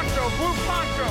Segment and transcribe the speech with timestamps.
[0.00, 1.06] Poncho, Blue Poncho.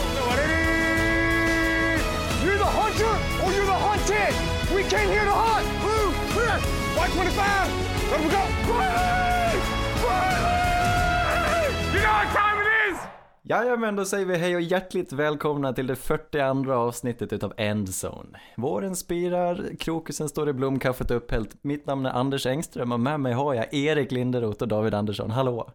[2.43, 3.13] You're the hunter
[3.43, 4.33] or you're the hunted.
[4.75, 5.67] We came here to hunt.
[5.81, 6.57] Blue, clear.
[6.97, 7.69] White 25.
[8.11, 8.43] Let we go.
[8.73, 9.59] Riley!
[10.05, 11.67] Riley!
[11.93, 12.97] You know what time it is?
[13.43, 18.39] Jajamän, då säger vi hej och hjärtligt välkomna till det 42 avsnittet utav Endzone.
[18.57, 21.55] Våren spirar, krokusen står i blom, kaffet är upphällt.
[21.61, 25.31] Mitt namn är Anders Engström och med mig har jag Erik Linderoth och David Andersson.
[25.31, 25.69] Hallå!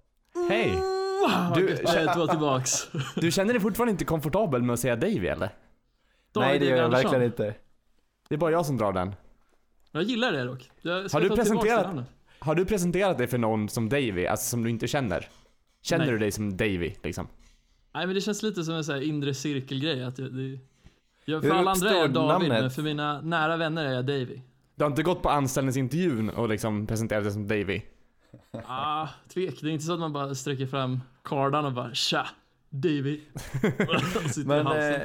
[0.49, 0.94] Hej!
[1.55, 2.89] Du, Du, känner, att vara tillbaks.
[3.17, 5.51] du känner dig fortfarande inte komfortabel med att säga Davy eller?
[6.37, 7.11] Nej, det gör jag Andersson.
[7.11, 7.55] verkligen inte.
[8.29, 9.15] Det är bara jag som drar den.
[9.93, 10.71] Jag gillar det dock.
[10.83, 12.05] Jag Har du presenterat-.
[12.39, 15.29] Har du presenterat dig för någon som Davy, alltså som du inte känner?
[15.83, 16.13] Känner Nej.
[16.13, 17.27] du dig som Davy liksom?
[17.95, 20.05] Nej men det känns lite som en sån här inre cirkelgrej.
[20.05, 20.59] Att jag, det,
[21.25, 22.63] jag, för alla andra är jag David, namnet?
[22.63, 24.41] men för mina nära vänner är jag Davy.
[24.75, 27.83] Du har inte gått på anställningsintervjun och liksom presenterat dig som Davy?
[28.67, 29.61] Ah, tvek.
[29.61, 32.27] Det är inte så att man bara sträcker fram kardan och bara tja,
[32.71, 33.21] Davy.
[34.47, 35.01] Men eh,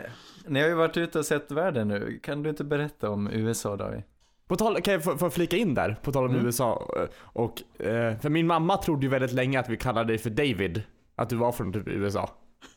[0.47, 2.19] ni har ju varit ute och sett världen nu.
[2.23, 4.01] Kan du inte berätta om USA David?
[4.47, 5.97] På tal, kan jag få, få flika in där?
[6.03, 6.45] På tal om Mm.
[6.45, 6.89] USA.
[6.97, 10.29] eh, Och, eh, för min mamma trodde ju väldigt länge att vi kallade dig för
[10.29, 10.83] David.
[11.15, 12.29] Att du var från typ USA.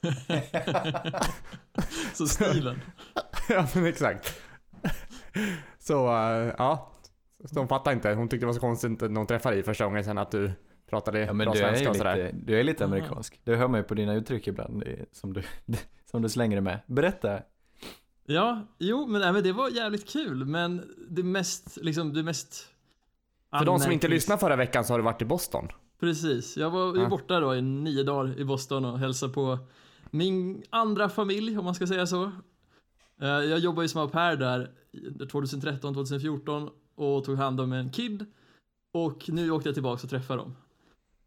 [2.13, 2.81] Så stilen.
[3.49, 4.41] ja men exakt.
[5.79, 6.92] Så, eh, ja.
[7.45, 8.15] Så de fattar inte.
[8.15, 10.53] Hon tyckte det var så konstigt när hon träffade dig första gången sen att du
[10.91, 12.17] pratade Ja men bra du är, svenska ju och sådär.
[12.17, 12.95] lite, du är lite Aha.
[12.95, 13.41] amerikansk.
[13.45, 15.43] Det hör man ju på dina uttryck ibland är som du,
[16.11, 16.79] som du slänger med.
[16.87, 17.41] Berätta.
[18.27, 20.45] Ja, jo men, nej, men det var jävligt kul.
[20.45, 22.67] Men det mest, liksom det mest
[23.59, 25.69] För de som inte lyssnade förra veckan så har du varit i Boston.
[26.01, 27.09] Precis, jag var ju Ja.
[27.09, 29.59] borta då i nio dagar i Boston och hälsade på
[30.11, 32.25] min andra familj om man ska säga så.
[33.21, 34.71] Eh, Jag jobbade ju som au pair där
[35.19, 36.71] 2013-2014
[37.03, 38.27] och tog hand om en kid.
[38.95, 40.57] Och nu åkte jag tillbaka och träffade dem.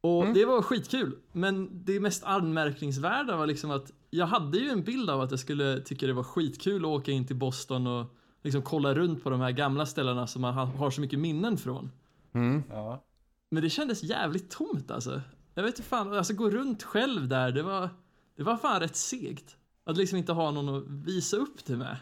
[0.01, 0.33] Och Mm.
[0.33, 5.09] det var skitkul, men det mest anmärkningsvärda var liksom att jag hade ju en bild
[5.09, 8.05] av att jag skulle tycka det var skitkul att åka in till Boston och
[8.43, 11.57] liksom kolla runt på de här gamla ställena som man ha- har så mycket minnen
[11.57, 11.91] från.
[12.33, 12.63] Mm.
[12.69, 13.03] Ja.
[13.51, 15.21] Men det kändes jävligt tomt alltså.
[15.53, 17.89] Jag vet inte fan, alltså gå runt själv där, det var,
[18.37, 19.57] det var fan rätt segt.
[19.83, 21.97] Att liksom inte ha någon att visa upp det med.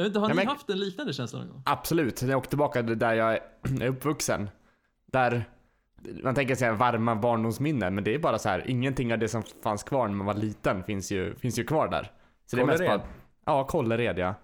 [0.00, 1.62] Jag vet inte, har Ja, ni men- haft en liknande känsla någon gång?
[1.66, 2.22] Absolut.
[2.22, 3.32] När jag åkte tillbaka där jag
[3.80, 4.48] är uppvuxen.
[5.12, 5.44] Där,
[6.22, 8.70] man tänker säga varma barndomsminnen, men det är bara så här.
[8.70, 11.88] ingenting av det som fanns kvar när man var liten finns ju, finns ju kvar
[11.88, 12.10] där.
[12.46, 13.00] Så det är mest Kållered?
[13.00, 13.08] bara,
[13.56, 14.34] ja, Kållered ja.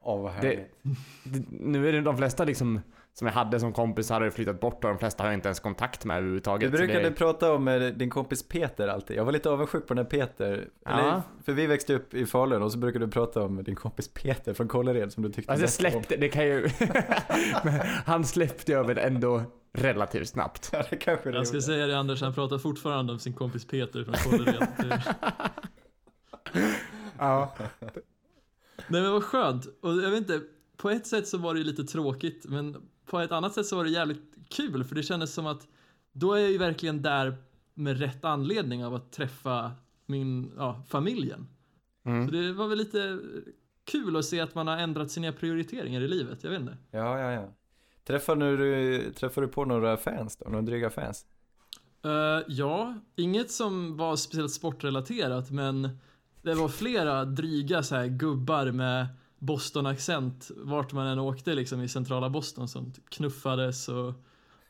[0.00, 0.76] Åh vad Det- härligt.
[1.24, 2.80] Det- Nu är det de flesta liksom
[3.18, 5.48] som jag hade som kompisar har ju flyttat bort och de flesta har jag inte
[5.48, 6.70] ens kontakt med Du överhuvudtaget.
[6.70, 9.16] Så brukade det, prata om eh, din kompis Peter alltid.
[9.16, 10.68] Jag var lite avundsjuk på den här Peter.
[10.84, 10.90] Ja.
[10.90, 14.08] Eller, för vi växte upp i Falun och så brukade du prata om din kompis
[14.08, 16.02] Peter från Kållered som du tyckte alltså jag bäst om.
[16.02, 16.68] släppte, det kan ju...
[17.64, 17.74] Men
[18.06, 20.70] han släppte jag väl ändå relativt snabbt.
[20.72, 21.66] Ja, det kanske det Jag ska gjorde.
[21.66, 24.68] säga det Anders, han pratar fortfarande om sin kompis Peter från Kållered.
[27.18, 27.54] Ja.
[28.88, 29.66] Nej men vad skönt.
[29.80, 30.40] Och jag vet inte,
[30.76, 32.76] på ett sätt så var det ju lite tråkigt, men
[33.06, 35.66] på ett annat sätt så var det jävligt kul, för det kändes som att
[36.12, 37.36] då är jag ju verkligen där
[37.74, 39.72] med rätt anledning av att träffa
[40.06, 41.46] min, ja, familjen.
[42.02, 42.30] Så Mm.
[42.30, 43.18] det var väl lite
[43.84, 46.76] kul att se att man har ändrat sina prioriteringar i livet, jag vet inte.
[46.90, 47.48] Ja, ja, ja.
[48.04, 50.48] Träffar du, träffar du på några fans då?
[50.50, 51.26] Några dryga fans?
[52.04, 55.88] Eh, ja, inget som var speciellt sportrelaterat, men
[56.42, 59.06] det var flera dryga så här gubbar med
[59.38, 64.14] Boston-accent vart man än åkte liksom i centrala Boston som knuffades och...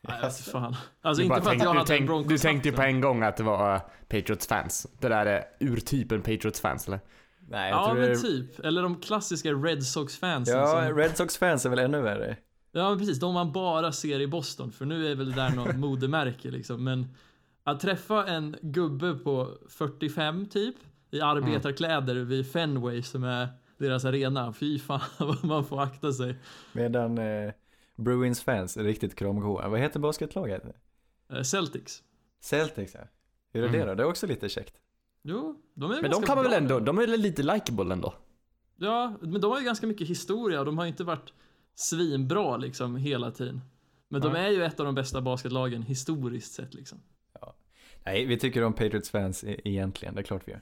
[0.00, 0.76] Nej, inte fan.
[1.02, 2.74] Alltså Du, inte för att tänkte, jag du, hade en tänk, Broncos du tänkte ju
[2.74, 4.86] på en gång att det var uh, Patriots fans.
[5.00, 7.00] Det där är urtypen Patriots fans eller?
[7.48, 8.16] Nej, jag Ja tror men det är...
[8.16, 8.60] typ.
[8.64, 10.96] Eller de klassiska Red Sox-fansen Ja, som...
[10.96, 12.36] Red Sox fans är väl ännu värre.
[12.72, 15.50] Ja men precis, de man bara ser i Boston, för nu är väl det där
[15.50, 16.84] något modemärke liksom.
[16.84, 17.14] Men
[17.64, 20.74] att träffa en gubbe på 45 typ,
[21.10, 23.48] i arbetarkläder vid Fenway som är
[23.78, 26.36] deras arena, fy fan vad man får akta sig.
[26.72, 27.52] Medan eh,
[27.96, 29.68] Bruins fans är riktigt kramgoa.
[29.68, 30.62] Vad heter basketlaget?
[31.32, 32.02] Eh, Celtics.
[32.40, 33.00] Celtics ja.
[33.52, 33.88] Hur är det Mm.
[33.88, 33.94] då?
[33.94, 34.74] Det är också lite käckt.
[35.22, 38.14] Jo, de är Men de kan man väl ändå, de är väl lite likeable ändå?
[38.76, 41.32] Ja, men de har ju ganska mycket historia och de har ju inte varit
[41.74, 43.60] svinbra liksom hela tiden.
[44.08, 44.46] Men de Nej.
[44.46, 46.98] är ju ett av de bästa basketlagen historiskt sett liksom.
[48.04, 50.60] Nej, vi tycker om Patriots fans e- egentligen, det är klart vi gör.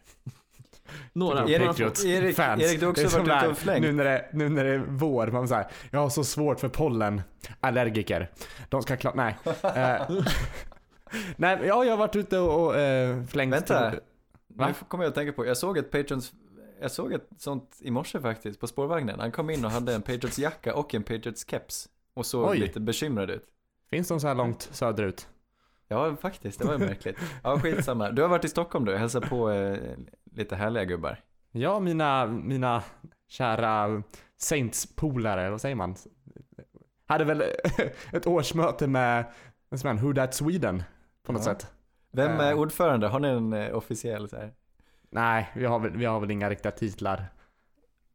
[1.12, 1.46] Några.
[1.46, 2.62] Erik- Erik- fans.
[2.62, 3.82] Erik, du har också varit ute och flängt.
[3.82, 6.68] Nu när, det, nu när det är vår, man säger jag har så svårt för
[6.68, 7.22] pollen.
[7.60, 8.30] Allergiker.
[8.68, 9.36] De ska klara, nej.
[9.62, 10.10] Eh,
[11.36, 13.52] nej, ja, jag har varit ute och, och eh, flängt.
[13.54, 13.94] Vänta.
[14.46, 14.66] Va?
[14.68, 16.32] Nu kommer jag att tänka på, jag såg ett Patriots,
[16.80, 19.20] jag såg ett sånt i morse faktiskt på spårvagnen.
[19.20, 21.88] Han kom in och hade en Patriots jacka och en Patriots keps.
[22.14, 22.58] Och såg Oj.
[22.58, 23.44] lite bekymrad ut.
[23.90, 25.28] Finns de så här långt söderut?
[25.88, 26.58] Ja, faktiskt.
[26.58, 27.16] Det var ju märkligt.
[27.42, 28.10] Ja, skitsamma.
[28.10, 29.78] Du har varit i Stockholm du, hälsat på eh,
[30.34, 31.20] lite härliga gubbar.
[31.50, 32.82] Ja, mina, mina
[33.28, 34.02] kära
[34.36, 35.96] Saints-polare, vad säger man?
[37.06, 37.42] Hade väl
[38.12, 39.24] ett årsmöte med,
[39.68, 40.82] vad säger man, Who That Sweden
[41.22, 41.52] på något Ja.
[41.54, 41.72] sätt.
[42.12, 42.58] Vem är Eh.
[42.58, 43.08] ordförande?
[43.08, 44.52] Har ni en eh, officiell så här?
[45.10, 47.24] Nej, vi har väl, vi har väl inga riktiga titlar.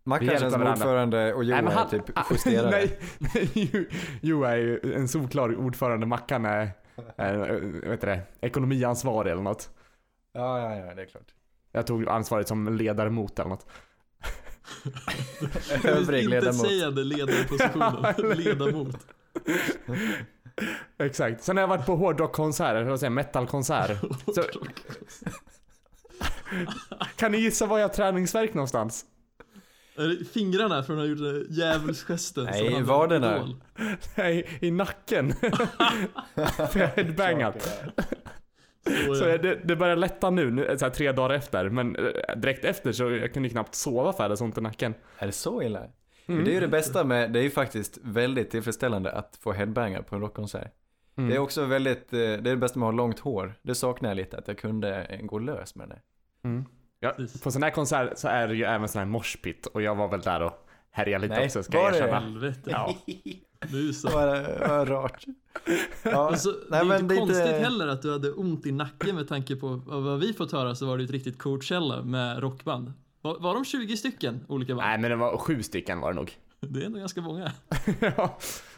[0.04, 2.70] Mackan känns som ordförande och men är typ justerare.
[2.72, 3.86] Nej, nej Jo-
[4.22, 6.70] Jo är ju en solklar ordförande, Mackan är,
[7.16, 7.36] är
[7.84, 9.70] vad heter det, ekonomiansvarig eller något.
[10.34, 11.34] Ja, ja, ja, det är klart.
[11.72, 13.68] Jag tog ansvaret som ledare-mot eller något.
[15.84, 16.56] Övrig ledamot.
[16.56, 18.14] Intetsägande ledarpositionen.
[18.38, 18.98] Ledamot.
[21.00, 21.44] Exakt.
[21.44, 24.00] Sen har jag varit på hårdrockkonserter, eller vad säger jag, metalkonsert.
[24.36, 24.44] Så,
[27.16, 29.06] kan ni gissa var jag har träningsvärk någonstans?
[29.98, 32.46] Är det fingrarna från att ha gjort den djävulsgesten?
[32.46, 33.50] som Nej, han- vaderna.
[34.16, 35.34] Nej, i nacken.
[36.72, 37.84] För jag headbangat.
[39.08, 39.38] Så, Så ja.
[39.38, 41.70] det, det börjar lätta nu, nu så här, tre dagar efter.
[41.70, 44.62] Men eh, direkt efter så jag kunde knappt sova för jag hade så ont i
[44.62, 44.94] nacken.
[45.18, 45.80] Är det så illa?
[45.80, 45.92] Mm.
[46.26, 49.52] Men det är ju det bästa med, det är ju faktiskt väldigt tillfredsställande att få
[49.52, 50.72] headbanger på en rockkonsert.
[51.18, 51.30] Mm.
[51.30, 53.54] Det är också väldigt, eh, det är det bästa med att ha långt hår.
[53.62, 56.00] Det saknar jag lite, att jag kunde eh, gå lös med det.
[56.44, 56.66] Mm.
[57.00, 59.96] Ja, på sån här konsert så är det ju även sån här moshpit och jag
[59.96, 62.54] var väl där och härjade lite Nej, också ska var jag erkänna.
[62.66, 62.96] Ja.
[63.94, 64.10] Så.
[64.10, 65.26] Vad, rart.
[66.04, 68.66] Ja, Alltså, det nej, är inte det är konstigt inte- heller att du hade ont
[68.66, 72.04] i nacken med tanke på vad vi fått höra så var det ett riktigt Coachella
[72.04, 72.94] med rockband.
[73.22, 74.88] Var, var de 20 stycken olika band?
[74.88, 76.32] Nej men det var sju stycken var det nog.
[76.60, 77.52] Det är ändå ganska många.
[78.18, 78.38] ja.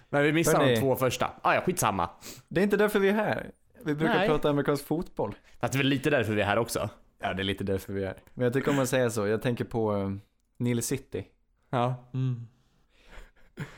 [0.10, 0.74] Men vi missade Hörni.
[0.76, 1.32] de två första.
[1.42, 2.10] Ah, ja, skitsamma.
[2.48, 3.52] Det är inte därför vi är här.
[3.84, 4.28] Vi brukar Nej.
[4.28, 5.36] prata amerikansk fotboll.
[5.60, 6.90] Fast det är väl lite därför vi är här också.
[7.22, 8.18] Ja, det är lite därför vi är här.
[8.34, 9.28] Men jag tycker om att säga så.
[9.28, 10.16] Jag tänker på uh,
[10.60, 11.26] Nile City.
[11.70, 12.10] Ja.
[12.14, 12.48] Mm.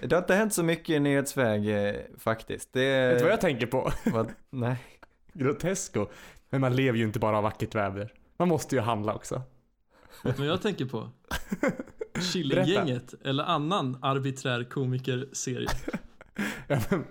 [0.02, 2.74] Det har inte hänt så mycket i nyhetsväg eh, faktiskt.
[2.74, 3.92] Det Vet du vad jag tänker på?
[4.06, 4.78] vad, Nej.
[5.34, 6.08] Grotesco.
[6.50, 8.14] Men man lever ju inte bara av vackert väder.
[8.38, 9.42] Man måste ju handla också.
[10.24, 11.10] Vet du vad jag tänker på?
[12.34, 15.68] Killinggänget eller annan arbiträr komikerserie.
[16.68, 17.04] Ja, men-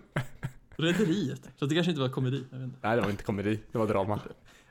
[0.77, 1.51] Rederiet.
[1.57, 2.45] Så det kanske inte var komedi.
[2.51, 2.79] Jag vet inte.
[2.83, 4.21] Nej det var inte komedi, det var drama.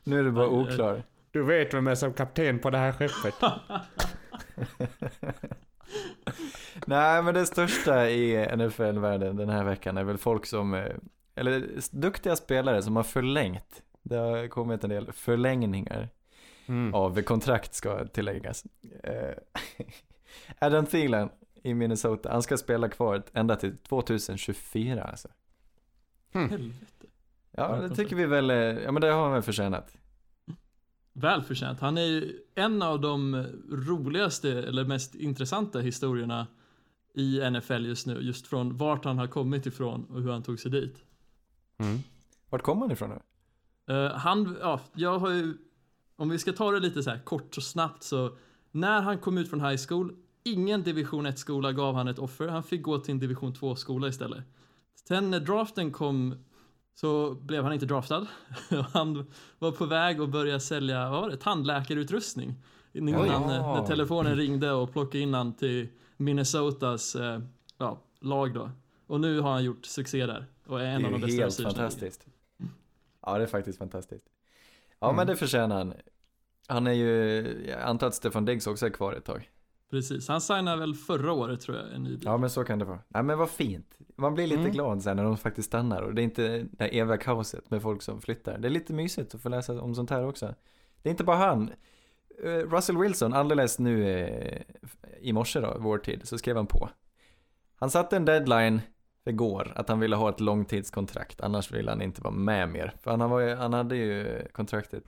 [0.03, 1.03] Nu är du bara oklar.
[1.31, 3.35] Du vet vem är som kapten på det här skeppet?
[6.85, 10.95] Nej, men det största i NFL-världen den här veckan är väl folk som, eh,
[11.35, 13.81] eller duktiga spelare som har förlängt.
[14.03, 16.09] Det har kommit en del förlängningar
[16.65, 16.93] Mm.
[16.93, 18.63] av kontrakt ska tilläggas.
[19.03, 19.35] Eh,
[20.59, 21.29] Adam Thielen
[21.63, 25.27] i Minnesota, han ska spela kvar ända till 2024 alltså.
[26.33, 26.75] Helvete.
[27.51, 29.97] Ja, Ja, det tycker vi väl, eh, ja men det har han väl förtjänat.
[31.13, 31.79] Välförtjänt.
[31.79, 36.47] Han är ju en av de roligaste eller mest intressanta historierna
[37.13, 38.19] i NFL just nu.
[38.21, 41.03] Just från vart han har kommit ifrån och hur han tog sig dit.
[41.77, 41.99] Mm.
[42.49, 43.21] Vart kommer han ifrån då?
[43.93, 45.57] Eh, han, ja, jag har ju,
[46.15, 48.37] om vi ska ta det lite så här kort och snabbt så,
[48.71, 52.63] när han kom ut från high school, ingen division 1-skola gav han ett offer, han
[52.63, 54.43] fick gå till en division 2-skola istället.
[55.07, 56.35] Sen när draften kom
[56.93, 58.27] så blev han inte draftad.
[58.93, 62.55] han var på väg att börja sälja, vad var det, tandläkarutrustning.
[62.93, 67.39] Innan, eh, när telefonen ringde och plockade in han till Minnesotas eh,
[67.77, 68.71] ja, lag då.
[69.07, 71.41] Och nu har han gjort succé där och är en det av är de ju
[71.43, 72.25] bästa helt fantastiskt.
[73.25, 74.25] Ja, det är faktiskt fantastiskt.
[74.99, 75.15] Ja, Mm.
[75.15, 75.93] men det förtjänar han.
[76.67, 79.49] Han är ju, jag antar att Stefan Diggs också är kvar ett tag.
[79.91, 82.21] Precis, han signade väl förra året tror jag, en ny deal.
[82.25, 82.99] Ja, men så kan det vara.
[83.07, 83.95] Ja, men vad fint.
[84.15, 84.71] Man blir lite Mm.
[84.71, 87.81] glad sen när de faktiskt stannar och det är inte det här eviga kaoset med
[87.81, 88.57] folk som flyttar.
[88.57, 90.55] Det är lite mysigt att få läsa om sånt här också.
[91.01, 91.71] Det är inte bara han.
[92.43, 94.61] Eh, Russell Wilson, alldeles nu eh,
[95.21, 96.89] i morse då, vår tid, så skrev han på.
[97.75, 98.81] Han satte en deadline
[99.25, 102.93] igår att han ville ha ett långtidskontrakt, annars ville han inte vara med mer.
[103.01, 105.03] För han, var, ju- han hade ju kontraktet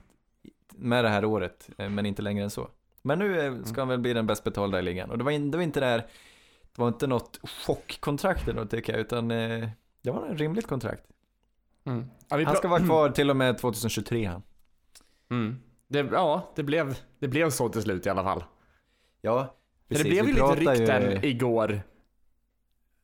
[0.76, 2.68] med det här året, eh, men inte längre än så.
[3.06, 5.10] Men nu eh, ska han väl bli den bäst betalda i ligan.
[5.10, 5.98] Och det var, in, det var inte där,
[6.76, 9.68] det var inte något chockkontrakt då tycker jag, utan eh,
[10.02, 11.04] det var en rimligt kontrakt.
[11.84, 12.04] Mm.
[12.28, 14.42] Ja, Han ska vara kvar till och med 2023 han.
[15.30, 15.56] Mm.
[15.88, 18.44] Det, ja, det blev, det blev så till slut i alla fall.
[19.20, 19.54] Ja,
[19.88, 20.04] precis.
[20.04, 21.82] det blev ju lite rykten igår.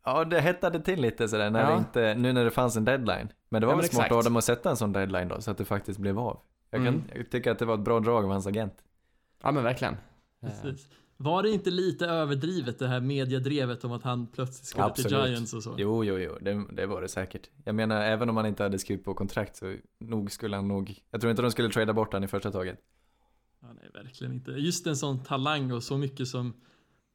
[0.05, 1.71] Ja, det hettade till lite sådär när Ja.
[1.71, 3.29] det inte, nu när det fanns en deadline.
[3.49, 5.51] Men det var Ja, väl smart av dem att sätta en sån deadline då, så
[5.51, 6.41] att det faktiskt blev av.
[6.71, 7.03] Jag, kan, Mm.
[7.15, 8.75] jag tycker att det var ett bra drag av hans agent.
[9.43, 9.97] Ja men verkligen.
[10.41, 10.89] Precis.
[11.17, 15.29] Var det inte lite överdrivet det här mediedrevet om att han plötsligt skulle till Absolut.
[15.29, 15.75] Giants och så?
[15.79, 17.51] Jo, jo, jo, det, det var det säkert.
[17.65, 21.01] Jag menar, även om han inte hade skrivit på kontrakt så nog skulle han nog,
[21.11, 22.79] jag tror inte de skulle trada bort han i första taget.
[23.61, 24.51] Ja, nej, verkligen inte.
[24.51, 26.55] Just en sån talang och så mycket som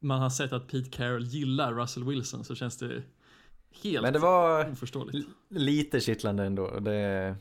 [0.01, 3.03] man har sett att Pete Carroll gillar Russell Wilson så känns det
[3.84, 5.27] helt Men det var oförståeligt.
[5.50, 6.79] lite kittlande ändå.
[6.79, 7.36] Det,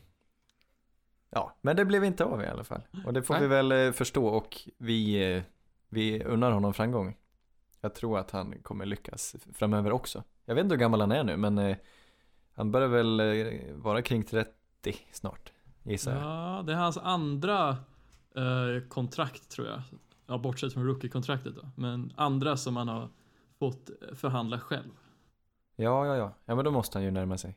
[1.34, 2.82] ja, men det blev inte av i alla fall.
[3.06, 3.42] Och det får Nej.
[3.42, 5.42] vi väl eh, förstå och vi, eh,
[5.88, 7.16] vi unnar honom framgång.
[7.80, 10.22] Jag tror att han kommer lyckas framöver också.
[10.44, 11.76] Jag vet inte hur gammal han är nu, men eh,
[12.54, 13.22] han börjar väl
[13.74, 14.50] vara kring 30
[15.12, 16.22] snart, gissar jag.
[16.22, 17.68] Ja, det är hans andra
[18.36, 19.82] eh, kontrakt tror jag.
[20.26, 21.68] Ja, bortsett från rookie-kontraktet då.
[21.76, 23.08] Men andra som han har
[23.58, 24.90] fått förhandla själv.
[25.76, 26.34] Ja, ja, ja.
[26.44, 27.56] Ja, men då måste han ju närma sig.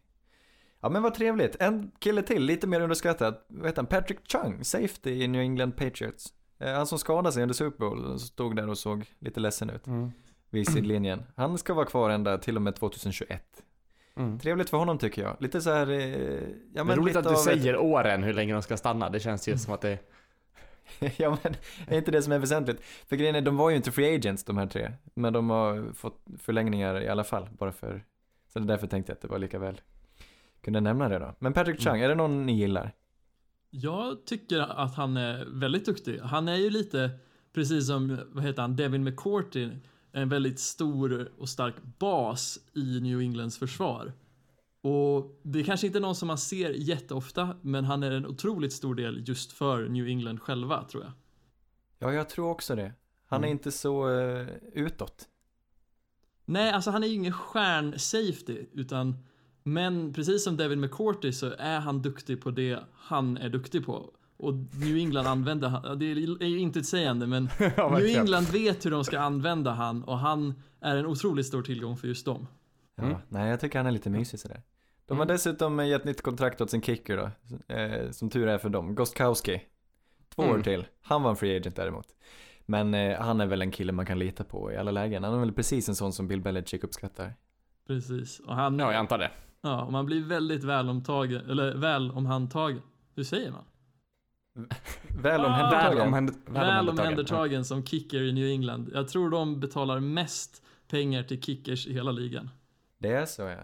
[0.82, 1.56] Ja, men vad trevligt.
[1.60, 3.36] En kille till, lite mer underskattad.
[3.48, 3.86] Vad heter han?
[3.86, 6.34] Patrick Chung, safety i New England Patriots.
[6.60, 9.88] Eh, Han som skadade sig under Super Bowl, stod där och såg lite ledsen ut
[9.88, 10.12] Mm.
[10.50, 11.24] vid sidlinjen.
[11.36, 13.64] Han ska vara kvar ända till och med 2021.
[14.16, 14.40] Mm.
[14.40, 15.38] Trevligt för honom tycker jag.
[15.40, 16.40] Lite så här, eh, ja
[16.74, 19.10] Men men roligt lite att du av ett- säger åren hur länge de ska stanna.
[19.10, 20.00] Det känns ju som att det...
[21.18, 21.54] ja men,
[21.88, 22.82] är inte det som är väsentligt?
[23.08, 24.92] För grejen är, de var ju inte free agents de här tre.
[25.14, 28.04] Men de har fått förlängningar i alla fall, bara för...
[28.54, 29.82] Så det är därför tänkte jag att det var lika väl.
[30.62, 31.36] Kunde nämna det då.
[31.40, 32.92] Men Patrick Chung, är det någon ni gillar?
[33.70, 36.20] Jag tycker att han är väldigt duktig.
[36.20, 37.10] Han är ju lite,
[37.54, 39.70] precis som, vad heter han, Devin McCourty,
[40.12, 44.14] en väldigt stor och stark bas i New Englands försvar.
[44.82, 48.74] Och det är kanske inte någon som man ser jätteofta, men han är en otroligt
[48.74, 51.12] stor del just för New England själva, tror jag.
[52.00, 52.94] Ja, jag tror också det.
[53.26, 53.58] Han är Mm.
[53.58, 55.28] inte så uh, utåt.
[56.46, 59.26] Nej, alltså han är ju ingen stjärn-safety, utan
[59.68, 64.14] men precis som Devin McCourty så är han duktig på det han är duktig på.
[64.38, 68.06] Och New England använder han, ja, det är ju inte ett sägande men Ja, New.
[68.20, 72.08] England vet hur de ska använda han och han är en otroligt stor tillgång för
[72.08, 72.48] just dem.
[72.96, 73.18] Ja, Mm.
[73.30, 74.62] nej jag tycker han är lite mysig sådär.
[75.06, 75.36] De har Mm.
[75.36, 77.30] dessutom gett nytt kontrakt åt sin kicker då,
[77.76, 79.62] eh, som tur är för dem, Gostkowski.
[80.36, 80.64] Två år Mm.
[80.64, 80.86] till.
[81.02, 82.08] Han var en free agent däremot.
[82.66, 85.24] Men eh, han är väl en kille man kan lita på i alla lägen.
[85.24, 87.34] Han är väl precis en sån som Bill Belichick uppskattar.
[87.88, 88.40] Precis.
[88.40, 89.32] Och han, Ja, jag ja, antar det.
[89.62, 92.82] Och man blir väldigt väl omtagen, eller väl omhandtagen.
[93.16, 93.64] Hur säger man?
[95.22, 95.98] Väl omhändertagen.
[95.98, 98.90] Väl, omhänd Väl omhändertagen som kicker i New England.
[98.94, 102.50] Jag tror de betalar mest pengar till kickers i hela ligan.
[102.98, 103.58] Det är så ja.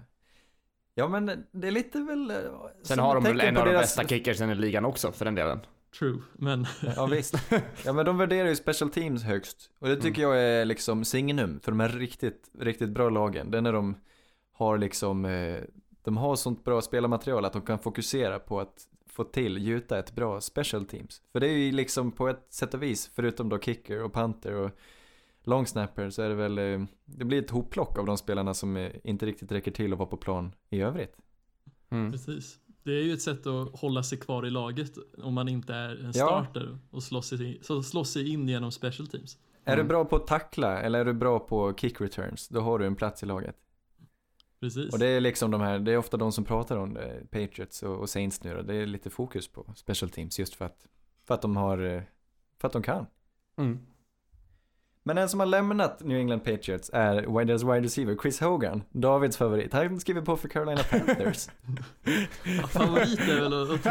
[0.96, 2.32] Ja men det är lite väl...
[2.32, 2.38] eh,
[2.84, 5.36] Sen har de väl en av de deras- bästa kickersen i ligan också för den
[5.36, 5.60] delen.
[6.00, 7.52] True, men Ja visst.
[7.86, 9.72] Ja men de värderar ju special teams högst.
[9.80, 13.52] Och det tycker jag är liksom signum för de här riktigt, riktigt bra lagen.
[13.52, 13.96] Det är när de
[14.54, 15.58] har liksom, eh,
[16.04, 20.16] de har sånt bra spelarmaterial att de kan fokusera på att få till, gjuta ett
[20.16, 21.22] bra special teams.
[21.32, 24.54] För det är ju liksom på ett sätt och vis, förutom då kicker och punter
[24.54, 24.72] och
[25.44, 28.78] long snapper så är det väl, eh, det blir ett hopplock av de spelarna som
[28.78, 31.16] eh, inte riktigt räcker till att vara på plan i övrigt.
[31.90, 32.12] Mm.
[32.12, 32.60] precis.
[32.84, 35.90] Det är ju ett sätt att hålla sig kvar i laget om man inte är
[35.90, 36.12] en Ja.
[36.12, 39.38] starter och slåss sig, så slåss sig in genom special teams.
[39.66, 39.88] Är du Mm.
[39.88, 42.96] bra på att tackla eller är du bra på kick returns, då har du en
[42.96, 43.56] plats i laget.
[44.64, 44.94] Precis.
[44.94, 47.84] Och det är liksom de här, det är ofta de som pratar om det, Patriots
[47.84, 48.62] och, och Saints nu då.
[48.62, 50.86] Det är lite fokus på special teams just för att,
[51.28, 52.02] för att de har, eh,
[52.62, 53.06] för att de kan.
[53.58, 53.80] Mm.
[55.04, 59.38] Men en som har lämnat New England Patriots är deras wide receiver Chris Hogan, Davids
[59.38, 59.74] favorit.
[59.74, 61.48] Han skriver på för Carolina Panthers.
[62.44, 63.88] Ja, Favorit är väl att-.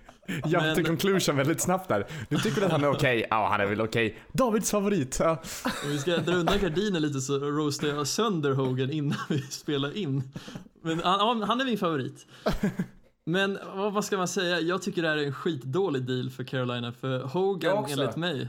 [0.28, 2.06] Jump Men- to conclusion väldigt snabbt där.
[2.28, 3.26] Nu tycker du att han är okej?
[3.30, 4.18] Ja, han är väl okej.
[4.32, 5.16] Davids favorit.
[5.20, 5.42] Ja.
[5.84, 9.96] Om vi ska dra undan gardinen lite så roastar jag sönder Hogan innan vi spelar
[9.96, 10.22] in.
[10.82, 12.26] Men han, han är min favorit.
[13.24, 14.60] Men vad, vad ska man säga?
[14.60, 18.48] Jag tycker det här är en skitdålig deal för Carolina för Jag Hogan enligt mig.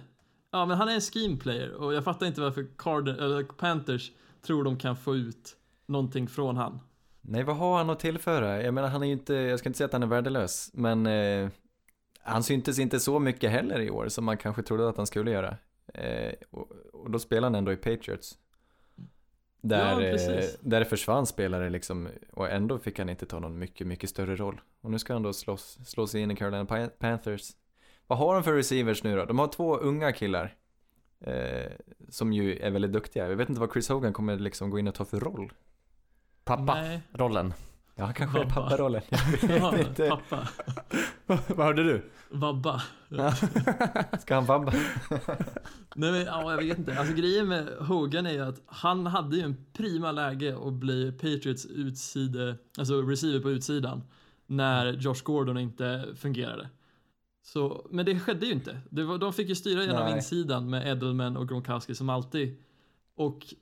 [0.51, 4.11] Ja men han är en scheme player och jag fattar inte varför Card eller Panthers
[4.45, 5.55] tror de kan få ut
[5.87, 6.79] någonting från han.
[7.21, 8.63] Nej, vad har han att tillföra?
[8.63, 11.05] Jag menar, han är ju inte, jag ska inte säga att han är värdelös, men
[11.05, 11.49] eh,
[12.27, 15.31] han syntes inte så mycket heller i år som man kanske trodde att han skulle
[15.31, 15.57] göra.
[15.93, 18.37] Eh, och, och då spelar han ändå i Patriots.
[19.61, 23.87] Där, Ja, eh, där försvann spelare liksom, och ändå fick han inte ta någon mycket,
[23.87, 24.61] mycket större roll.
[24.81, 27.51] Och nu ska han då slåss, slå sig in i Carolina Pa- Panthers.
[28.07, 29.25] Vad har de för receivers nu då?
[29.25, 30.55] De har två unga killar.
[31.19, 31.71] Eh,
[32.09, 33.29] som ju är väldigt duktiga.
[33.29, 35.51] Jag vet inte vad Chris Hogan kommer liksom gå in och ta för roll.
[36.43, 37.53] Pappa-rollen.
[37.99, 38.61] Ja, han kanske är Pappa.
[38.61, 39.01] papparollen.
[39.49, 40.09] Ja, vet inte.
[40.09, 40.47] pappa.
[41.47, 42.09] Vad hörde du?
[42.29, 42.81] Vabba.
[44.19, 44.71] Ska han vabba?
[45.95, 46.99] Nej men ja, jag vet inte.
[46.99, 51.11] Alltså grejen med Hogan är ju att han hade ju en prima läge att bli
[51.11, 54.03] Patriots utside, alltså receiver på utsidan
[54.45, 56.69] när Josh Gordon inte fungerade.
[57.43, 58.79] Så, men det skedde ju inte.
[58.89, 60.15] Det var, de fick ju styra genom Nej.
[60.15, 62.57] insidan med Edelman och Gronkowski som alltid.
[63.15, 63.53] Och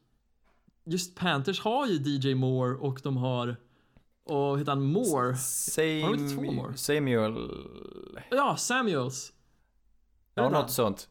[0.85, 3.55] just Panthers har ju DJ Moore och de har,
[4.25, 5.35] och heter han, Moore?
[6.03, 6.77] Har de inte två Sam-?
[6.77, 7.49] Samuel...
[8.31, 9.33] Ja, Samuels.
[10.33, 10.61] Ja, det han?
[10.61, 11.09] något sånt.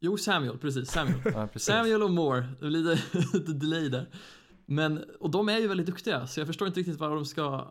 [0.00, 0.90] Jo, Samuel, precis.
[0.90, 1.20] Samuel.
[1.34, 1.66] Ja, precis.
[1.66, 2.78] Samuel och Moore, det blir
[3.34, 4.08] lite, delay där.
[4.66, 7.66] Men, och de är ju väldigt duktiga, så jag förstår inte riktigt vad de ska,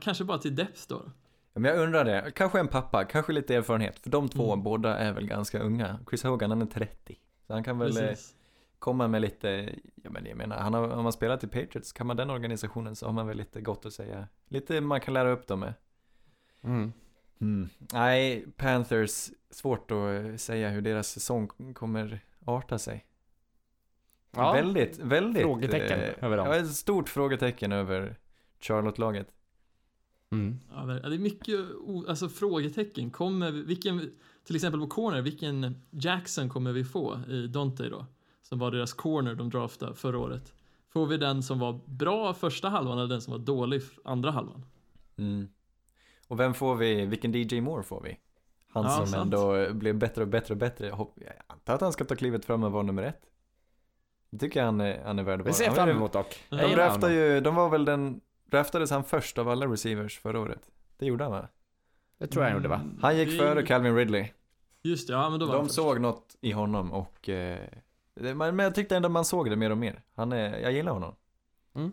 [0.00, 1.02] kanske bara till depth då.
[1.54, 4.64] Men jag undrar det, kanske en pappa, kanske lite erfarenhet, för de två Mm.
[4.64, 5.98] båda är väl ganska unga.
[6.10, 8.34] Chris Hogan han är 30, så han kan väl eh, Precis.
[8.82, 12.06] Komma med lite, ja men jag menar, han har, om man spelat i Patriots, kan
[12.06, 14.28] man den organisationen så har man väl lite gott att säga.
[14.48, 15.74] Lite man kan lära upp dem med.
[16.62, 16.92] Mm.
[17.40, 17.68] Mm.
[17.92, 23.06] Nej, Panthers, svårt att eh, säga hur deras säsong kommer arta sig.
[24.36, 25.42] Ja, väldigt, väldigt.
[25.42, 26.46] Frågetecken eh, över dem.
[26.46, 28.16] Ja, ett stort frågetecken över
[28.60, 29.28] Charlotte-laget.
[30.30, 30.58] Mm.
[30.70, 31.60] Ja, det är mycket
[32.08, 33.10] alltså, frågetecken.
[33.10, 34.10] Kommer, vi- vilken,
[34.44, 38.06] till exempel på corner, vilken Jackson kommer vi få i Dante då?
[38.42, 40.52] Som var deras corner de draftade förra året.
[40.88, 44.64] Får vi den som var bra första halvan eller den som var dålig andra halvan?
[45.16, 45.48] Mm.
[46.28, 48.18] Och vem får vi, vilken DJ Moore får vi?
[48.68, 49.22] Han Ja, som sant.
[49.34, 50.86] ändå blir bättre och bättre och bättre.
[50.86, 51.08] Jag
[51.46, 53.22] antar att han ska ta klivet fram och vara nummer ett.
[54.30, 55.54] Det tycker jag han är, han är värd att Vi vara.
[55.54, 56.40] ser Han fram emot dock.
[56.50, 58.20] De draftade ju, de var väl den,
[58.50, 60.70] draftades han först av alla receivers förra året?
[60.98, 61.48] Det gjorde han va?
[62.18, 62.74] Det tror jag han gjorde va?
[62.84, 64.28] Mm, Han gick det- före Calvin Ridley.
[64.82, 67.68] Just det, ja men då var De såg något i honom och, eh,
[68.14, 70.02] men jag tyckte ändå man såg det mer och mer.
[70.14, 71.14] Han är, jag gillar honom.
[71.74, 71.92] Mm.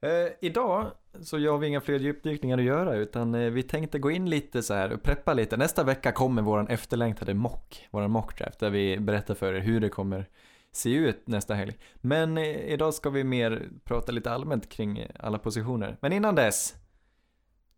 [0.00, 4.10] Eh, idag så gör vi inga fler djupdykningar att göra utan eh, vi tänkte gå
[4.10, 5.56] in lite så här och preppa lite.
[5.56, 9.88] Nästa vecka kommer våran efterlängtade mock, våran mockdraft där vi berättar för er hur det
[9.88, 10.28] kommer
[10.72, 11.78] se ut nästa helg.
[11.94, 15.96] Men eh, idag ska vi mer prata lite allmänt kring alla positioner.
[16.00, 16.74] Men innan dess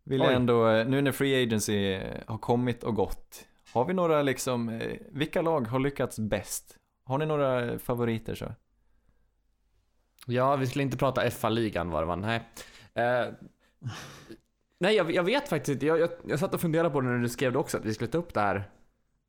[0.03, 0.35] vill jag Oj.
[0.35, 4.97] ändå, eh, nu när Free Agency har kommit och gått, har vi några liksom, eh,
[5.11, 6.77] vilka lag har lyckats bäst?
[7.03, 8.45] Har ni några favoriter så?
[10.25, 12.15] Ja, vi skulle inte prata FA-ligan var det va?
[12.15, 12.41] Nej.
[12.93, 13.33] Eh,
[14.79, 15.85] nej, jag, jag vet faktiskt inte.
[15.85, 17.93] Jag, jag, jag satt och funderade på det när du skrev det också, att vi
[17.93, 18.55] skulle ta upp det här.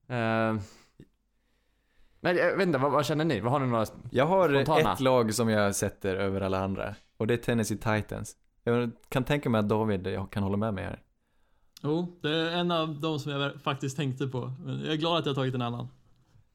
[0.09, 0.61] Eh,
[2.21, 3.41] nej, jag vet inte, vad, vad känner ni?
[3.41, 3.87] Vad har ni några?
[4.11, 4.93] Jag har Spontana.
[4.93, 8.37] ett lag som jag sätter över alla andra och det är Tennessee Titans.
[8.65, 11.02] Jag kan tänka mig att David kan hålla med mig här.
[11.83, 14.53] Jo, det är en av de som jag faktiskt tänkte på.
[14.65, 15.89] Men jag är glad att jag har tagit en annan.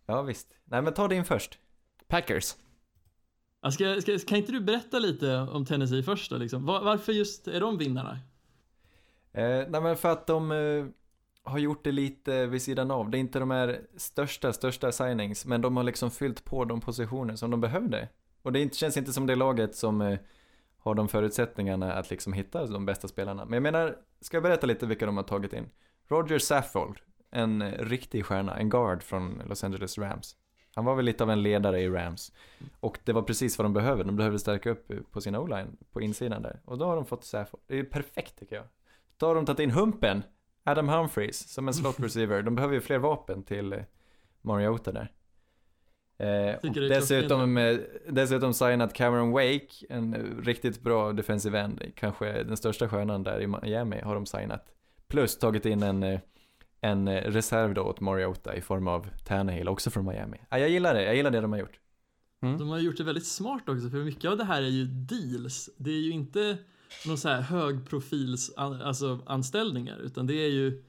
[0.05, 0.47] Ja visst.
[0.65, 1.59] Nej men ta din först.
[2.07, 2.55] Packers.
[3.71, 6.65] Ska, ska, kan inte du berätta lite om Tennessee först då, liksom?
[6.65, 8.19] Var, varför just är de vinnarna?
[9.33, 10.85] Eh, nej men för att de eh,
[11.43, 13.09] har gjort det lite vid sidan av.
[13.09, 16.81] Det är inte de här största, största signings, men de har liksom fyllt på de
[16.81, 18.09] positioner som de behövde.
[18.41, 20.19] Och det känns inte som det laget som eh,
[20.87, 23.45] har de förutsättningarna att liksom hitta de bästa spelarna.
[23.45, 25.69] Men jag menar, ska jag berätta lite vilka de har tagit in?
[26.07, 26.97] Roger Saffold,
[27.31, 30.35] en riktig stjärna, en guard från Los Angeles Rams.
[30.75, 32.31] Han var väl lite av en ledare i Rams.
[32.79, 34.03] Och det var precis vad de behövde.
[34.03, 36.61] De behövde stärka upp på sin o-line, på insidan där.
[36.65, 37.63] Och då har de fått Saffold.
[37.67, 38.65] Det är ju perfekt tycker jag.
[39.17, 40.23] Då har de tagit in Humpen,
[40.63, 42.41] Adam Humphries, som en slot receiver.
[42.41, 43.79] De behöver ju fler vapen till eh,
[44.41, 45.11] Mariota där.
[46.19, 47.77] Eh, dessutom, eh,
[48.09, 53.47] dessutom signat Cameron Wake, en riktigt bra defensive end, kanske den största stjärnan där i
[53.47, 54.65] Miami har de signat.
[55.07, 56.19] Plus tagit in en, eh,
[56.81, 60.37] en eh, reserv då åt Mariota i form av Tannehill, också från Miami.
[60.49, 61.79] Ja, jag gillar det, jag gillar det de har gjort.
[62.41, 62.57] Mm.
[62.57, 65.69] De har gjort det väldigt smart också, för mycket av det här är ju deals.
[65.77, 66.57] Det är ju inte
[67.05, 70.83] någon så här högprofils an, alltså anställningar, utan det är ju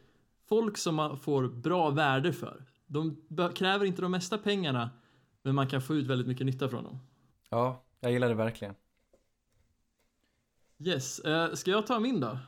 [0.49, 2.65] folk som man får bra värde för.
[2.87, 3.17] De
[3.55, 4.91] kräver inte de mesta pengarna,
[5.43, 6.99] men man kan få ut väldigt mycket nytta från dem.
[7.51, 8.75] Ja, jag gillar det verkligen.
[10.79, 12.39] Yes, eh, ska jag ta min då?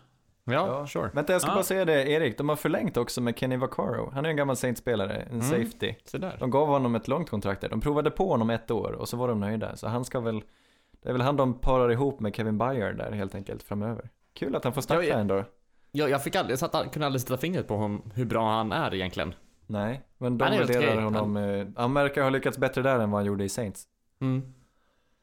[0.44, 0.86] Ja, Ja.
[0.86, 1.10] sure.
[1.14, 1.54] Vänta, jag ska Ja.
[1.54, 4.10] bara säga det, Erik, de har förlängt också med Kenny Vaccaro.
[4.14, 5.42] Han är en gammal Saints-spelare, en Mm.
[5.42, 5.94] safety.
[6.04, 6.36] Så där.
[6.40, 7.68] De gav honom ett långt kontrakt där.
[7.68, 9.76] De provade på honom ett år och så var de nöjda.
[9.76, 10.42] Så han ska väl,
[11.02, 14.08] det är väl han de parar ihop med Kevin Byard där helt enkelt framöver.
[14.34, 15.18] Kul att han får starta Ja, ja.
[15.18, 15.44] ändå.
[15.92, 18.72] Jag, jag fick aldrig, jag satt, kunde aldrig sätta fingret på hon, hur bra han
[18.72, 19.34] är egentligen.
[19.70, 21.04] Nej, men de Han är helt värderar okej.
[21.04, 23.86] honom, eh, han verkar ha lyckats bättre där än vad han gjorde i Saints.
[24.20, 24.42] Mm.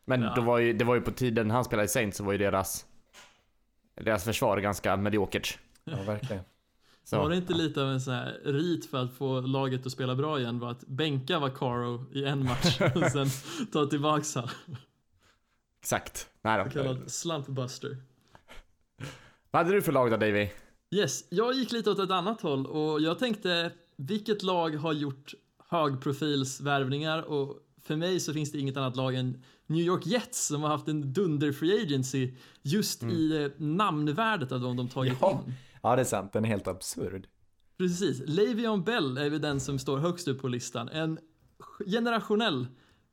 [0.05, 0.33] Men Ja.
[0.35, 2.37] det, var ju, det var ju på tiden han spelade i Saints så var ju
[2.37, 2.85] deras
[3.95, 5.57] deras försvar ganska mediokert.
[5.83, 6.43] Ja, verkligen.
[7.03, 7.17] Så.
[7.17, 7.29] Var Så.
[7.29, 10.39] det inte lite av en sån här rit för att få laget att spela bra
[10.39, 13.27] igen var att bänka Vaccaro i en match och sen
[13.71, 14.47] ta tillbaks han.
[15.81, 16.29] Exakt.
[16.41, 16.83] Nej Så då.
[16.83, 17.97] kallad slumpbuster.
[19.51, 20.49] Vad hade du för lag då Davy?
[20.91, 25.33] Yes, jag gick lite åt ett annat håll och jag tänkte vilket lag har gjort
[25.69, 30.61] högprofilsvärvningar och för mig så finns det inget annat lag än New York Jets som
[30.61, 35.43] har haft en dunder free agency just i eh, namnvärdet av dem de tagit Ja.
[35.47, 35.53] in.
[35.83, 36.33] Ja, det är sant.
[36.33, 37.27] Den är helt absurd.
[37.77, 40.89] Precis, Le'Veon Bell är väl den som står högst upp på listan.
[40.89, 41.19] En
[41.85, 42.67] generationell,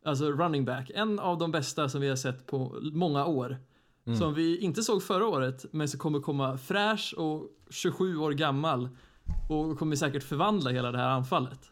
[0.05, 3.57] alltså running back, en av de bästa som vi har sett på många år.
[4.19, 8.89] Som vi inte såg förra året, men som kommer komma fräsch och 27 år gammal
[9.49, 11.71] och kommer säkert förvandla hela det här anfallet.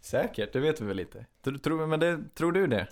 [0.00, 1.26] Säkert, det vet vi väl lite.
[1.44, 2.88] Tror, tror, men det, tror du det?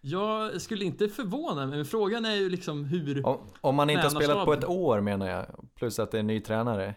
[0.00, 3.26] Jag skulle inte förvåna mig, men frågan är ju liksom hur...
[3.26, 6.20] Om, om man inte har spelat på ett år menar jag, plus att det är
[6.20, 6.94] en ny tränare.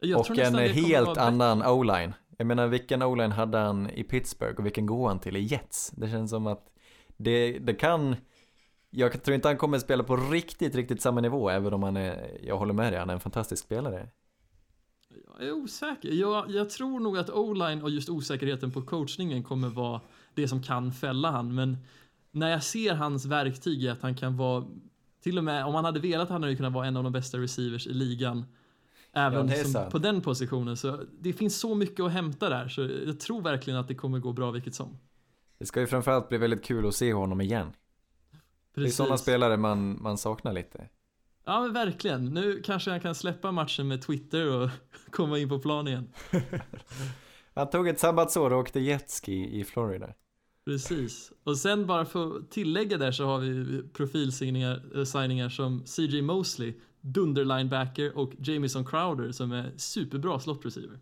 [0.00, 2.14] jag och en helt annan o-line.
[2.38, 5.90] Jag menar vilken o-line hade han i Pittsburgh och vilken går han till i Jets?
[5.90, 6.66] Det känns som att
[7.16, 8.16] det, det kan,
[8.90, 12.38] jag tror inte han kommer spela på riktigt, riktigt samma nivå även om han är,
[12.42, 14.08] jag håller med dig, han är en fantastisk spelare.
[15.40, 16.08] Jag är osäker.
[16.08, 20.00] Jag, jag tror nog att o-line och just osäkerheten på coachningen kommer vara
[20.34, 21.54] det som kan fälla han.
[21.54, 21.76] Men
[22.30, 24.64] när jag ser hans verktyg i att han kan vara,
[25.22, 27.12] till och med om han hade velat hade han ju kunnat vara en av de
[27.12, 28.44] bästa receivers i ligan.
[29.12, 29.92] Även det är som, sant.
[29.92, 30.76] på den positionen.
[30.76, 32.68] Så det finns så mycket att hämta där.
[32.68, 34.98] Så jag tror verkligen att det kommer gå bra vilket som.
[35.58, 37.66] Det ska ju framförallt bli väldigt kul att se honom igen.
[38.74, 38.96] Det är Precis.
[38.96, 40.88] sådana spelare man, man saknar lite.
[41.50, 42.24] Ja men verkligen.
[42.24, 44.70] Nu kanske han kan släppa matchen med Twitter och
[45.10, 46.08] komma in på plan igen.
[47.54, 50.14] Han tog ett sabbatsår och åkte jetski i Florida.
[50.64, 51.32] Precis.
[51.44, 54.82] Och sen bara för att tillägga där så har vi profilsigningar
[55.44, 60.98] eh, som CJ Mosley, dunderlinebacker och Jamison Crowder som är superbra slot receiver.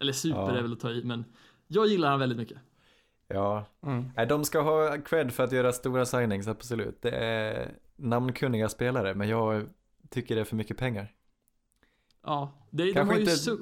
[0.00, 0.56] Eller super Ja.
[0.56, 1.24] är väl att ta i, men
[1.66, 2.58] jag gillar han väldigt mycket.
[3.28, 4.28] Ja, Mm.
[4.28, 7.02] De ska ha cred för att göra stora signings, absolut.
[7.02, 9.66] Det är namnkunniga spelare, men jag
[10.08, 11.12] tycker det är för mycket pengar.
[12.22, 13.56] Ja, det, de har ju inte-.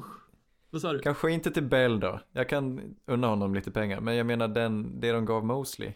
[0.71, 0.99] Vad sa du?
[0.99, 2.21] Kanske inte till Bell då.
[2.33, 5.93] Jag kan unna honom lite pengar, men jag menar den, det de gav Mosley.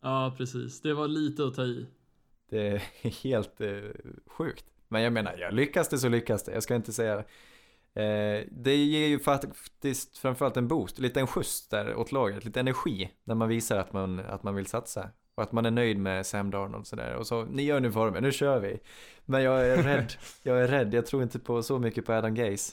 [0.00, 0.80] Ja, precis.
[0.80, 1.86] Det var lite att ta i.
[2.48, 2.78] Det är
[3.22, 3.70] helt eh,
[4.26, 4.64] sjukt.
[4.88, 6.52] Men jag menar, ja, lyckas det så lyckas det.
[6.52, 7.18] Jag ska inte säga.
[7.94, 12.60] Eh, det ger ju faktiskt framförallt en boost, lite en skjuts där åt laget, lite
[12.60, 15.10] energi när man visar att man, att man vill satsa.
[15.34, 17.14] Och att man är nöjd med Sam Darnold och sådär.
[17.14, 18.80] Och så, ni gör uniformen, nu kör vi.
[19.24, 22.34] Men jag är rädd, jag är rädd, jag tror inte på så mycket på Adam
[22.34, 22.72] Gaze.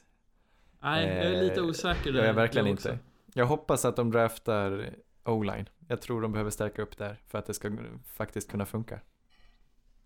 [0.80, 3.00] Nej, jag är lite Eh, osäker Jag är verkligen jag inte.
[3.34, 4.90] Jag hoppas att de draftar
[5.26, 5.70] O-line.
[5.88, 7.72] Jag tror de behöver stärka upp där för att det ska
[8.14, 9.00] faktiskt kunna funka.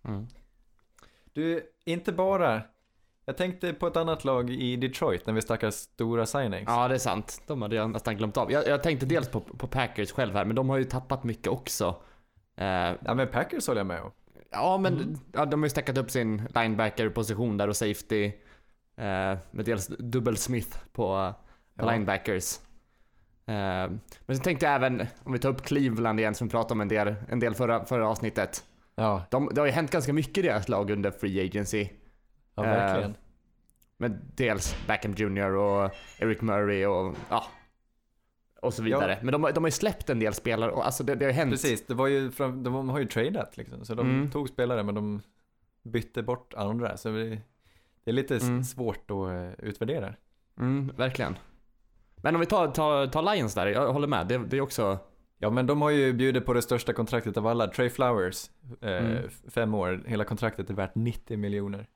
[0.04, 0.26] Mm.
[1.32, 2.62] Du, inte bara.
[3.24, 6.64] Jag tänkte på ett annat lag i Detroit när vi snackar stora signings.
[6.66, 7.42] Ja, det är sant.
[7.46, 8.52] De hade jag nästan glömt av.
[8.52, 11.46] Jag, jag tänkte dels på, på Packers själv här, men de har ju tappat mycket
[11.48, 12.02] också.
[12.56, 12.66] Eh,
[13.04, 14.10] Ja men Packers håller jag med om.
[14.50, 18.24] ja, men ja, de har ju stackat upp sin linebacker-position där och safety.
[18.96, 21.34] Eh, med dels Double Smith på,
[21.76, 21.90] på Ja.
[21.92, 22.58] linebackers.
[23.46, 23.90] Eh,
[24.26, 26.80] men så tänkte jag även, om vi tar upp Cleveland igen som vi pratade om
[26.80, 28.64] en del, en del förra, förra avsnittet.
[28.94, 31.88] Ja, De, det har ju hänt ganska mycket i deras lag under Free Agency.
[32.54, 33.16] ja Eh, verkligen.
[33.96, 37.44] Med dels Beckham Jr och Eric Murray och ja.
[38.64, 39.12] Och så vidare.
[39.12, 39.18] Ja.
[39.22, 41.32] Men de, har- de har ju släppt en del spelare och alltså det, det har
[41.32, 41.50] ju hänt.
[41.52, 43.84] Precis, det var ju fram, de har ju tradat liksom.
[43.84, 44.30] Så de Mm.
[44.30, 45.22] tog spelare men de
[45.82, 46.96] bytte bort andra.
[46.96, 47.38] Så det,
[48.04, 48.64] är lite Mm.
[48.64, 50.14] svårt att eh, utvärdera.
[50.60, 51.36] Mm, verkligen.
[52.16, 54.26] Men om vi tar, tar, tar Lions där, jag håller med.
[54.26, 54.98] Det, det är också...
[55.38, 58.50] Ja men de har ju bjudit på det största kontraktet av alla, Trey Flowers,
[58.80, 59.28] eh, Mm.
[59.48, 61.86] fem år, hela kontraktet är värt 90 miljoner.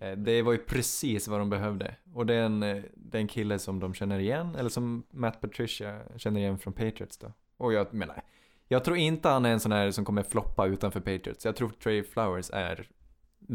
[0.00, 1.94] Eh, det var ju precis vad de behövde.
[2.14, 5.02] Och det är, en, eh, det är en kille som de känner igen, eller som
[5.10, 7.32] Matt Patricia känner igen från Patriots då.
[7.56, 8.22] Och jag menar,
[8.68, 11.44] jag tror inte han är en sån här som kommer floppa utanför Patriots.
[11.44, 12.88] Jag tror Trey Flowers är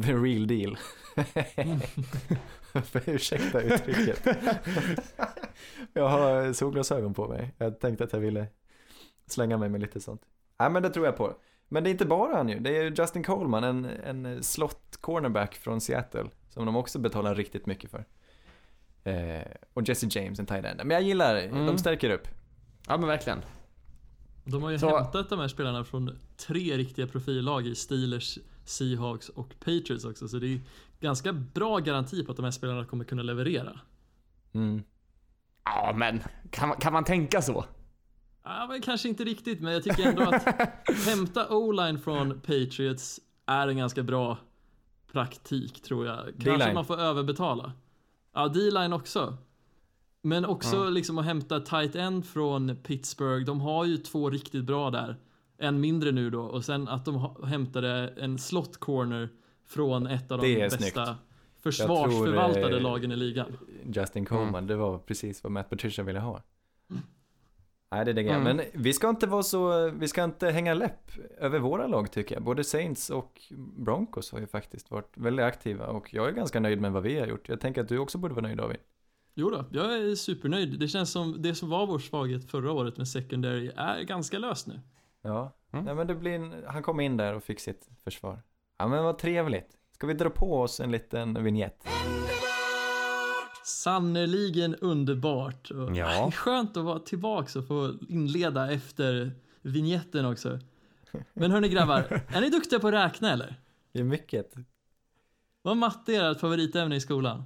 [0.03, 0.77] the real deal.
[2.83, 4.25] För ursäkta uttrycket.
[5.93, 7.53] jag har solglasögon på mig.
[7.57, 8.47] Jag tänkte att jag ville
[9.27, 10.21] slänga mig med lite sånt.
[10.59, 11.33] Nej men det tror jag på.
[11.73, 12.59] Men det är inte bara han ju.
[12.59, 16.25] Det är ju Justin Coleman, en, en slott cornerback från Seattle.
[16.49, 18.05] Som de också betalar riktigt mycket för.
[19.03, 19.41] Eh,
[19.73, 20.77] och Jesse James, en tight end.
[20.77, 21.65] Men jag gillar, Mm.
[21.65, 22.27] de stärker upp.
[22.87, 23.41] Ja men verkligen.
[24.45, 29.29] De har ju Så- hämtat de här spelarna från tre riktiga profillag i Steelers, Seahawks
[29.29, 30.27] och Patriots också.
[30.27, 30.59] Så det är
[30.99, 33.79] ganska bra garanti på att de här spelarna kommer kunna leverera.
[34.53, 34.83] Mm.
[35.65, 37.65] Ja men, kan, man- kan man tänka så?
[38.43, 40.43] Ja, men kanske inte riktigt, men jag tycker ändå att
[41.07, 44.37] hämta o-line från Patriots är en ganska bra
[45.11, 46.33] praktik tror jag.
[46.43, 47.71] Kanske man får överbetala.
[48.33, 49.37] Ja, D-line också.
[50.21, 50.89] Men också Ja.
[50.89, 53.45] liksom att hämta tight end från Pittsburgh.
[53.45, 55.15] De har ju två riktigt bra där.
[55.57, 59.29] En mindre nu då och sen att de hämtade en slot corner
[59.65, 61.19] från ett av de bästa snyggt.
[61.61, 63.57] försvarsförvaltade tror, eh, lagen i ligan.
[63.93, 66.41] Justin Coleman, det var precis vad Matt Patricia ville ha.
[67.93, 68.43] Nej, det är det Mm.
[68.57, 72.35] Men vi ska inte vara så, vi ska inte hänga läpp över våra lag tycker
[72.35, 72.43] jag.
[72.43, 73.41] Både Saints och
[73.77, 77.19] Broncos har ju faktiskt varit väldigt aktiva och jag är ganska nöjd med vad vi
[77.19, 77.49] har gjort.
[77.49, 78.77] Jag tänker att du också borde vara nöjd David.
[79.33, 80.79] Jo då, jag är supernöjd.
[80.79, 84.67] Det känns som det som var vår svaghet förra året med secondary är ganska löst
[84.67, 84.79] nu.
[85.21, 85.85] Ja, Mm.
[85.85, 88.41] Nej, men det blir en, han kom in där och fick sitt försvar.
[88.77, 89.77] Ja men vad trevligt.
[89.91, 91.87] Ska vi dra på oss en liten vignett?
[93.63, 95.71] Sannerligen underbart.
[95.71, 96.31] Och Ja.
[96.35, 100.59] Skönt att vara tillbaks och få inleda efter vignetten också.
[101.33, 103.55] Men hörni grabbar, är ni duktiga på att räkna eller?
[103.93, 104.53] Det är mycket.
[105.61, 107.43] Var matte ert favoritämne i skolan?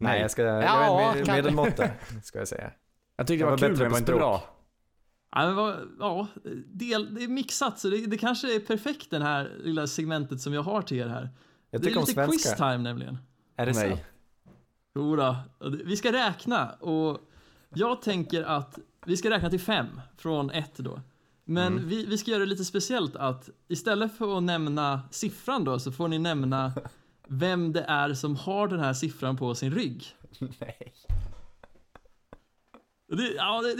[0.00, 1.88] Nej, jag ska, jag Ja, är med, medelmåtta,
[2.24, 2.70] ska jag säga.
[3.16, 4.56] Jag tyckte det var, var kul bättre men det var inte bra.
[5.32, 6.26] Ja, men vad, ja
[6.66, 10.52] del, det är mixat så det, det kanske är perfekt det här lilla segmentet som
[10.54, 11.30] jag har till er här.
[11.70, 12.32] Jag Det är lite svenska.
[12.32, 13.18] quiz time nämligen.
[13.56, 13.88] Är det Nej.
[13.88, 14.00] sant?
[14.94, 15.36] Jodå,
[15.84, 17.20] vi ska räkna och
[17.74, 21.00] jag tänker att vi ska räkna till fem från ett då.
[21.44, 21.88] Men Mm.
[21.88, 25.92] vi, vi ska göra det lite speciellt att istället för att nämna siffran då så
[25.92, 26.72] får ni nämna
[27.28, 30.06] vem det är som har den här siffran på sin rygg.
[30.38, 30.92] Nej.
[33.08, 33.74] Det, ja, det,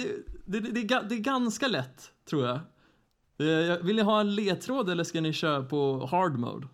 [0.46, 2.60] det, det, det, är ganska lätt tror jag.
[3.38, 6.68] Eh, jag- Vill ni ha en ledtråd eller ska ni köra på hard mode?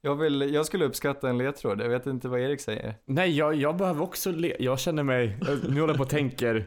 [0.00, 2.94] Jag, vill, jag skulle uppskatta en ledtråd, jag vet inte vad Erik säger.
[3.04, 5.38] Nej, jag, jag behöver också le- Jag känner mig...
[5.46, 6.66] jag- Nu håller jag på och tänker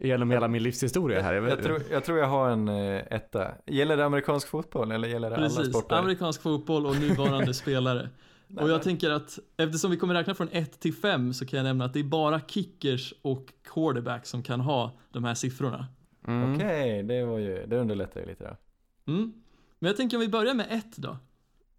[0.00, 1.34] genom hela min livshistoria här.
[1.34, 3.50] Jag Jag tror, jag tror jag har en eh, etta.
[3.66, 5.96] Gäller det amerikansk fotboll eller gäller det alla Precis, sporter?
[5.96, 8.08] amerikansk fotboll och nuvarande spelare.
[8.60, 11.64] Och jag tänker att eftersom vi kommer räkna från 1 till 5 så kan jag
[11.64, 15.86] nämna att det är bara kickers och quarterback som kan ha de här siffrorna.
[16.28, 16.54] mm.
[16.54, 18.56] Okej, det var ju, det underlättar ju lite då.
[19.12, 19.32] Mm.
[19.78, 21.16] Men jag tänker om vi börjar med 1 då.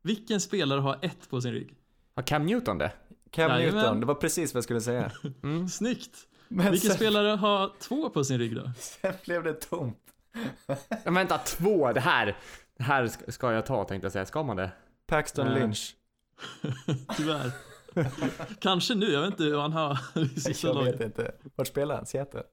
[0.06, 1.76] Vilken spelare har 1 på sin rygg?
[2.15, 2.91] Har Cam Newton det?
[3.32, 3.76] Cam Jajamän.
[3.76, 5.12] Newton, det var precis vad jag skulle säga.
[5.44, 5.68] Mm.
[5.68, 6.28] Snyggt!
[6.48, 8.72] Men Vilken sen, spelare har 2 på sin rygg då?
[8.78, 9.98] sen blev det tomt.
[11.06, 11.94] Men vänta, två!
[11.94, 12.38] Det här,
[12.78, 14.26] det här ska- jag ta tänkte jag säga.
[14.26, 14.72] Ska man det?
[15.08, 15.54] Paxton Eh.
[15.60, 15.96] Lynch.
[17.18, 17.52] Tyvärr.
[18.60, 21.02] Kanske nu, jag vet inte hur han har i sista Jag vet laget.
[21.02, 21.32] inte.
[21.56, 22.06] Vart spelar han?
[22.06, 22.44] Seattle?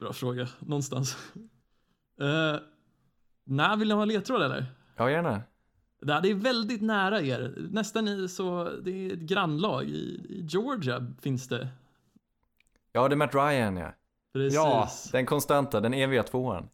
[0.00, 1.16] Bra fråga, någonstans.
[2.20, 2.56] Uh,
[3.44, 4.66] Nej, vill ni ha en ledtråd eller?
[4.96, 5.42] Ja, gärna.
[6.06, 7.54] Det det är väldigt nära er.
[7.70, 9.84] Nästan i så, det är ett grannlag.
[9.84, 9.94] I,
[10.28, 11.68] i Georgia finns det.
[12.92, 13.94] Ja, det är Matt Ryan ja.
[14.32, 14.54] Precis.
[14.54, 16.68] Ja, Den konstanta, den eviga tvåan.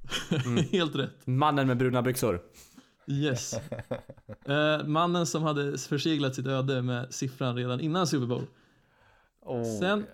[0.72, 1.26] Helt rätt.
[1.26, 2.40] Mannen med bruna byxor.
[3.06, 3.54] Yes.
[4.44, 8.46] Eh, mannen som hade förseglat sitt öde med siffran redan innan Super Bowl.
[9.40, 9.78] Oh.
[9.78, 10.06] Sen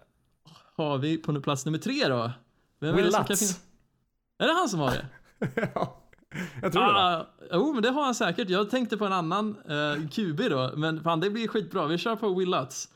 [0.77, 2.31] har vi på plats nummer tre då.
[2.79, 3.55] Vem är Will det som kan Lutz.
[3.57, 3.65] finna-
[4.39, 5.07] Är det han som har det?
[5.75, 6.03] ja,
[6.63, 6.91] jag tror det.
[6.91, 8.49] Ah, jo, men det har han säkert.
[8.49, 11.87] Jag tänkte på en annan eh, QB då, men fan det blir skitbra.
[11.87, 12.89] Vi kör på Will Lutz.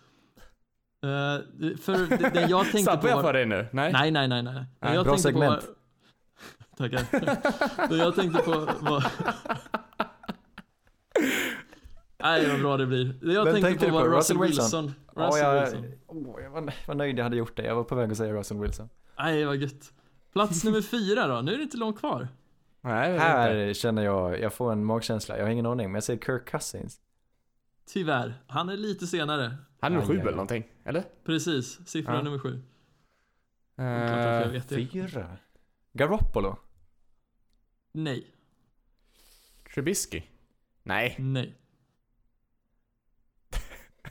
[1.02, 3.66] Eh, för det, det jag tänkte på jag för dig nu?
[3.72, 3.92] Nej?
[3.92, 4.64] Nej, nej, nej, nej.
[4.80, 5.60] Nej, jag bra tänkte segment.
[5.60, 6.76] På...
[6.76, 7.88] Tackar.
[7.88, 9.06] det jag tänkte på var...
[12.22, 13.04] Nej, vad bra det blir.
[13.04, 14.08] Det jag Vem tänkte tänkte på var?
[14.08, 14.64] Russell Wilson.
[14.86, 14.94] Wilson?
[15.16, 15.84] Russell Ja, jag, Wilson.
[16.06, 17.62] oh, jag var, var nöjd jag hade gjort det.
[17.66, 18.88] Jag var på väg att säga Russell Wilson.
[19.18, 19.92] Nej, vad gött.
[20.32, 21.40] Plats nummer fyra då.
[21.40, 22.28] Nu är det inte långt kvar.
[22.80, 23.24] Nej, inte.
[23.24, 25.38] Här känner jag, jag får en magkänsla.
[25.38, 27.00] Jag har ingen aning, men jag säger Kirk Cousins.
[27.86, 28.34] Tyvärr.
[28.46, 29.56] Han är lite senare.
[29.80, 30.64] Han är Aj, sju eller någonting.
[30.84, 31.04] Eller?
[31.24, 31.88] Precis.
[31.88, 32.22] Siffra Ja.
[32.22, 32.62] nummer sju.
[33.80, 34.60] Uh.
[34.68, 35.36] Fyra.
[35.92, 36.56] Garoppolo.
[37.92, 38.26] Nej.
[39.74, 40.22] Trubisky?
[40.82, 41.16] Nej.
[41.18, 41.56] Nej.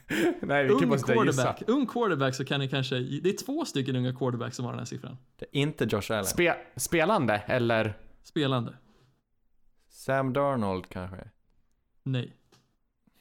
[0.40, 1.42] Nej, vi kan Ung bara sitta och gissa.
[1.42, 1.68] quarterback.
[1.68, 2.98] Ung quarterback så kan ni kanske...
[2.98, 5.16] Det är två stycken unga quarterbacks som har den här siffran.
[5.36, 6.24] Det är inte Josh Allen.
[6.24, 7.94] Spe spelande eller?
[8.30, 8.76] Spelande.
[9.88, 11.30] Sam Darnold kanske.
[12.02, 12.36] Nej.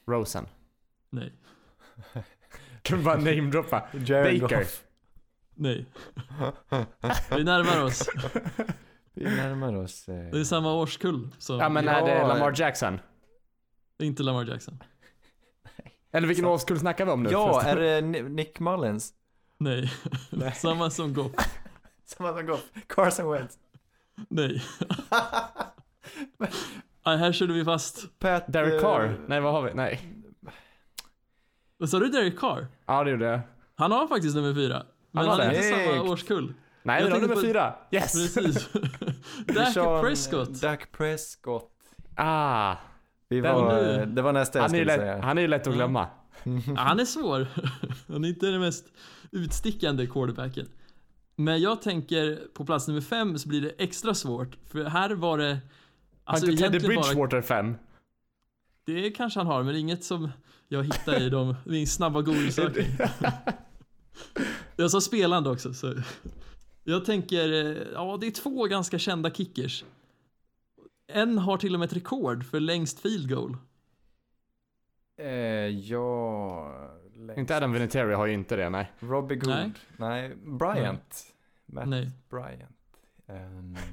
[0.08, 0.48] Rosen?
[1.10, 1.34] Nej.
[2.82, 3.88] Kan vi bara namedroppa?
[3.93, 4.58] Jared Baker.
[4.58, 4.84] Goff.
[5.56, 5.86] Nej.
[7.38, 8.10] Vi närmar oss.
[9.13, 10.10] Vi närmar oss.
[10.10, 10.15] Eh.
[10.32, 11.30] Det är samma årskull.
[11.38, 12.54] Så Ja men Ja, är det Lamar.
[12.56, 13.00] Jackson?
[13.98, 14.84] det är inte Lamar Jackson.
[16.12, 17.30] Eller vilken årskull snackar vi om nu?
[17.32, 17.78] Ja, förresten?
[17.78, 19.13] är det Ni- Nick Mullins?
[19.58, 19.91] Nej.
[20.56, 21.32] samma som Goff.
[22.06, 22.72] Samma som Goff.
[22.88, 23.60] Carson Wentz.
[24.29, 24.63] Nej.
[27.05, 28.19] Nej, här körde vi fast.
[28.19, 28.43] Pat...
[28.53, 29.19] Derek eh, Carr?
[29.27, 29.73] Nej vad har vi?
[29.73, 30.13] Nej.
[31.77, 32.67] Vad sa du Derek Carr?
[32.86, 33.39] Ja det gjorde jag.
[33.75, 34.84] Han har faktiskt nummer fyra.
[35.12, 35.55] Men har han, är det?
[35.55, 36.53] inte samma årskull.
[36.84, 37.75] Nej, Jag tänkte nummer på- fyra.
[37.91, 38.13] Yes!
[38.13, 38.69] Precis.
[39.75, 40.62] Dak Prescott.
[40.62, 41.71] Dak Prescott.
[42.15, 42.75] Ah,
[43.29, 45.21] Vi var, det var nästa jag han är, ju skulle lätt, säga.
[45.25, 46.08] han är ju lätt att glömma.
[46.43, 47.47] Ja, han är svår.
[48.08, 48.86] Han är inte den mest
[49.32, 50.67] utstickande quarterbacken.
[51.39, 54.58] Men jag tänker på plats nummer fem så blir det extra svårt.
[54.67, 55.60] För här var det...
[56.23, 57.75] Har Alltså inte Teddy bara, Bridgewater fem?
[58.86, 60.30] det kanske han har, men inget som
[60.67, 62.88] jag hittar i de, min snabba google-sökning.
[64.75, 65.93] Jag sa spelande också, så.
[66.84, 67.47] Jag tänker,
[67.93, 69.86] ja det är två ganska kända kickers.
[71.08, 73.58] En har till och med ett rekord för längst field goal.
[75.17, 75.28] Eh,
[75.67, 76.98] ja...
[77.25, 77.39] längst.
[77.39, 78.91] Inte Adam Vinatieri har ju inte det, nej.
[78.99, 79.79] Robbie Gould.
[79.97, 79.97] Nej.
[79.97, 80.36] Nej.
[80.36, 81.25] Bryant.
[81.65, 82.12] Matt Nej.
[82.29, 82.77] Bryant.
[83.27, 83.77] Ehm,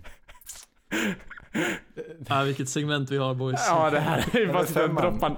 [2.28, 3.66] Ah, vilket segment vi har boys.
[3.68, 5.02] Ja det här är ju bara sitta och femman.
[5.12, 5.36] droppa.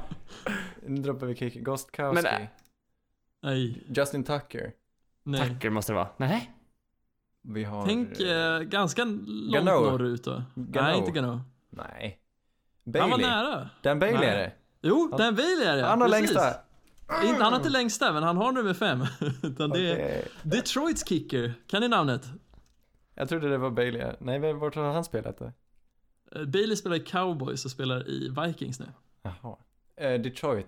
[0.87, 1.63] nu droppar vi kick.
[1.65, 2.23] Gostkowski.
[2.23, 2.49] Men, äh,
[3.43, 4.73] Nej, Justin Tucker.
[5.23, 5.49] nej.
[5.49, 6.09] Tacker måste det vara.
[6.17, 6.53] Nej.
[7.43, 7.87] Vi har...
[7.87, 9.71] Tänk eh, eh, ganska långt Gano.
[9.91, 10.43] norrut då.
[10.55, 10.87] Gano.
[10.87, 11.41] Nej, inte Gano.
[11.71, 12.19] Nej.
[12.85, 13.01] Bailey.
[13.01, 13.71] Han var nära.
[13.83, 14.29] Dan Bailey Nej.
[14.29, 14.53] är det.
[14.83, 15.87] Jo, Dan Bailey är det.
[15.87, 16.55] Han har längsta.
[17.25, 19.07] Inte, han har inte längsta, men han har nummer fem.
[19.43, 20.29] Utan det är.
[20.43, 21.55] Detroits kicker.
[21.67, 22.29] Kan ni namnet?
[23.15, 24.13] Jag trodde det var Bailey.
[24.19, 25.53] Nej, vart har han spelat då?
[26.33, 28.87] Eh, Bailey spelar i Cowboys och spelar i Vikings nu.
[29.23, 29.57] Jaha.
[29.97, 30.67] Eh, Detroit.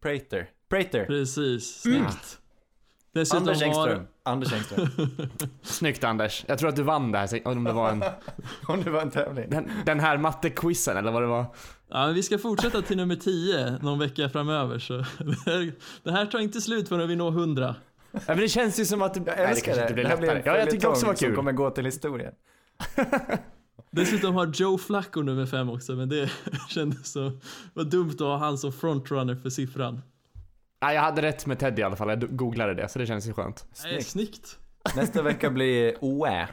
[0.00, 0.50] Prater.
[0.68, 1.04] Prater.
[1.04, 2.40] Precis, snyggt.
[3.12, 3.66] Dessutom Anders har...
[3.66, 4.06] Engström.
[4.22, 4.88] Anders Engström.
[5.62, 6.44] Snyggt Anders.
[6.48, 8.04] Jag tror att du vann det här, om det var en...
[8.68, 9.50] Om det var en tävling.
[9.50, 11.46] Den, den här mattequizen eller vad det var.
[11.94, 16.10] Ja, men vi ska fortsätta till nummer 10 någon vecka framöver så det här, det
[16.10, 17.74] här tar inte slut förrän vi når 100.
[18.12, 19.16] Ja, men det känns ju som att...
[19.16, 19.94] Jag älskar det.
[19.94, 20.42] det det här blir en.
[20.44, 21.36] Ja, jag tyckte också var följetong som kul.
[21.36, 22.34] kommer gå till historien.
[23.90, 26.30] Dessutom har Joe Flacco nummer 5 också men det
[26.68, 27.32] kändes så
[27.74, 30.02] var dumt att ha han som frontrunner för siffran.
[30.80, 32.08] Ja, jag hade rätt med Teddy i alla fall.
[32.08, 33.66] Jag googlade det, så det känns ju skönt.
[33.72, 34.06] Snyggt.
[34.06, 34.58] snyggt.
[34.96, 36.48] Nästa vecka blir OÄ.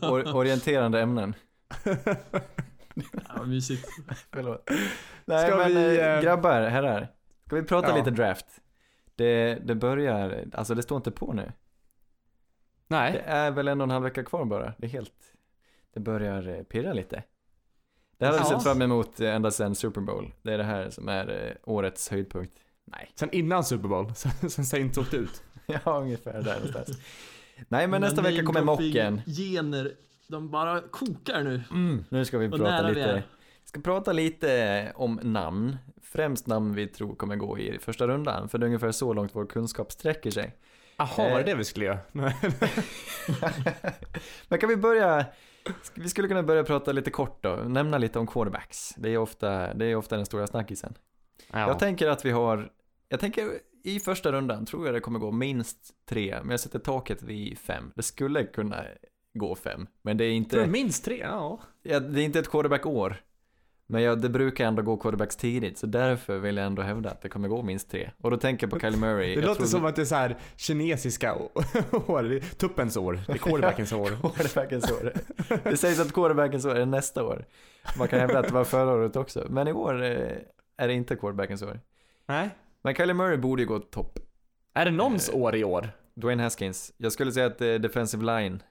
[0.00, 1.34] Or- orienterande ämnen.
[3.36, 3.88] Ja, mysigt.
[4.32, 4.70] Förlåt.
[5.24, 7.08] Nej Ska men vi, eh, grabbar, herrar.
[7.46, 7.96] Ska vi prata Ja.
[7.96, 8.46] lite draft?
[9.14, 11.42] Det, det börjar, alltså det står inte på nu.
[11.42, 11.52] Det
[12.96, 13.22] Nej.
[13.26, 14.74] är väl en och en halv vecka kvar bara.
[14.78, 15.14] Det är helt,
[15.94, 17.22] det börjar eh, pirra lite.
[18.18, 20.32] Det här har vi sett fram emot ända sedan Super Bowl.
[20.42, 22.58] Det är det här som är årets höjdpunkt.
[22.84, 25.42] Nej, Sen innan Super Bowl, sen, sen Saints åkte ut.
[25.66, 26.98] ja ungefär där någonstans.
[27.68, 29.22] Nej men nästa vecka kommer mocken.
[29.26, 29.92] Gener,
[30.28, 31.62] de bara kokar nu.
[31.70, 33.14] Mm, nu ska vi Vad prata nära vi lite, är.
[33.62, 35.76] vi ska prata lite om namn.
[36.02, 39.30] Främst namn vi tror kommer gå i första rundan, för det är ungefär så långt
[39.34, 40.56] vår kunskap sträcker sig.
[40.96, 41.44] Jaha, var det Eh.
[41.44, 41.98] det vi skulle göra?
[44.48, 45.26] Men kan vi börja,
[45.94, 48.94] vi skulle kunna börja prata lite kort då, nämna lite om quarterbacks.
[48.96, 50.94] Det är ofta, det är ofta den stora snackisen.
[51.52, 51.58] Ja.
[51.58, 52.70] Jag tänker att vi har,
[53.08, 53.48] jag tänker
[53.84, 57.58] i första rundan tror jag det kommer gå minst tre, men jag sätter taket vid
[57.58, 57.92] fem.
[57.96, 58.84] Det skulle kunna
[59.34, 61.18] gå fem, men det är inte, minst tre?
[61.18, 61.60] Ja.
[61.82, 63.16] ja, det är inte ett quarterback-år.
[63.86, 67.22] Men jag, det brukar ändå gå quarterbacks tidigt, så därför vill jag ändå hävda att
[67.22, 68.10] det kommer gå minst tre.
[68.20, 69.26] Och då tänker jag på Kylie Murray.
[69.34, 71.34] Det jag låter tror- som att det är så här kinesiska
[72.06, 74.08] år, det är tuppens år, det är quarterbackens år.
[74.34, 75.12] Quarterbackens år.
[75.64, 77.44] Det sägs att quarterbackens år är nästa år.
[77.98, 79.46] Man kan hävda att det var förra året också.
[79.50, 80.36] Men i år eh,
[80.76, 81.80] är det inte quarterbackens år.
[82.26, 82.50] Nej.
[82.82, 84.18] Men Kylie Murray borde ju gå topp.
[84.74, 85.88] Är det någons år i år?
[86.14, 86.92] Dwayne Haskins.
[86.96, 88.62] Jag skulle säga att eh, defensive line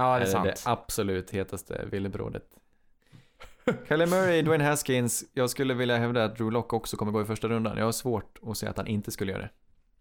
[0.00, 0.44] Ja, det är är sant.
[0.46, 2.44] det absolut hetaste villebrådet.
[3.88, 5.24] Kylie Murray, Dwayne Haskins.
[5.32, 7.76] Jag skulle vilja hävda att Drew Lock också kommer gå i första rundan.
[7.78, 9.50] Jag har svårt att se att han inte skulle göra det.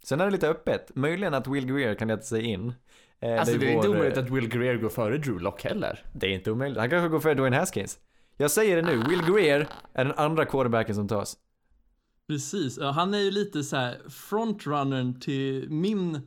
[0.04, 0.96] Sen är det lite öppet.
[0.96, 2.74] Möjligen att Will Greer kan leta sig in.
[3.20, 5.64] Eh, Alltså det är inte vår, eh, omöjligt att Will Greer går före Drew Lock
[5.64, 6.04] heller.
[6.14, 6.80] Det är inte omöjligt.
[6.80, 7.98] Han kanske går för Dwayne Haskins.
[8.38, 11.38] Jag säger det nu, Will Greer är den andra quarterbacken som tas.
[12.28, 16.22] Precis, han är ju lite så här frontrunnern till min,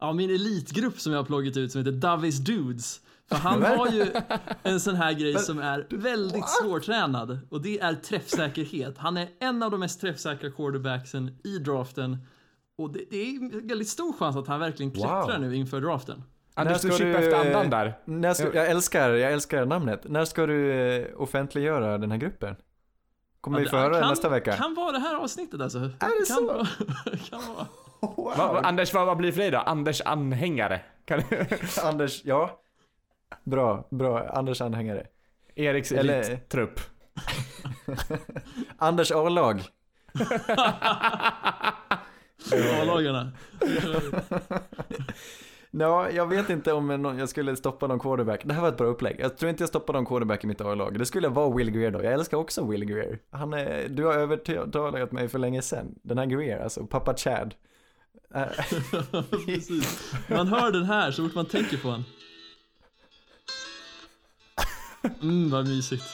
[0.00, 3.00] ja, min elitgrupp som jag har plagit ut som heter Davis Dudes.
[3.28, 4.06] För han har ju
[4.62, 8.98] en sån här grej som är väldigt svårtränad och det är träffsäkerhet.
[8.98, 12.18] Han är en av de mest träffsäkra quarterbacksen i draften
[12.78, 15.40] och det, det är en väldigt stor chans att han verkligen klättrar Wow.
[15.40, 16.22] nu inför draften.
[16.54, 17.98] Anders, du ska chippar du, efter eh, andan där.
[18.04, 20.00] När ska, jag, älskar, jag älskar namnet.
[20.04, 22.56] När ska du eh, offentliggöra den här gruppen?
[23.40, 24.52] Kommer vi Ja, få det höra Alltså, nästa vecka?
[24.56, 25.78] Kan vara det här avsnittet alltså.
[25.78, 25.88] Är
[26.20, 26.46] det kan så?
[26.46, 26.66] Vara,
[27.30, 27.66] kan vara.
[28.36, 29.58] Va, va, Anders, vad, vad blir det för dig då?
[29.58, 30.80] Anders anhängare?
[31.04, 31.22] Kan,
[31.84, 32.60] Anders, ja.
[33.44, 34.28] Bra, bra.
[34.28, 35.06] Anders anhängare.
[35.54, 36.80] Eriks Eller- elittrupp.
[38.78, 39.60] Anders A-lag.
[42.80, 43.32] A-lagarna.
[45.76, 48.40] Ja, jag vet inte om någon, jag skulle stoppa någon quarterback.
[48.44, 49.16] Det här var ett bra upplägg.
[49.20, 50.98] Jag tror inte jag stoppar någon quarterback i mitt A-lag.
[50.98, 52.02] Det skulle vara Will Greer då.
[52.04, 53.18] Jag älskar också Will Greer.
[53.30, 55.94] Han är, du har övertalat mig för länge sedan.
[56.02, 57.54] Den här Greer, alltså pappa Chad.
[59.46, 60.12] Precis.
[60.28, 62.04] Man hör den här så fort man tänker på den.
[65.22, 66.04] Mm, vad mysigt.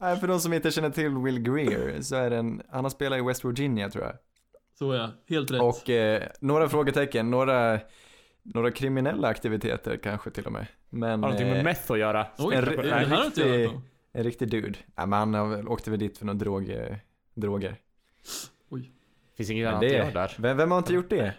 [0.00, 2.90] Nej, för de som inte känner till Will Greer så är det en, han har
[2.90, 4.14] spelat i West Virginia tror jag.
[4.78, 5.60] Så ja, helt rätt.
[5.60, 7.80] Och eh, några frågetecken, några,
[8.42, 10.66] några kriminella aktiviteter kanske till och med.
[10.90, 12.26] Men Har någonting med eh, meth att göra?
[12.38, 13.80] Oj, en det, inte jag riktig-
[14.12, 14.78] en riktig dude.
[14.94, 16.96] Ja, men han har åkte väl dit för några drog, eh,
[17.34, 17.76] droger.
[19.36, 20.34] Finns inget annat att det, göra där.
[20.38, 21.34] vem, vem har inte gjort det?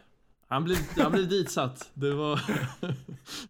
[0.53, 1.91] Han blev, han blev ditsatt.
[1.93, 2.39] Det var...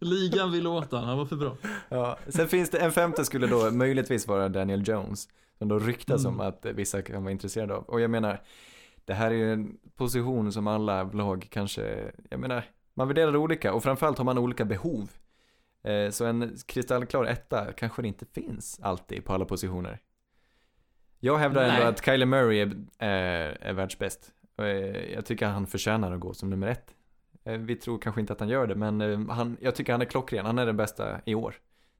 [0.00, 1.56] Ligan ville åt han, han var för bra.
[1.88, 5.28] Ja, sen finns det, en femte skulle då möjligtvis vara Daniel Jones.
[5.58, 6.40] Som då ryktas Mm.
[6.40, 7.82] om att eh, vissa kan vara intresserade av.
[7.84, 8.40] Och jag menar,
[9.04, 13.72] det här är ju en position som alla lag kanske, jag menar, man värderar olika
[13.74, 15.10] och framförallt har man olika behov.
[15.84, 19.98] Eh, Så en kristallklar etta kanske det inte finns alltid på alla positioner.
[21.20, 24.30] Jag hävdar ändå att Kyler Murray är, är, är världsbäst.
[24.58, 24.66] Eh,
[25.14, 26.93] Jag tycker han förtjänar att gå som nummer ett.
[27.44, 30.00] Eh, Vi tror kanske inte att han gör det, men eh, han, jag tycker han
[30.00, 30.46] är klockren.
[30.46, 31.54] Han är den bästa i år.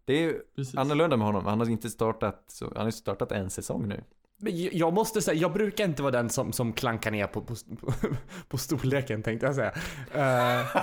[0.05, 0.76] Det är Precis.
[0.76, 1.47] annorlunda med honom.
[1.47, 4.05] Han har inte startat, så, han har inte startat en säsong nu.
[4.38, 7.55] Men jag- måste säga, jag brukar inte vara den som, som klankar ner på, på,
[7.80, 7.92] på,
[8.49, 9.72] på storleken tänkte jag säga.
[10.14, 10.66] Eh,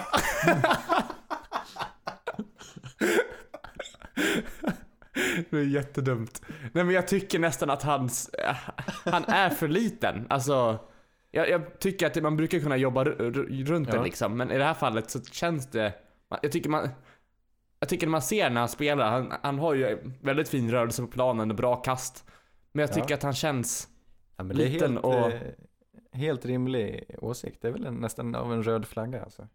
[5.49, 6.41] det är jättedumt.
[6.74, 8.30] Nej men jag tycker nästan att hans,
[9.05, 10.26] han är för liten.
[10.30, 10.80] Alltså,
[11.32, 13.93] jag, jag tycker att man brukar kunna jobba runt Ja.
[13.93, 15.93] den liksom, men i det här fallet så känns det,
[16.41, 16.89] jag tycker man,
[17.79, 21.01] jag tycker när man ser när han spelar, han, han har ju väldigt fin rörelse
[21.01, 22.25] på planen och bra kast.
[22.71, 22.93] Men jag Ja.
[22.93, 23.88] tycker att han känns
[24.38, 25.41] Ja, men det är Liten helt, och- eh,
[26.11, 27.61] helt rimlig åsikt.
[27.61, 29.47] Det är väl en, nästan av en röd flagga alltså.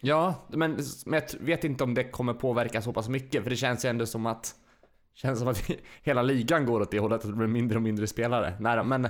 [0.00, 3.56] Ja, men, men jag vet inte om det kommer påverka så pass mycket, för det
[3.56, 4.54] känns ju ändå som att
[5.14, 5.70] Känns som att
[6.02, 8.54] hela ligan går åt det hållet, att det blir mindre och mindre spelare.
[8.60, 9.04] Nej, men,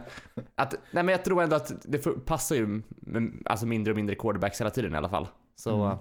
[0.54, 4.16] att, nej men jag tror ändå att det passar ju med, alltså mindre och mindre
[4.16, 5.28] quarterbacks hela tiden i alla fall.
[5.56, 5.86] Så, Mm.
[5.86, 5.98] mm.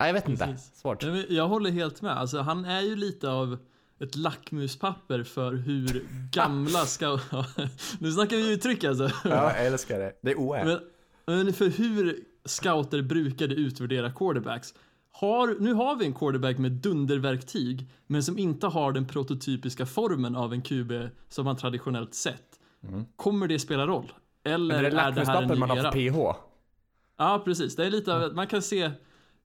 [0.00, 0.44] nej jag vet inte.
[0.46, 0.80] Precis.
[0.80, 1.02] Svårt.
[1.02, 2.12] Nej, men Jag håller helt med.
[2.18, 3.58] Alltså, han är ju lite av
[4.00, 7.18] ett lackmuspapper för hur gamla ska...
[7.98, 9.10] nu snackar vi uttryck alltså.
[9.24, 10.12] Ja, jag älskar det.
[10.22, 10.64] Det är oä.
[10.64, 10.78] Men,
[11.26, 14.74] men för hur scouter brukade utvärdera quarterbacks.
[15.16, 20.36] Har, nu har vi en quarterback med dunderverktyg, men som inte har den prototypiska formen
[20.36, 20.92] av en QB
[21.28, 22.60] som man traditionellt sett.
[22.82, 23.04] Mm.
[23.16, 24.12] Kommer det spela roll?
[24.44, 26.38] Eller Men det är är det här en ny man har PH.
[27.16, 27.76] Ja, precis.
[27.76, 28.90] Det är lite av, att man kan se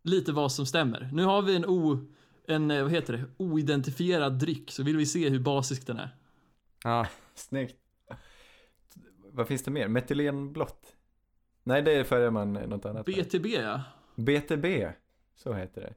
[0.04, 1.10] lite vad som stämmer.
[1.14, 2.08] Nu har vi en, o,
[2.48, 6.16] en eh, vad heter det, oidentifierad dryck, så vill vi se hur basisk den är.
[6.84, 7.08] Ja.
[7.36, 7.78] Snyggt.
[9.32, 9.88] Vad finns det mer?
[9.88, 10.96] Metylenblått?
[11.64, 13.06] Nej, det färgar man något annat.
[13.06, 13.82] BTB ja.
[14.16, 14.66] BTB,
[15.44, 15.94] så heter det.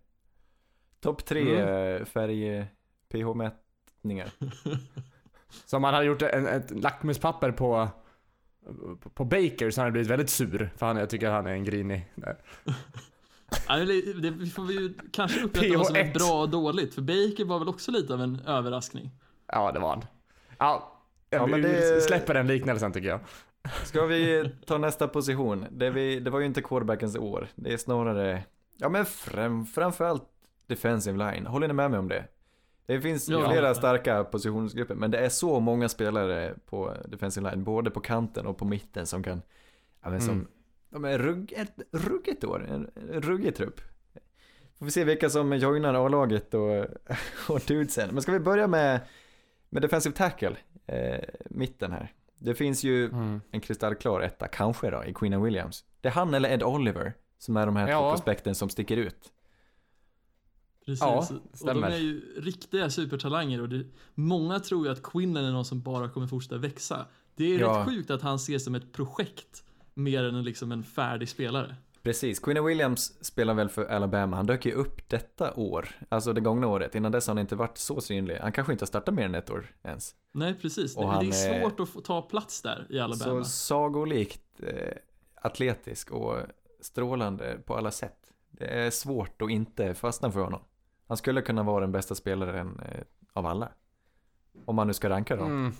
[1.00, 1.96] Topp tre Mm.
[2.00, 2.66] eh, färg
[3.12, 4.30] pH-mätningar.
[5.66, 7.88] Så om man hade gjort en, ett lackmuspapper på,
[9.00, 10.70] på, på Baker så hade han blivit väldigt sur.
[10.76, 12.12] För han, jag tycker han är en grinig.
[13.68, 16.12] Ja, Det, det vi får vi ju kanske upprätta vad som är PH1.
[16.14, 19.10] bra och dåligt, för Baker var väl också lite av en överraskning.
[19.46, 20.04] Ja, det var han.
[20.58, 20.98] Ja,
[21.30, 23.20] Ja, men vi det- släpper den liknelsen tycker jag.
[23.84, 25.66] Ska vi ta nästa position?
[25.70, 27.48] Det, vi, det var ju inte quarterbackens år.
[27.54, 28.44] Det är snarare,
[28.82, 30.24] ja men fram, framförallt
[30.66, 31.46] defensive line.
[31.46, 32.24] Håller ni med mig om det?
[32.86, 33.50] Det finns Ja.
[33.50, 38.46] flera starka positionsgrupper, men det är så många spelare på defensive line, både på kanten
[38.46, 39.42] och på mitten som kan,
[40.02, 40.46] ja men som, Mm.
[40.90, 43.80] de är rugg, ett ruggigt år, en, en ruggig trupp.
[44.78, 46.86] Får vi se vilka som joinar A-laget och,
[47.48, 48.08] och dudesen.
[48.12, 49.00] Men ska vi börja med,
[49.70, 50.56] med defensive tackle,
[50.86, 51.20] eh,
[51.50, 52.12] mitten här.
[52.38, 53.40] Det finns ju Mm.
[53.50, 55.84] en kristallklar etta, kanske då, i Queen Williams.
[56.00, 57.12] Det är han eller Ed Oliver
[57.42, 58.10] som är de här två Ja.
[58.10, 59.32] prospekten som sticker ut.
[60.86, 61.00] Precis.
[61.00, 61.90] Ja, och de stämmer.
[61.90, 63.84] är ju riktiga supertalanger och det,
[64.14, 67.06] många tror ju att Quinnen är någon som bara kommer fortsätta växa.
[67.36, 67.78] Det är Ja.
[67.78, 69.64] rätt sjukt att han ses som ett projekt
[69.94, 71.76] mer än liksom en färdig spelare.
[72.02, 76.40] Precis, Queen Williams spelar väl för Alabama, han dök ju upp detta år, alltså det
[76.40, 76.94] gångna året.
[76.94, 78.36] Innan dess har han inte varit så synlig.
[78.36, 80.14] Han kanske inte har startat mer än ett år ens.
[80.32, 80.96] Nej, precis.
[80.96, 83.44] Och Det, han det är är- svårt att få ta plats där i Alabama.
[83.44, 84.92] Så sagolikt eh,
[85.34, 86.36] atletisk och
[86.82, 88.32] strålande på alla sätt.
[88.50, 90.60] Det är svårt att inte fastna för honom.
[91.08, 93.68] Han skulle kunna vara den bästa spelaren eh, av alla.
[94.64, 95.46] Om man nu ska ranka dem.
[95.46, 95.74] Mm.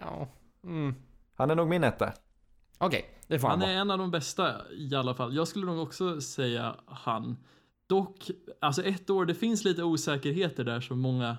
[0.00, 0.28] Ja.
[0.64, 0.94] Mm.
[1.34, 2.12] Han är nog min etta.
[2.78, 5.36] Okej, det får han, Han är en av de bästa i alla fall.
[5.36, 7.36] Jag skulle nog också säga han.
[7.86, 8.30] Dock,
[8.60, 11.36] alltså ett år, det finns lite osäkerheter där som många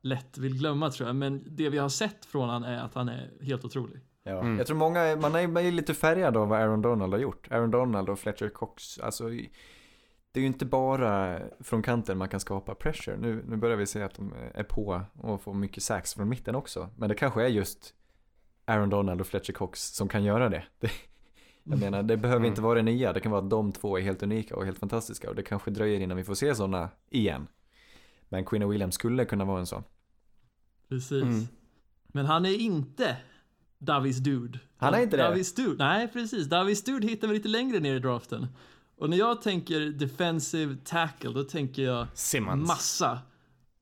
[0.00, 1.16] lätt vill glömma tror jag.
[1.16, 4.00] Men det vi har sett från han är att han är helt otrolig.
[4.22, 4.40] Ja.
[4.40, 4.58] Mm.
[4.58, 7.52] Jag tror många, man är, man är lite färgad av vad Aaron Donald har gjort.
[7.52, 9.28] Aaron Donald och Fletcher Cox, alltså
[10.32, 13.16] det är ju inte bara från kanten man kan skapa pressure.
[13.16, 16.54] Nu, nu börjar vi se att de är på och får mycket sax från mitten
[16.54, 16.88] också.
[16.96, 17.94] Men det kanske är just
[18.64, 20.64] Aaron Donald och Fletcher Cox som kan göra det.
[20.78, 20.90] det
[21.64, 22.48] jag menar, det behöver Mm.
[22.50, 23.12] inte vara det nya.
[23.12, 25.28] Det kan vara att de två är helt unika och helt fantastiska.
[25.30, 27.46] Och det kanske dröjer innan vi får se sådana igen.
[28.28, 29.82] Men Queen Williams skulle kunna vara en sån.
[30.88, 31.22] Precis.
[31.22, 31.44] Mm.
[32.06, 33.16] Men han är inte
[33.84, 34.58] Davis Dude.
[34.76, 35.22] Han är inte det?
[35.22, 35.84] Davis Dude.
[35.84, 36.46] Nej, precis.
[36.46, 38.46] Davis Dude hittar vi lite längre ner i draften.
[38.98, 42.68] Och när jag tänker defensive tackle, då tänker jag Simmons.
[42.68, 43.18] massa.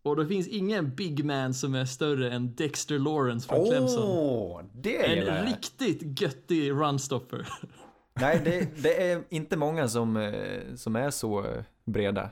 [0.02, 4.02] Och det finns ingen big man som är större än Dexter Lawrence från Clemson.
[4.08, 5.48] Åh, det gillar En jag.
[5.48, 7.48] riktigt göttig runstopper.
[8.20, 12.30] Nej, det, det är inte många som, eh, som är så eh, breda.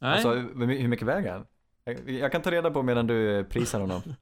[0.00, 1.46] Nej, Alltså, hur mycket väger han?
[1.84, 4.02] Jag, jag kan ta reda på medan du eh, prisar honom.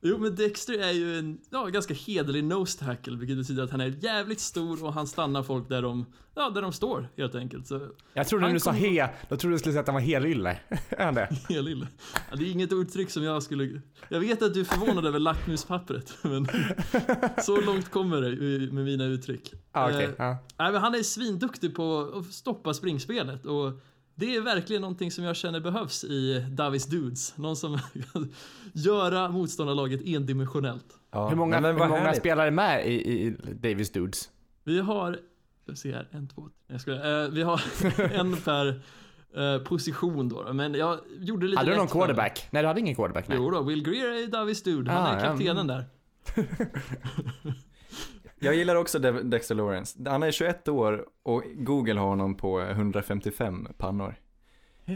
[0.00, 3.80] jo men Dexter är ju en ja, ganska hederlig nose tackle, vilket betyder att han
[3.80, 7.66] är jävligt stor och han stannar folk där de, ja, där de står helt enkelt.
[7.66, 10.00] Så Jag trodde Han du sa he, då trodde du skulle säga att han var
[10.00, 10.58] helylle.
[10.88, 11.28] Är han det?
[11.48, 11.86] Helylle.
[12.30, 13.80] Ja, det är inget uttryck som jag skulle...
[14.08, 16.48] Jag vet att du är förvånad över lackmuspappret, men
[17.42, 19.52] så långt kommer det med mina uttryck.
[19.72, 20.04] Ah, okej.
[20.04, 20.38] Eh, ja.
[20.58, 23.72] nej, men han är svinduktig på att stoppa springspelet och
[24.18, 27.36] Det är verkligen någonting som jag känner behövs i Davis Dudes.
[27.36, 27.78] Någon som
[28.12, 28.32] kan
[28.72, 30.86] göra motståndarlaget endimensionellt.
[31.10, 31.28] Ja.
[31.28, 34.30] Hur många, Nej, men hur vad många spelare är med i, i Davis Dudes?
[34.64, 35.18] Vi har,
[35.66, 37.24] jag ser här, en, två, tre, jag skojar.
[37.24, 37.60] Eh, Vi har
[38.12, 38.80] en per
[39.36, 40.52] eh, position då.
[40.52, 42.48] Men jag gjorde lite Hade du någon för quarterback?
[42.50, 43.28] Nej, du hade ingen quarterback.
[43.28, 43.38] Nej.
[43.40, 44.90] Jo då, Will Greer är Davis Dude.
[44.90, 45.66] Han Ah, är ja, kaptenen mm.
[45.66, 45.84] där.
[48.40, 49.98] Jag gillar också De- Dexter Lawrence.
[50.10, 54.14] Han är 21 år och Google har honom på 155 pannor.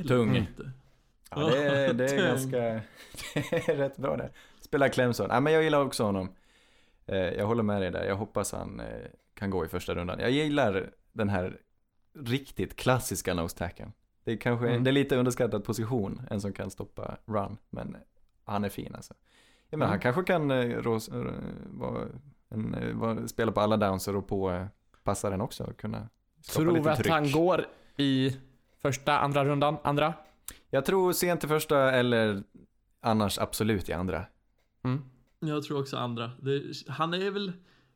[0.09, 0.29] Tung.
[0.31, 0.71] Helvete.
[1.31, 2.19] Ja, det, är, det är Tung.
[2.19, 2.59] ganska,
[3.51, 4.31] det är rätt bra det.
[4.61, 5.27] Spelar Clemson.
[5.31, 6.29] Ja, men jag gillar också honom.
[7.07, 8.05] Eh, Jag håller med dig där.
[8.05, 8.87] Jag hoppas han eh,
[9.35, 10.19] kan gå i första rundan.
[10.21, 11.61] Jag gillar den här
[12.15, 13.93] riktigt klassiska nose tacken.
[14.25, 14.85] Det är kanske, Mm.
[14.85, 17.97] det är lite underskattad position, en som kan stoppa run, men
[18.45, 19.15] han är fin alltså.
[19.71, 19.93] Jag menar, Mm.
[19.93, 21.25] han kanske kan rås, eh,
[21.71, 22.07] vara
[22.51, 24.67] en, eh, vara, spela på alla downs och på eh,
[25.05, 26.09] passaren också och kunna
[26.41, 28.37] skapa Tror lite att han går i
[28.83, 29.77] första, andra rundan?
[29.83, 30.15] Andra?
[30.71, 32.43] Jag tror sent i första eller
[33.01, 34.25] annars absolut i andra.
[34.85, 35.05] Mm.
[35.41, 36.31] Jag tror också andra.
[36.41, 37.53] Det, han är väl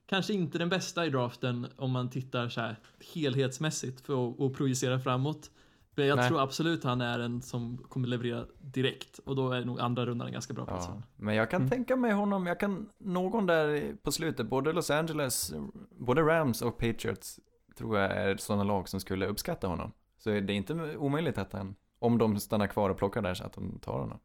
[0.06, 2.78] kanske inte den bästa i draften om man tittar så här
[3.14, 5.50] helhetsmässigt för att, att projicera framåt.
[5.94, 6.28] Men jag Nej.
[6.28, 10.26] tror absolut han är en som kommer leverera direkt och då är nog andra rundan
[10.26, 10.86] en ganska bra plats.
[10.88, 11.70] Ja, men jag kan Mm.
[11.70, 15.52] tänka mig honom, jag kan, någon där på slutet, både Los Angeles,
[15.90, 17.40] både Rams och Patriots
[17.78, 19.92] tror jag är sådana lag som skulle uppskatta honom.
[20.18, 23.44] Så det är inte omöjligt att han, om de stannar kvar och plockar där så
[23.44, 24.18] att de tar honom.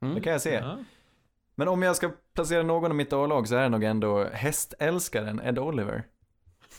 [0.00, 0.14] Mm.
[0.14, 0.54] Det kan jag se.
[0.54, 0.78] Ja.
[1.54, 5.40] Men om jag ska placera någon i mitt A-lag så är det nog ändå hästälskaren
[5.40, 6.04] Ed Oliver.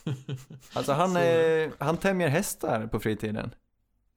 [0.73, 3.55] Alltså han, är, han tämjer hästar på fritiden.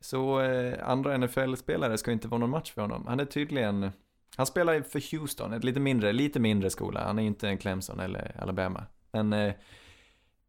[0.01, 3.07] Så eh, andra NFL-spelare ska inte vara någon match för honom.
[3.07, 3.91] Han är tydligen,
[4.37, 7.05] han spelar för Houston, ett lite mindre, lite mindre skola.
[7.05, 8.87] Han är inte en Clemson eller Alabama.
[9.13, 9.55] Men eh,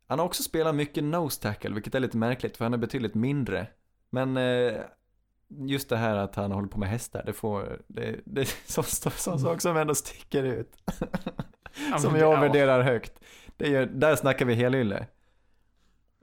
[0.08, 3.16] han har också spelat mycket nose tackle, vilket är lite märkligt för han är betydligt
[3.16, 3.68] mindre.
[4.10, 4.74] Men eh,
[5.48, 9.12] just det här att han håller på med hästar, det får, det, det är sån,
[9.12, 10.78] sån sak som ändå sticker ut.
[12.00, 13.20] Som jag värderar högt.
[13.58, 15.08] Det gör, där snackar vi helylle.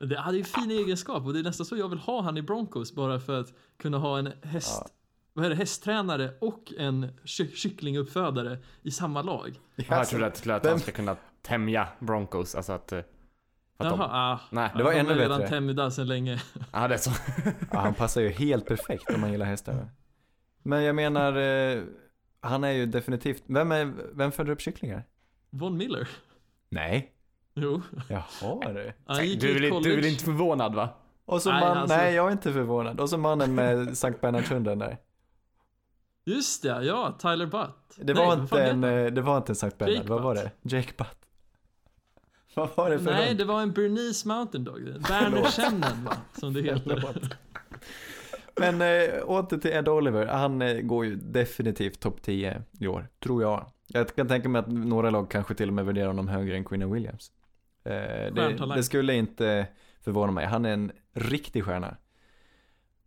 [0.07, 2.43] Det hade ju fin egenskap och det är nästan så jag vill ha han i
[2.43, 4.91] Broncos bara för att kunna ha en häst, Ja.
[5.33, 9.61] vad är det, hästtränare och en ky- kycklinguppfödare i samma lag.
[9.77, 12.93] Jag trodde att, att han ska kunna tämja Broncos, alltså att...
[12.93, 15.49] eh, Att de, Jaha, ah, nej, Det var de ännu är redan bättre.
[15.57, 16.43] tämjda sedan länge.
[16.73, 17.11] ja, det är så.
[17.73, 19.89] Ja, han passar ju helt perfekt om man gillar hästar.
[20.63, 21.83] Men jag menar, eh,
[22.41, 25.05] han är ju definitivt, vem, är, vem föder upp kycklingar?
[25.51, 26.09] Von Miller.
[26.69, 27.13] Nej.
[27.55, 28.93] Jo, Jaha du.
[29.07, 30.09] han gick Du är, i du college.
[30.09, 30.89] inte förvånad va?
[31.25, 33.01] Och så Nej, man, alltså- nej jag är inte förvånad.
[33.01, 34.99] Och så mannen med Sankt Bernhardshunden där.
[36.27, 37.97] Just det, ja, Tyler Butt.
[37.97, 40.23] Det Nej, var, fan inte en, eh, det var inte en Sankt Bernhard, Jake vad
[40.23, 40.51] var det?
[40.63, 41.09] Jake Butt.
[42.57, 43.39] Vad var det för Nej, hund?
[43.39, 44.83] det var en Bernese Mountain Dog.
[45.09, 46.17] Berner Sennen, va?
[46.41, 47.15] Som det heter.
[48.57, 53.09] Men äh, åter till Ed Oliver, han eh, går ju definitivt topp 10 i år,
[53.23, 53.67] tror jag.
[53.87, 56.65] Jag kan tänka mig att några lag kanske till och med värderar honom högre än
[56.65, 57.33] Quinn Williams.
[57.85, 59.67] Eh, det, det skulle inte
[60.01, 61.97] förvåna mig, han är en riktig stjärna.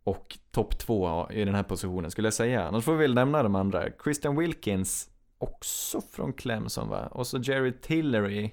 [0.04, 2.68] Och topp två i den här positionen skulle jag säga.
[2.68, 3.84] Annars får vi väl nämna de andra.
[4.04, 7.06] Christian Wilkins, också från Clemson va?
[7.06, 8.50] Och så Jerry Tillery.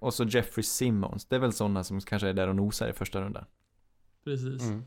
[0.00, 1.24] Och så Jeffrey Simmons.
[1.24, 3.44] Det är väl sådana som kanske är där och nosar i första rundan.
[4.24, 4.62] Precis.
[4.62, 4.84] Mm.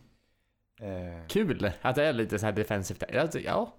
[0.81, 3.03] Eh, Kul att det är lite så här defensivt.
[3.15, 3.75] Alltså, ja.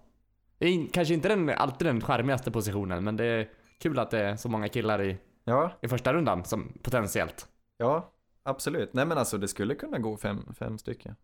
[0.59, 4.11] Det är in- kanske inte den, alltid den charmigaste positionen, men det är kul att
[4.11, 5.17] det är så många killar i,
[5.47, 7.49] ja, i första rundan som potentiellt.
[7.77, 8.93] Ja, absolut.
[8.95, 11.17] Nej men alltså det skulle kunna gå fem, fem stycken.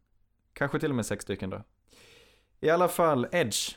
[0.53, 1.63] Kanske till och med sex stycken då.
[2.61, 3.77] I alla fall, Edge.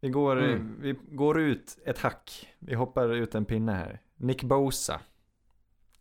[0.00, 0.76] Vi går, Mm.
[0.80, 2.48] vi går ut ett hack.
[2.58, 4.00] Vi hoppar ut en pinne här.
[4.16, 5.00] Nick Bosa.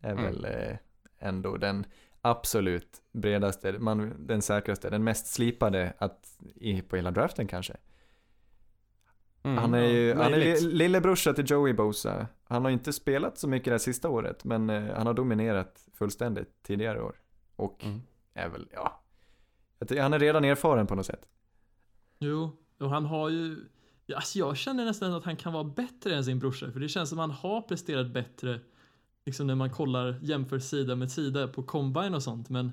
[0.02, 0.24] Är Mm.
[0.24, 0.78] väl eh,
[1.20, 1.86] ändå den
[2.22, 7.78] absolut bredaste, man, den säkraste, den mest slipade att, i, på hela draften kanske.
[9.46, 9.58] Mm.
[9.58, 12.28] Han är ju, han är lillebrorsa till Joey Bosa.
[12.44, 15.88] Han har inte spelat så mycket det här sista året, men eh, han har dominerat
[15.94, 17.16] fullständigt tidigare år.
[17.56, 18.02] Och Mm.
[18.34, 19.02] är väl, ja.
[20.02, 21.28] Han är redan erfaren på något sätt.
[22.20, 23.58] Jo, och han har ju...
[24.06, 26.90] Ja, Alltså jag känner nästan att han kan vara bättre än sin brorsa, för det
[26.90, 28.60] känns som att han har presterat bättre
[29.26, 32.72] liksom när man kollar, jämför sida med sida på combine och sånt, men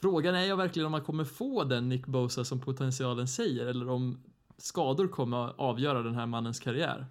[0.00, 3.88] frågan är ju verkligen om man kommer få den Nick Bosa som potentialen säger, eller
[3.88, 4.22] om
[4.58, 7.06] skador kommer att avgöra den här mannens karriär.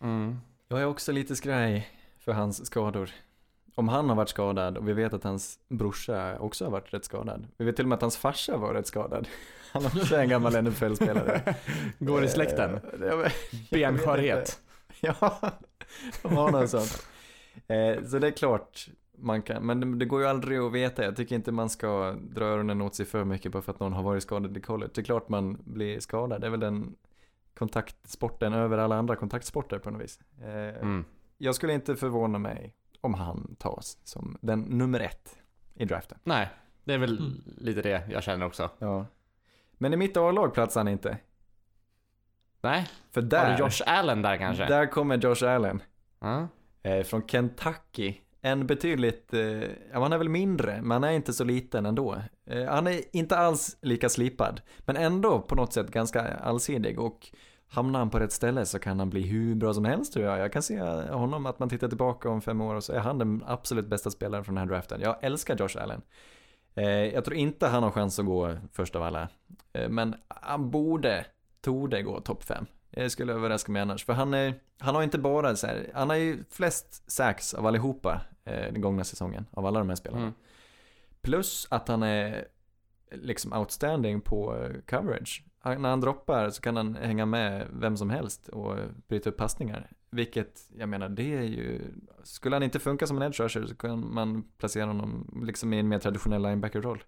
[0.00, 0.38] Mm.
[0.68, 1.88] Jag är också lite skraj
[2.18, 3.10] för hans skador.
[3.74, 7.04] Om han har varit skadad och vi vet att hans brorsa också har varit rätt
[7.04, 7.46] skadad.
[7.56, 9.28] Vi vet till och med att hans farsa var rätt skadad.
[9.72, 11.54] Han är också en gammal NFL-spelare.
[11.98, 12.74] Går i släkten.
[12.74, 13.32] Eh,
[13.70, 14.60] Benskörhet.
[15.00, 15.38] Ja,
[16.22, 17.06] de har något sånt.
[17.66, 18.88] Eh, så det är klart,
[19.20, 21.04] man kan, men det, det går ju aldrig att veta.
[21.04, 23.92] Jag tycker inte man ska dra öronen åt sig för mycket bara för att någon
[23.92, 24.90] har varit skadad i college.
[24.94, 26.40] Det är klart man blir skadad.
[26.40, 26.94] Det är väl den
[27.54, 30.20] kontaktsporten över alla andra kontaktsporter på något vis.
[30.42, 31.04] Eh, Mm.
[31.38, 35.38] Jag skulle inte förvåna mig om han tas som den nummer ett
[35.74, 36.18] i draften.
[36.24, 36.48] Nej,
[36.84, 37.42] det är väl Mm.
[37.58, 38.70] lite det jag känner också.
[38.78, 39.06] Ja.
[39.72, 41.16] Men i mitt A-lag platsar han inte.
[42.60, 44.66] Nej, För har där, du Josh Allen där kanske?
[44.66, 45.82] där kommer Josh Allen.
[46.18, 46.48] Ja.
[46.82, 48.14] Eh, från Kentucky.
[48.48, 52.16] En betydligt, eh, ja han är väl mindre, men han är inte så liten ändå.
[52.46, 57.30] Eh, han är inte alls lika slipad, men ändå på något sätt ganska allsidig och
[57.68, 60.38] hamnar han på rätt ställe så kan han bli hur bra som helst tror jag.
[60.38, 60.80] Jag kan se
[61.10, 64.10] honom att man tittar tillbaka om fem år och så är han den absolut bästa
[64.10, 65.00] spelaren från den här draften.
[65.00, 66.02] Jag älskar Josh Allen.
[66.74, 69.28] Eh, jag tror inte han har chans att gå först av alla,
[69.72, 71.26] eh, men han borde,
[71.60, 72.66] torde gå topp fem.
[72.90, 76.10] Det skulle överraska mig annars, för han, är, han har inte bara så här, han
[76.10, 78.20] har ju flest sacks av allihopa
[78.50, 80.22] den gångna säsongen, av alla de här spelarna.
[80.22, 80.34] Mm.
[81.22, 82.48] Plus att han är
[83.12, 85.44] liksom outstanding på eh, coverage.
[85.60, 89.30] Han, när han droppar så kan han hänga med vem som helst och eh, bryta
[89.30, 89.90] upp passningar.
[90.10, 91.80] Vilket, jag menar, det är ju...
[92.22, 95.78] Skulle han inte funka som en edge rusher så kan man placera honom liksom i
[95.78, 97.04] en mer traditionell linebacker-roll.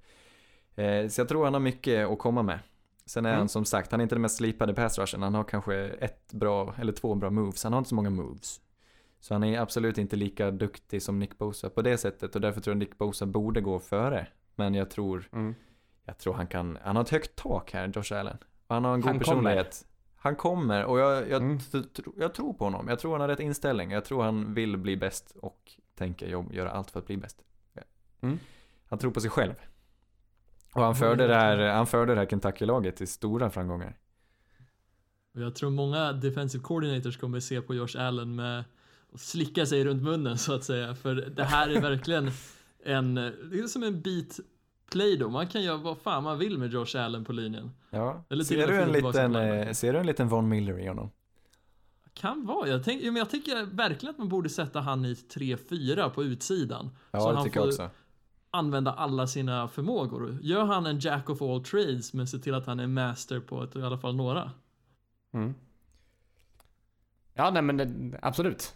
[0.75, 2.59] Eh, så jag tror han har mycket att komma med.
[3.07, 3.39] Sen är Mm.
[3.39, 5.23] han som sagt, han är inte den mest slipade pass rushen.
[5.23, 7.65] Han har kanske ett bra, eller två bra moves.
[7.65, 8.61] Han har inte så många moves.
[9.21, 12.61] Så han är absolut inte lika duktig som Nick Bosa på det sättet och därför
[12.61, 14.27] tror jag Nick Bosa borde gå före.
[14.57, 15.55] Men jag tror, Mm.
[16.05, 18.37] jag tror han kan, han har ett högt tak här, Josh Allen.
[18.67, 19.87] Och han har en god Han personlighet.
[20.17, 21.59] Han kommer och jag, jag, Mm.
[22.17, 22.89] jag tror på honom.
[22.89, 23.91] Jag tror han har rätt inställning.
[23.91, 27.43] Jag tror han vill bli bäst och tänker jobb, göra allt för att bli bäst.
[28.21, 28.39] Mm.
[28.89, 29.55] Han tror på sig själv.
[30.75, 33.99] Och han förde det här, han förde det här Kentucky-laget till stora framgångar.
[35.35, 38.65] Och jag tror många defensive coordinators kommer se på Josh Allen med
[39.15, 40.95] slicka sig runt munnen så att säga.
[40.95, 42.31] För det här är verkligen
[42.85, 44.41] en, det är som en beat
[44.91, 45.29] play då.
[45.29, 47.71] Man kan göra vad fan man vill med Josh Allen på linjen.
[47.91, 48.25] Ja.
[48.29, 51.11] Eller ser, du en liten, eh, ser du en liten Von Miller i honom?
[52.15, 52.69] Kan vara.
[52.69, 56.91] Jag, tänk, men jag tycker verkligen att man borde sätta han i 3-4 på utsidan.
[57.11, 57.91] Ja, så det han tycker får jag också.
[58.51, 60.39] använda alla sina förmågor.
[60.43, 63.63] Gör han en jack of all trades men se till att han är master på
[63.63, 64.51] ett, i alla fall några.
[65.33, 65.55] Mm.
[67.35, 68.75] Ja, nej men det- absolut.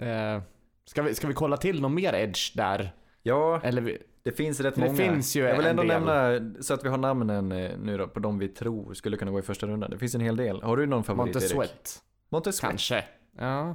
[0.00, 0.42] Eh,
[0.84, 2.94] ska, vi, ska vi kolla till någon mer edge där?
[3.22, 4.94] Ja, Eller vi, det finns rätt det många.
[4.94, 8.20] finns ju jag vill ändå nämna, så att vi har namnen eh, nu då, på
[8.20, 9.90] de vi tror skulle kunna gå i första rundan.
[9.90, 10.62] Det finns en hel del.
[10.62, 11.48] Har du någon favorit Monte?
[11.48, 12.02] Sweat?
[12.28, 12.70] Monte Sweat.
[12.70, 13.04] Kanske.
[13.38, 13.74] Ja.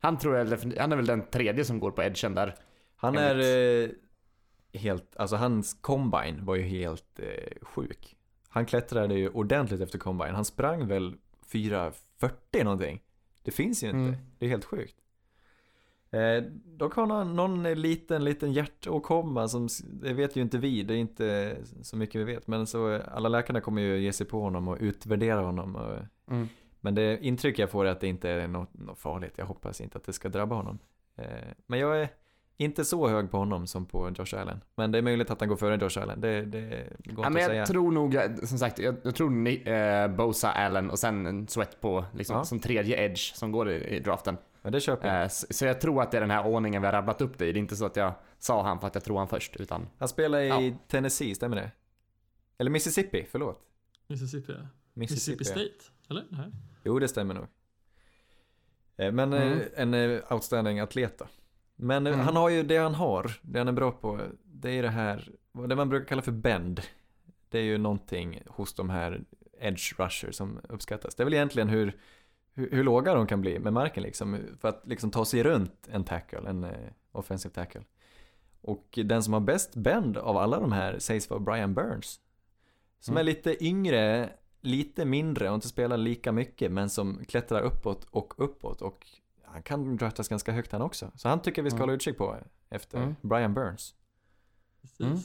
[0.00, 0.46] Han tror jag,
[0.78, 2.54] han är väl den tredje som går på edgen där.
[2.96, 3.38] Han är
[3.82, 3.88] eh,
[4.72, 8.16] helt, alltså hans combine var ju helt eh, sjuk.
[8.48, 10.34] Han klättrade ju ordentligt efter combine.
[10.34, 11.16] Han sprang väl
[11.52, 13.02] 4.40 någonting.
[13.42, 13.98] Det finns ju inte.
[13.98, 14.16] Mm.
[14.38, 14.96] Det är helt sjukt.
[16.10, 20.94] Eh, dock har han någon liten, liten hjärtåkomma som, det vet ju inte vi, det
[20.94, 22.46] är inte så mycket vi vet.
[22.46, 25.76] Men så alla läkarna kommer ju ge sig på honom och utvärdera honom.
[25.76, 25.96] Och,
[26.30, 26.48] Mm.
[26.80, 29.32] men det intryck jag får är att det inte är något, något farligt.
[29.36, 30.78] Jag hoppas inte att det ska drabba honom.
[31.16, 31.24] Eh,
[31.66, 32.08] men jag är
[32.56, 34.60] inte så hög på honom som på Josh Allen.
[34.76, 36.20] Men det är möjligt att han går före Josh Allen.
[36.20, 36.60] Det, det
[37.04, 37.66] går Ja, inte men att jag säga.
[37.66, 41.48] tror nog, eh, som sagt, jag, jag tror ni, eh, Bosa, Allen och sen en
[41.48, 42.44] Sweat på, liksom, Ja.
[42.44, 44.36] som tredje edge som går i, i draften.
[44.68, 45.22] Men det köper jag.
[45.22, 47.38] Eh, så, så jag tror att det är den här ordningen vi har rabblat upp
[47.38, 47.52] det i.
[47.52, 49.88] Det är inte så att jag sa han för att jag tror han först, utan
[49.98, 50.76] Han spelar i Ja.
[50.88, 51.70] Tennessee, stämmer det?
[52.58, 53.60] Eller Mississippi, förlåt.
[54.06, 54.60] Mississippi, Mississippi.
[54.94, 55.92] Mississippi State?
[56.10, 56.24] Eller?
[56.30, 56.52] Nej.
[56.84, 57.46] Jo, det stämmer nog.
[58.96, 59.94] Eh, Men eh, Mm.
[59.94, 61.26] en outstanding atlet då.
[61.76, 62.20] Men Mm.
[62.20, 65.30] han har ju det han har, det han är bra på, det är det här,
[65.68, 66.80] det man brukar kalla för bend.
[67.48, 69.24] Det är ju någonting hos de här
[69.60, 71.14] edge rushers som uppskattas.
[71.14, 71.96] Det är väl egentligen hur,
[72.58, 75.88] hur, hur låga de kan bli med marken liksom, för att liksom ta sig runt
[75.90, 76.70] en tackle, en eh,
[77.12, 77.82] offensive tackle.
[78.60, 82.20] Och den som har bäst bend av alla de här sägs vara Brian Burns.
[83.00, 83.20] Som Mm.
[83.20, 84.30] är lite yngre,
[84.60, 89.06] lite mindre och inte spelar lika mycket men som klättrar uppåt och uppåt och
[89.44, 91.10] han kan draftas ganska högt han också.
[91.14, 91.82] Så han tycker vi ska Mm.
[91.82, 92.36] hålla utkik på
[92.70, 93.14] efter Mm.
[93.20, 93.94] Brian Burns.
[95.00, 95.18] Mm.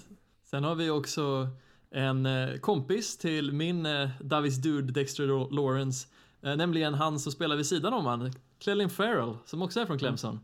[0.43, 1.47] Sen har vi också
[1.91, 6.07] en eh, kompis till min eh, Davis Dude Dexter Lawrence,
[6.43, 10.39] nämligen han som spelar vid sidan om han, Clelin Farrell, som också är från Clemson.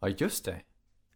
[0.00, 0.60] Ja just det.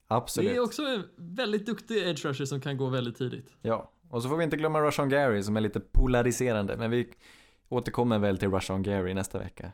[0.07, 0.51] Absolut.
[0.51, 3.53] Det är också en väldigt duktig edge rusher som kan gå väldigt tidigt.
[3.62, 7.12] Ja, och så får vi inte glömma Rashawn Gary som är lite polariserande men vi
[7.68, 9.72] återkommer väl till Rashawn Gary nästa vecka.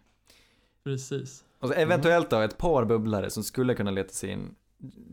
[0.84, 1.44] Precis.
[1.58, 4.54] Och så eventuellt då ett par bubblare som skulle kunna leta sig in.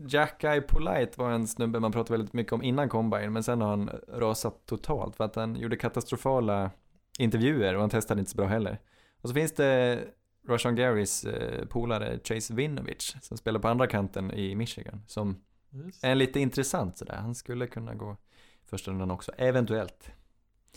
[0.07, 3.61] Jack Guy Polite var en snubbe man pratade väldigt mycket om innan Combine men sen
[3.61, 6.71] har han rasat totalt för att han gjorde katastrofala
[7.19, 8.79] intervjuer och han testade inte så bra heller.
[9.21, 10.03] Och så finns det
[10.47, 15.41] Rashawn Garys eh, polare Chase Winovich som spelar på andra kanten i Michigan som
[15.73, 16.03] Just.
[16.03, 17.15] En lite intressant sådär.
[17.15, 18.17] Han skulle kunna gå
[18.65, 20.11] första rundan också, eventuellt.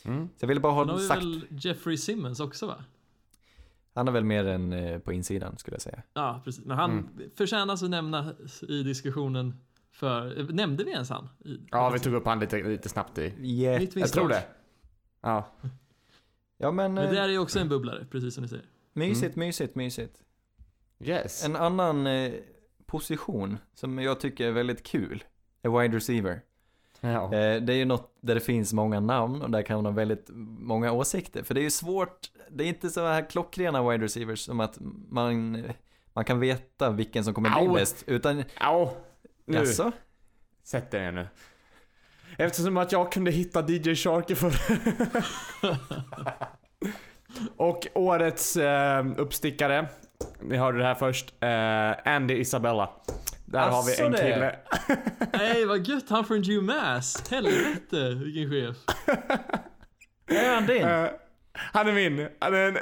[0.05, 0.28] Mm.
[0.28, 1.22] Så jag ville bara ha har vi sagt.
[1.22, 2.84] väl Jeffrey Simmons också va?
[3.95, 6.03] Han är väl mer än eh, på insidan skulle jag säga.
[6.14, 6.64] Ja, precis.
[6.64, 7.30] Men han Mm.
[7.36, 8.34] förtjänas att nämna
[8.68, 11.28] i diskussionen för, nämnde vi ens han?
[11.45, 13.32] I, Ja, vi tog upp han lite, lite snabbt i.
[13.42, 13.82] Yeah.
[13.95, 14.45] Jag tror det.
[15.20, 15.47] Ja.
[16.59, 18.64] Ja men, Men eh, det är ju också en bubblare, precis som ni säger.
[18.92, 20.22] mysigt, mysigt, mysigt.
[21.00, 21.44] Yes.
[21.44, 22.32] En annan eh,
[22.86, 25.24] position som jag tycker är väldigt kul
[25.62, 26.40] är wide receiver.
[27.00, 27.24] Ja.
[27.24, 29.92] Eh, det är ju något där det finns många namn och där kan man ha
[29.92, 30.30] väldigt
[30.61, 31.42] många åsikter.
[31.42, 34.78] För det är ju svårt, det är inte så här klockrena wide receivers som att
[35.09, 35.64] man,
[36.12, 38.05] man kan veta vilken som kommer bli bäst.
[38.07, 38.88] Utan, Au!
[39.44, 39.92] Nu, jaså?
[40.62, 41.26] sätt dig nu.
[42.39, 44.53] Eftersom att jag kunde hitta DJ Sharky för
[47.57, 49.89] Och årets eh, uppstickare,
[50.43, 52.91] ni hörde det här först, eh, Andy Isabella.
[53.45, 54.18] Där har vi en det.
[54.18, 54.57] kille.
[55.32, 57.30] Nej, vad gött, han från UMass.
[57.30, 58.76] Helvete, vilken chef.
[60.26, 60.82] Är han din?
[60.82, 61.07] Eh,
[61.53, 62.28] han är min.
[62.39, 62.78] Han är en,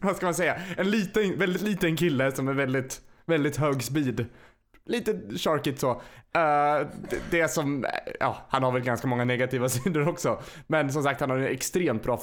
[0.00, 0.56] vad ska man säga?
[0.76, 4.26] En liten, väldigt liten kille som är väldigt, väldigt hög speed.
[4.86, 5.90] Lite sharkigt så.
[5.90, 10.40] Eh, det, det som, eh, ja, han har väl ganska många negativa sidor också.
[10.66, 12.20] Men som sagt, han har en extremt bra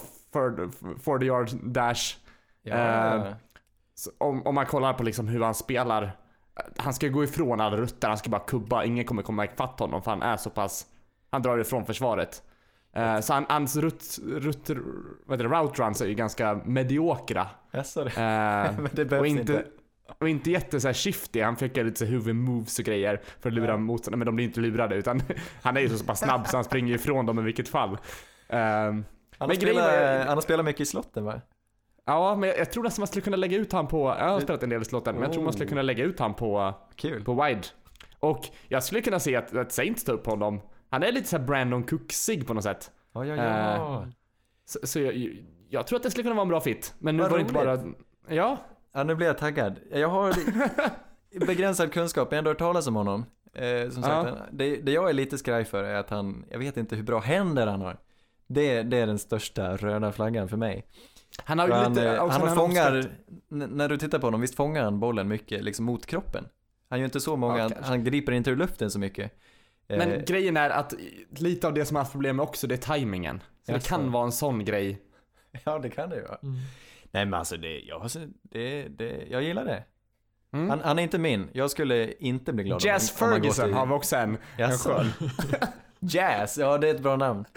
[1.03, 2.17] 40 yard dash.
[2.63, 3.33] Ja.
[3.95, 6.17] Så om, om man kollar på liksom hur han spelar.
[6.77, 8.83] Han ska gå ifrån alla rutter, han ska bara kubba.
[8.83, 10.85] Ingen kommer komma ikapp honom för han är så pass,
[11.31, 12.43] han drar ifrån försvaret.
[12.95, 14.69] Eh, så han, hans rut, rut,
[15.25, 17.47] vad heter det, route runs är ju ganska mediokra.
[17.71, 18.11] Jaså det?
[18.77, 19.65] Men det och behövs inte, inte.
[20.19, 23.53] Och inte jätte så här shifty, han fick lite så huvudmoves och grejer för att
[23.55, 23.77] lura Ja.
[23.77, 25.21] motståndarna, men de blir inte lurade utan
[25.61, 27.91] han är ju så pass snabb så han springer ifrån dem i vilket fall.
[28.49, 29.03] Eh, Han
[29.39, 31.41] har, spelat, han har spelat mycket i slotten va?
[32.05, 34.39] ja, men jag, jag tror nästan man skulle kunna lägga ut han på, jag har
[34.39, 35.69] spelat en del i slotten, men jag tror man skulle Oh.
[35.69, 37.23] kunna lägga ut han på, Kul.
[37.23, 37.61] på wide.
[38.19, 40.61] Och jag skulle kunna se att, att Saints tar upp honom.
[40.89, 42.91] Han är lite så Brandon Cooksig på något sätt.
[43.13, 43.75] Ja, ja, ja.
[44.01, 44.07] Eh,
[44.65, 45.37] Så, så jag,
[45.69, 46.93] jag tror att det skulle kunna vara en bra fit.
[46.99, 47.79] Men nu Vad var det inte bara...
[48.27, 48.57] Ja,
[48.93, 49.79] ja, nu blir jag taggad.
[49.91, 50.33] Jag har
[51.47, 53.25] begränsad kunskap, men jag har ändå hört talas om honom.
[53.53, 54.23] Eh, som sagt, Ja.
[54.29, 57.03] han- det, det jag är lite skraj för är att han, jag vet inte hur
[57.03, 57.97] bra händer han har.
[58.47, 60.85] Det, det är den största röda flaggan för mig.
[61.43, 62.09] han har ju han, lite...
[62.09, 63.05] eh, han när fångar,
[63.49, 66.45] när du tittar på honom, visst fångar han bollen mycket liksom mot kroppen?
[66.89, 69.31] Han gör inte så många, Ja, han, han griper inte ur luften så mycket.
[69.87, 70.93] Eh, Men grejen är att
[71.29, 73.39] lite av det som har haft problem också, det är tajmingen.
[73.65, 73.87] Så det Jaså.
[73.89, 75.01] kan vara en sån grej.
[75.63, 76.37] ja, det kan det ju vara.
[76.43, 76.55] Mm.
[77.13, 79.83] Nej men alltså det, jag, alltså, det, det, jag gillar det.
[80.53, 80.69] Mm.
[80.69, 83.41] Han, han är inte min, jag skulle inte bli glad om Jazz han- om han
[83.41, 84.29] går Ferguson till- har vi också en.
[84.29, 84.89] en Jaså?
[84.89, 85.07] skön.
[85.99, 87.45] Jazz, ja det är ett bra namn.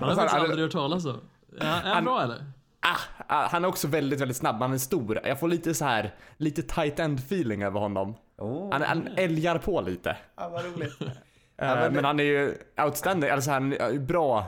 [0.00, 1.20] Han har faktiskt sen- aldrig hört talas om.
[1.60, 2.44] Är han, är han Han- bra eller?
[2.80, 2.96] Ah,
[3.26, 4.56] ah, han är också väldigt, väldigt snabb.
[4.56, 5.20] Han är stor.
[5.24, 8.14] Jag får lite så här, lite tight end feeling över honom.
[8.38, 10.16] Oh, Han, han älgar på lite.
[10.36, 11.00] ja, vad roligt.
[11.00, 11.08] Eh,
[11.56, 12.54] men men, det- han är ju
[12.84, 14.46] outstanding, alltså han är bra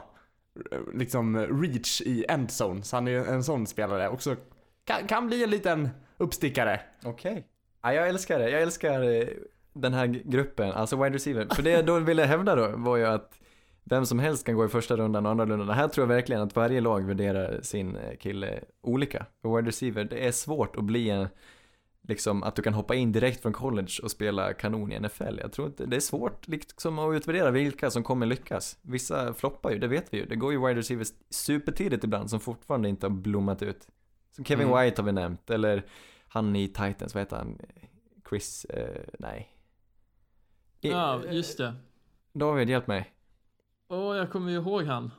[0.94, 2.82] liksom reach i endzone.
[2.82, 4.08] Så han är ju en sån spelare.
[4.08, 4.36] Också
[4.84, 6.80] kan, kan bli en liten uppstickare.
[7.04, 7.46] Okej.
[7.82, 9.28] Ja, jag älskar det, jag älskar eh,
[9.72, 11.46] den här gruppen, alltså wide receiver.
[11.54, 13.38] För det jag då ville hävda då var ju att
[13.84, 15.68] vem som helst kan gå i första rundan och andra rundan.
[15.70, 19.26] Här tror jag verkligen att varje lag värderar sin eh, kille olika.
[19.42, 21.28] För wide receiver, det är svårt att bli en,
[22.08, 25.38] liksom att du kan hoppa in direkt från college och spela kanon i NFL.
[25.40, 28.78] Jag tror inte, det är svårt liksom att utvärdera vilka som kommer lyckas.
[28.82, 30.26] Vissa floppar ju, det vet vi ju.
[30.26, 33.88] Det går ju wide receivers supertidigt ibland som fortfarande inte har blommat ut.
[34.30, 34.84] Som Kevin Mm.
[34.84, 35.84] White har vi nämnt, eller
[36.28, 37.58] han i Titans, vad heter han?
[38.28, 39.48] Chris, eh, nej.
[40.80, 41.74] I- Ja, just det.
[42.32, 43.12] David, hjälp mig.
[43.88, 45.10] Åh, jag kommer ju ihåg han.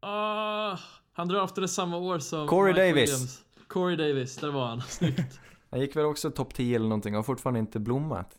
[0.00, 0.78] Ah,
[1.12, 3.10] han draftade samma år som Corey Mike Davis.
[3.10, 3.42] Williams.
[3.68, 4.80] Corey Davis, där var han.
[4.82, 5.40] Snyggt.
[5.72, 8.38] Han gick väl också topp 10 eller någonting och har fortfarande inte blommat.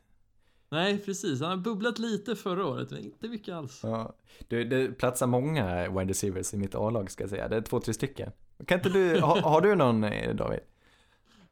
[0.70, 1.42] Nej, precis.
[1.42, 3.80] Han har bubblat lite förra året, men inte mycket alls.
[3.84, 4.16] Ja.
[4.48, 7.48] Du, det platsar många wide receivers i mitt A-lag ska jag säga.
[7.48, 8.32] Det är två, tre stycken.
[8.66, 10.60] Kan inte du, ha, har du någon eh, David?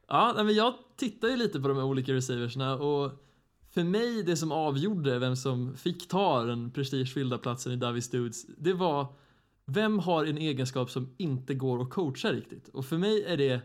[0.08, 3.12] Ja, men jag tittar ju lite på de här olika receiversna och
[3.70, 8.46] för mig det som avgjorde vem som fick ta den prestigefyllda platsen i Davis Dudes,
[8.58, 9.06] det var
[9.66, 12.68] vem har en egenskap som inte går att coacha riktigt?
[12.68, 13.62] Och för mig är det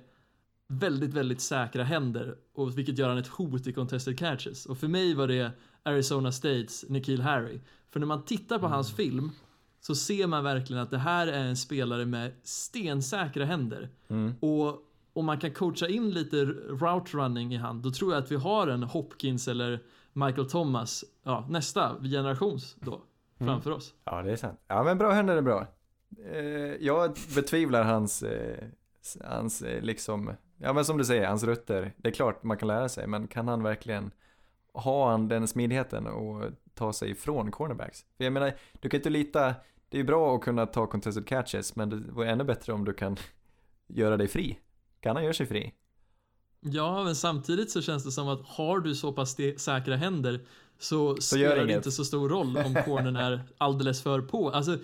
[0.69, 4.67] väldigt, väldigt säkra händer och vilket gör han ett hot i contested catches.
[4.67, 5.51] Och för mig var det
[5.83, 7.61] Arizona States Nikhil Harry.
[7.91, 9.31] För när man tittar på hans film
[9.81, 13.89] så ser man verkligen att det här är en spelare med stensäkra händer.
[14.09, 14.35] Mm.
[14.41, 18.31] Och om man kan coacha in lite route running i hand, då tror jag att
[18.31, 23.03] vi har en Hopkins eller Michael Thomas, ja, nästa generations då,
[23.39, 23.95] framför oss.
[24.05, 24.61] Ja, det är sant.
[24.69, 25.67] Ja, men bra händer är bra.
[26.33, 26.41] Eh,
[26.87, 28.65] jag betvivlar hans, eh,
[29.25, 31.93] hans eh, liksom, ja men som du säger, hans rötter.
[31.97, 34.11] Det är klart man kan lära sig, men kan han verkligen
[34.75, 36.45] har han den smidigheten och
[36.75, 38.05] ta sig ifrån cornerbacks?
[38.17, 39.55] För jag menar, du kan inte lita,
[39.89, 42.93] det är bra att kunna ta contested catches, men det vore ännu bättre om du
[42.93, 43.17] kan
[43.87, 44.59] göra dig fri.
[45.01, 45.73] Kan han göra sig fri?
[46.61, 50.41] Ja, men samtidigt så känns det som att har du så pass säkra händer
[50.79, 51.77] så, Så spelar det inget.
[51.77, 54.51] inte så stor roll om cornern är alldeles för på.
[54.51, 54.79] Alltså,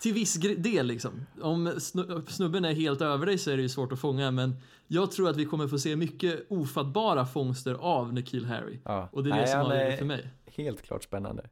[0.00, 1.26] till viss del liksom.
[1.42, 4.54] Om snu- snubben är helt över dig så är det ju svårt att fånga, men
[4.86, 8.80] jag tror att vi kommer få se mycket ofattbara fångster av Nikhil Harry.
[8.84, 9.08] Ja.
[9.12, 10.28] Och det är det Nej, som avgör det för mig.
[10.46, 11.48] Helt klart spännande.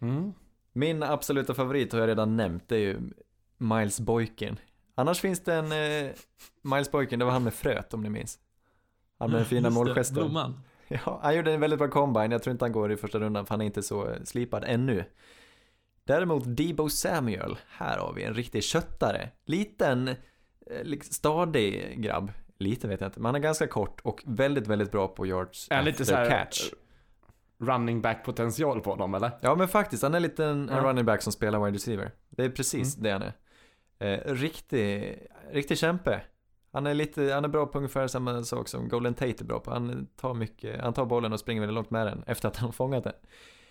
[0.00, 0.32] Mm.
[0.72, 3.00] Min absoluta favorit har jag redan nämnt, det är ju
[3.58, 4.56] Miles Boykin.
[4.94, 6.10] Annars finns det en eh,
[6.62, 8.38] Miles Boykin, det var han med fröet om ni minns.
[9.18, 10.36] Han med den fina målgesten.
[11.04, 12.32] Ja, han gjorde en väldigt bra combine.
[12.32, 14.64] Jag tror inte han går i första rundan för han är inte så eh, slipad
[14.66, 15.04] ännu.
[16.04, 19.28] Däremot Debo Samuel, här har vi en riktig köttare.
[19.44, 22.32] Liten, eh, stadig grabb.
[22.60, 25.66] Lite vet jag inte, men han är ganska kort och väldigt, väldigt bra på yards
[25.70, 26.70] Är lite så här, catch.
[27.58, 29.30] running back potential på dem eller?
[29.40, 30.80] Ja men faktiskt, han är lite en, Ja.
[30.82, 32.10] running back som spelar wide receiver.
[32.30, 33.02] Det är precis Mm.
[33.04, 33.32] det han är.
[34.28, 35.18] Eh, riktig,
[35.52, 36.20] riktig kämpe.
[36.72, 39.60] Han är lite, han är bra på ungefär samma sak som Golden Tate är bra
[39.60, 39.70] på.
[39.70, 42.68] Han tar mycket, han tar bollen och springer väldigt långt med den efter att han
[42.68, 43.12] har fångat den.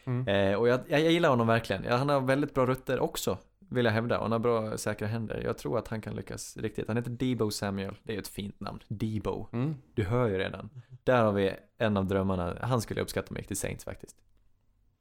[0.06, 0.28] Mm.
[0.28, 1.86] Eh, och jag, jag, jag gillar honom verkligen.
[1.86, 3.38] Han har väldigt bra rutter också,
[3.70, 4.17] vill jag hävda.
[4.17, 5.41] Och han har bra säkra händer.
[5.43, 6.88] Jag tror att han kan lyckas riktigt.
[6.88, 7.95] Han heter Debo Samuel.
[8.03, 8.80] Det är ett fint namn.
[8.88, 9.47] Debo.
[9.51, 9.76] Mm.
[9.93, 10.70] Du hör ju redan.
[11.03, 12.57] Där har vi en av drömmarna.
[12.61, 14.15] Han skulle jag uppskatta om jag gick till Saints faktiskt.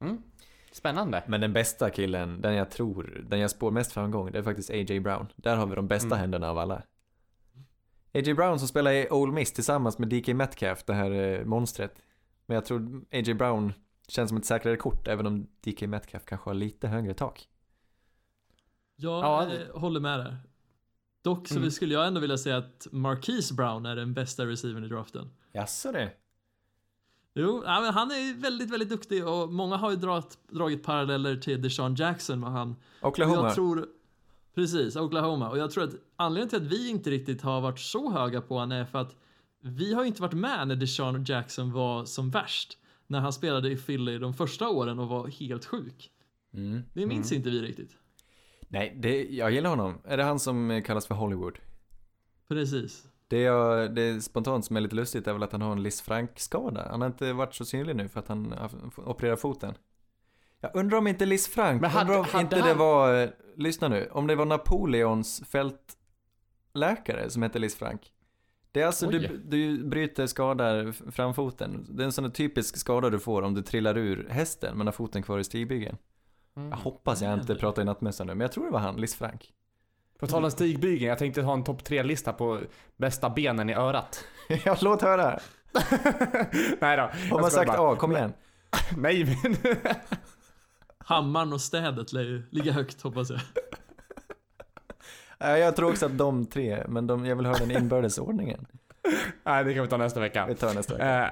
[0.01, 0.21] Mm.
[0.71, 1.23] Spännande.
[1.27, 4.69] Men den bästa killen, den jag tror, den jag spår mest framgång, det är faktiskt
[4.69, 4.99] A.J.
[4.99, 5.27] Brown.
[5.35, 6.19] Där har vi de bästa Mm.
[6.19, 6.75] händerna av alla.
[8.13, 8.33] A.J.
[8.33, 12.01] Brown som spelar i Ole Miss tillsammans med DK Metcalf, det här eh, monstret.
[12.45, 13.33] Men jag tror A.J.
[13.33, 13.73] Brown
[14.07, 17.47] känns som ett säkrare kort, även om DK Metcalf kanske har lite högre tak.
[19.01, 20.37] Jag Ja, eh, det- håller med där.
[21.21, 21.71] Dock så Mm.
[21.71, 25.29] skulle jag ändå vilja säga att Marquise Brown är den bästa receivern i draften.
[25.51, 26.11] Jaså det?
[27.35, 31.95] Jo, han är väldigt, väldigt duktig och många har ju dragit, dragit paralleller till Deshaun
[31.95, 32.75] Jackson med han.
[33.01, 33.43] Och Oklahoma?
[33.47, 33.87] jag tror,
[34.55, 35.49] precis, Oklahoma.
[35.49, 38.59] Och jag tror att anledningen till att vi inte riktigt har varit så höga på
[38.59, 39.15] han är för att
[39.61, 42.77] vi har ju inte varit med när Deshaun Jackson var som värst.
[43.07, 46.11] När han spelade i Philly de första åren och var helt sjuk.
[46.53, 46.81] Mm.
[46.93, 47.97] Det minns inte vi riktigt.
[48.71, 50.01] Nej, det, jag gillar honom.
[50.05, 51.59] Är det han som kallas för Hollywood?
[52.47, 53.03] Precis.
[53.27, 55.83] Det, jag, det är spontant som är lite lustigt är väl att han har en
[55.83, 56.87] Liz Frank-skada.
[56.91, 58.55] Han har inte varit så synlig nu för att han
[58.97, 59.73] opererat foten.
[60.61, 63.23] Jag undrar om inte Liz Frank, Men hade- undrar om hade inte det han- var,
[63.23, 68.01] eh, lyssna nu, om det var Napoleons fältläkare som hette Liz Frank.
[68.71, 69.39] Det är alltså, du, Oj.
[69.45, 71.85] du bryter, skadar framfoten.
[71.89, 74.91] Det är en sån typisk skada du får om du trillar ur hästen men har
[74.91, 75.97] foten kvar i stigbygeln.
[76.57, 76.69] Mm.
[76.69, 77.55] Jag hoppas jag inte Jävlar.
[77.55, 79.53] pratar i nattmössan nu, men jag tror det var han, Liz Frank.
[80.19, 82.59] På tal om stigbygeln, jag tänkte ha en topp tre lista på
[82.97, 84.25] bästa benen i örat.
[84.65, 85.39] ja, låt höra.
[86.79, 87.09] Nej då.
[87.31, 87.91] Har man sagt bara.
[87.91, 88.33] A, kom igen.
[88.97, 89.55] Nej men.
[90.97, 93.39] Hammaren och städet lär ju ligga högt hoppas jag.
[95.37, 98.67] Ja, Jag tror också att de tre, men de, jag vill höra den inbördes ordningen.
[99.43, 100.45] Nej det kan vi ta nästa vecka.
[100.47, 101.23] Vi tar nästa vecka.
[101.23, 101.29] Eh,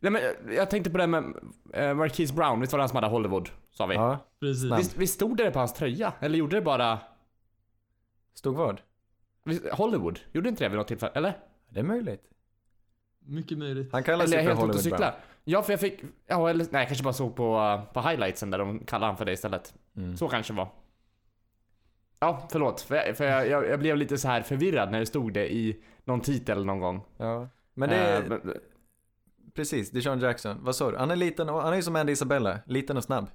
[0.00, 0.22] nej men
[0.56, 1.24] jag tänkte på det med
[1.78, 3.48] uh, Marquise Brown, visst var det han som hade Hollywood?
[3.76, 3.94] Sa vi.
[3.94, 4.78] Ja, Precis.
[4.78, 6.12] Visst, visst stod det på hans tröja?
[6.20, 6.98] Eller gjorde det bara
[8.34, 8.80] stod vad?
[9.44, 10.20] visst, Hollywood?
[10.32, 11.12] Gjorde inte det vid något tillfälle?
[11.14, 11.38] Eller?
[11.68, 12.22] Det är möjligt.
[13.18, 13.92] Mycket möjligt.
[13.92, 15.14] Han kallar är sig för helt ute och Hollywood cyklar?
[15.44, 18.50] Ja för jag fick, ja eller nej jag kanske bara såg på, uh, på highlightsen
[18.50, 19.74] där de kallade han för det istället.
[19.96, 20.16] Mm.
[20.16, 20.68] Så kanske det var.
[22.18, 22.80] Ja, förlåt.
[22.80, 25.54] För, jag, för jag, jag, jag blev lite så här förvirrad när det stod det
[25.54, 27.00] i någon titel någon gång.
[27.16, 28.54] Ja, men det är, Eh, men-
[29.54, 30.56] precis, det är Sean Jackson.
[30.60, 30.96] Vad sa du?
[30.96, 33.26] Han är liten och, han är ju som Andy Isabella, liten och snabb.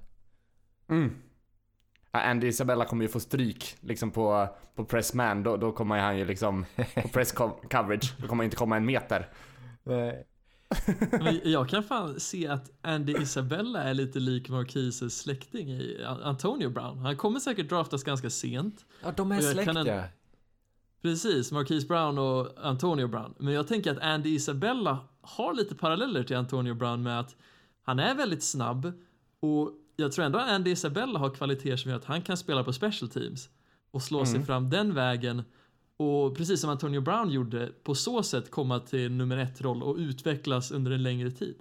[0.88, 1.16] Mm.
[2.10, 5.42] Andy Isabella kommer ju få stryk liksom på, på pressman.
[5.42, 6.64] Då, då kommer han ju liksom
[7.02, 8.14] på press co- coverage.
[8.18, 9.28] Då kommer han inte komma en meter.
[9.82, 10.26] Nej.
[11.10, 16.68] Men jag kan fan se att Andy Isabella är lite lik Marquises släkting i Antonio
[16.70, 16.98] Brown.
[16.98, 18.84] Han kommer säkert draftas ganska sent.
[19.02, 20.02] Ja, de är släkt en- ja.
[21.02, 23.34] Precis, Marquise Brown och Antonio Brown.
[23.38, 27.36] Men jag tänker att Andy Isabella har lite paralleller till Antonio Brown med att
[27.82, 28.92] han är väldigt snabb
[29.40, 32.64] och jag tror ändå att Andy Isabella har kvaliteter som gör att han kan spela
[32.64, 33.48] på special teams
[33.90, 34.46] och slå sig Mm.
[34.46, 35.42] fram den vägen
[35.96, 39.96] och precis som Antonio Brown gjorde på så sätt komma till nummer ett roll och
[39.96, 41.56] utvecklas under en längre tid.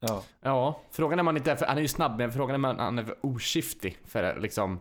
[0.00, 0.22] Ja.
[0.40, 2.70] Ja, frågan är om han inte är för, han är ju snabb men frågan är
[2.70, 4.78] om han är för oskiftig för liksom en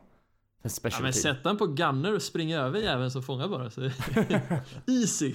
[0.62, 1.22] Ja, special men team.
[1.22, 3.70] sätt han på gunner och spring över jäveln så fångar bara.
[3.70, 3.82] Så.
[4.88, 5.34] Easy!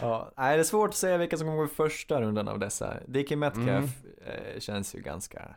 [0.00, 0.32] ja.
[0.36, 2.94] Nej, det är svårt att säga vilka som kommer gå i första rundan av dessa.
[3.06, 4.54] DK Metcalf Mm.
[4.54, 5.56] eh, känns ju ganska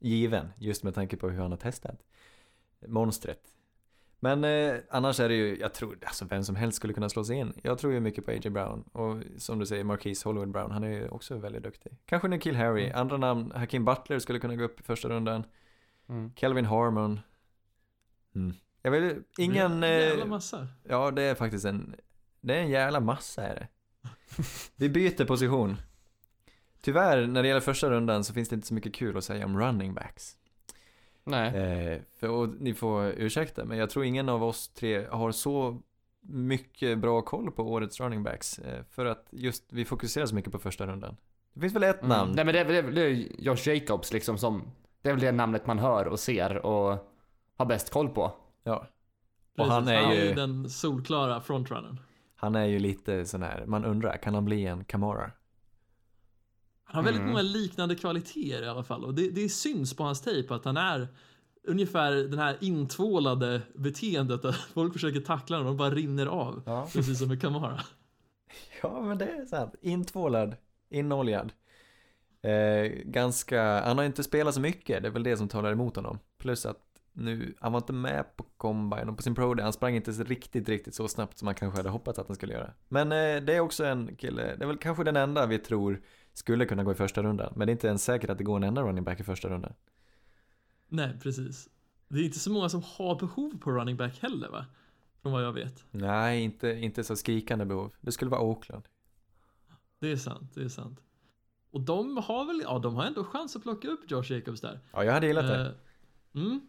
[0.00, 2.02] given, just med tanke på hur han har testat.
[2.86, 3.40] Monstret.
[4.20, 7.24] Men eh, annars är det ju, jag tror, alltså vem som helst skulle kunna slå
[7.24, 7.52] sig in.
[7.62, 8.50] Jag tror ju mycket på A.J.
[8.50, 8.82] Brown.
[8.82, 11.92] Och som du säger, Marquise Hollywood Brown, han är ju också väldigt duktig.
[12.06, 12.98] Kanske Nikhil Harry, Mm.
[12.98, 15.44] andra namn, Hakim Butler skulle kunna gå upp i första rundan.
[16.08, 16.32] Mm.
[16.36, 17.20] Kelvin Harmon.
[18.34, 18.54] Mm.
[18.82, 20.66] Jag vill, ingen, Det är en jävla eh, massa.
[20.84, 21.94] ja det är faktiskt en,
[22.40, 23.68] det är en jävla massa är det.
[24.76, 25.76] Vi byter position.
[26.80, 29.44] Tyvärr, när det gäller första rundan så finns det inte så mycket kul att säga
[29.44, 30.36] om running backs.
[31.24, 31.56] Nej.
[31.56, 35.78] Eh, för, och ni får ursäkta, men jag tror ingen av oss tre har så
[36.20, 38.58] mycket bra koll på årets running backs.
[38.58, 41.16] Eh, för att just vi fokuserar så mycket på första rundan.
[41.52, 42.08] Det finns väl ett Mm.
[42.08, 42.32] namn?
[42.36, 44.62] Nej men det är, väl- det är, är Josh Jacobs liksom som,
[45.02, 47.08] det är väl det namnet man hör och ser och
[47.56, 48.32] har bäst koll på.
[48.64, 48.76] Ja.
[48.76, 48.84] Och
[49.56, 52.00] Precis, han är ju, den solklara frontrunnern.
[52.36, 55.30] han är ju lite sån här, man undrar, kan han bli en Kamara?
[56.90, 57.30] Han har väldigt Mm.
[57.32, 60.76] många liknande kvaliteter i alla fall och det, det syns på hans tejp att han
[60.76, 61.08] är
[61.62, 66.62] ungefär den här intvålade beteendet att folk försöker tackla honom och bara rinner av.
[66.66, 66.88] Ja.
[66.92, 67.80] Precis som med Kamara.
[68.82, 69.74] Ja, men det är sant.
[69.82, 70.56] Intvålad,
[70.90, 71.52] inoljad.
[72.42, 75.96] Eh, ganska, han har inte spelat så mycket, det är väl det som talar emot
[75.96, 76.18] honom.
[76.38, 76.82] Plus att
[77.12, 80.12] nu, han var inte med på combine och på sin pro day, han sprang inte
[80.12, 82.72] så riktigt, riktigt så snabbt som man kanske hade hoppats att han skulle göra.
[82.88, 86.02] Men eh, det är också en kille, det är väl kanske den enda vi tror
[86.38, 87.52] skulle kunna gå i första rundan.
[87.56, 89.48] Men det är inte ens säkert att det går en enda running back i första
[89.48, 89.72] rundan.
[90.88, 91.68] Nej, precis.
[92.08, 94.66] Det är inte så många som har behov på running back heller va?
[95.22, 95.84] Från vad jag vet.
[95.90, 97.92] Nej, inte, inte så skrikande behov.
[98.00, 98.84] Det skulle vara Oakland.
[100.00, 101.00] Det är sant, det är sant.
[101.70, 104.80] Och de har väl, ja de har ändå chans att plocka upp Josh Jacobs där.
[104.92, 105.60] Ja, jag hade gillat det.
[105.60, 106.60] Eh, mm.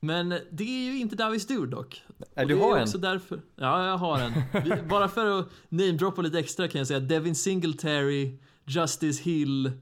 [0.00, 2.02] Men det är ju inte Davis Dude dock.
[2.34, 2.82] Är Och du har en?
[2.82, 3.40] också därför.
[3.56, 4.32] Ja, jag har en.
[4.88, 8.38] Bara för att namedroppa lite extra kan jag säga Devin Singletary,
[8.74, 9.72] Justice Hill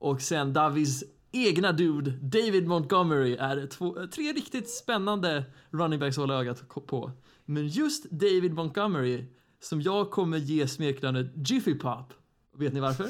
[0.00, 6.22] och sen Davis egna dude, David Montgomery, är två, tre riktigt spännande running backs att
[6.22, 7.12] hålla ögat på.
[7.44, 9.24] Men just David Montgomery,
[9.60, 12.12] som jag kommer ge smeknamnet Jiffy Pop.
[12.56, 13.08] Vet ni varför?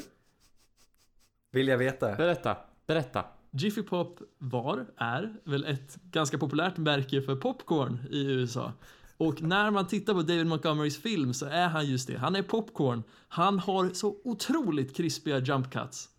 [1.51, 2.15] Vill jag veta?
[2.15, 2.57] Berätta,
[2.87, 3.25] berätta.
[3.51, 8.73] Jiffy Pop var, är väl ett ganska populärt märke för popcorn i USA.
[9.17, 12.17] Och när man tittar på David Montgomerys film så är han just det.
[12.17, 13.03] Han är popcorn.
[13.27, 16.09] Han har så otroligt krispiga jump cuts.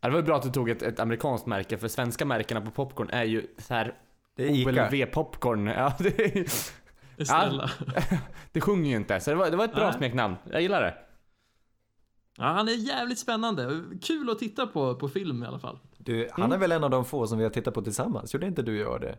[0.00, 2.60] Ja, det var ju bra att du tog ett, ett amerikanskt märke för svenska märkena
[2.60, 3.94] på popcorn är ju så här
[4.36, 4.70] Det är Ica.
[4.86, 5.66] OLV popcorn.
[5.66, 7.70] Ja, det, är- Snälla.
[8.52, 9.20] det sjunger ju inte.
[9.20, 9.94] Så det var, det var ett bra Nej.
[9.98, 10.36] smeknamn.
[10.50, 10.94] Jag gillar det.
[12.36, 13.84] Ja, han är jävligt spännande.
[14.02, 15.78] Kul att titta på på film i alla fall.
[15.98, 16.54] Du, han Mm.
[16.54, 18.78] är väl en av de få som vi har tittat på tillsammans, gjorde inte du
[18.78, 19.18] jag det?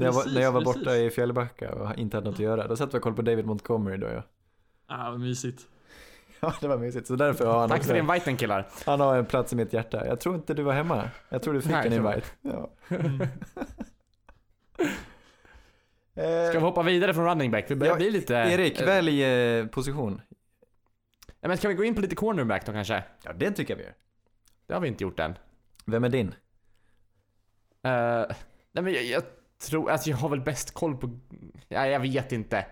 [0.00, 0.76] När jag, var, Precis, när jag var precis.
[0.84, 3.22] borta i Fjällbacka och inte hade något att göra, då satt vi och kollade på
[3.22, 4.22] David Montgomery då ja.
[4.86, 5.62] Ah, vad mysigt.
[6.42, 7.06] Ja, det var mysigt.
[7.06, 8.68] Så därför har han Tack också, för inviten killar.
[8.86, 10.06] han har en plats i mitt hjärta.
[10.06, 11.10] Jag tror inte du var hemma.
[11.28, 12.26] Jag tror du fick Nej, en invite.
[12.42, 12.70] Ja.
[16.14, 16.48] Mm.
[16.48, 17.70] Ska vi hoppa vidare från running back?
[17.70, 18.34] Vi börjar Ja, bli lite...
[18.34, 20.20] Erik, eh, välj eh, position.
[21.40, 23.04] Ja, men ska vi gå in på lite cornerback då kanske?
[23.24, 23.94] Ja, det tycker jag vi gör.
[24.66, 25.38] Det har vi inte gjort än.
[25.86, 26.26] Vem är din?
[26.26, 26.34] Uh,
[28.72, 29.22] nej men jag, jag
[29.60, 31.18] tror, alltså jag har väl bäst koll på,
[31.68, 32.66] ja, jag vet inte.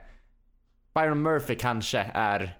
[0.94, 2.58] Byron Murphy kanske är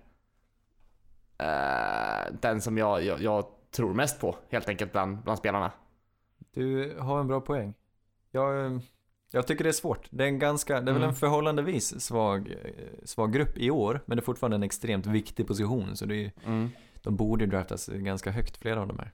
[1.38, 5.72] eh, den som jag, jag, jag tror mest på helt enkelt bland, bland spelarna.
[6.54, 7.74] Du har en bra poäng.
[8.30, 8.78] Jag, eh,
[9.30, 10.06] jag tycker det är svårt.
[10.10, 11.08] Det är en ganska, det är väl Mm.
[11.08, 15.46] en förhållandevis svag, eh, svag grupp i år, men det är fortfarande en extremt viktig
[15.46, 16.70] position, så det är, Mm.
[17.02, 19.12] de borde ju draftas ganska högt, flera av de här.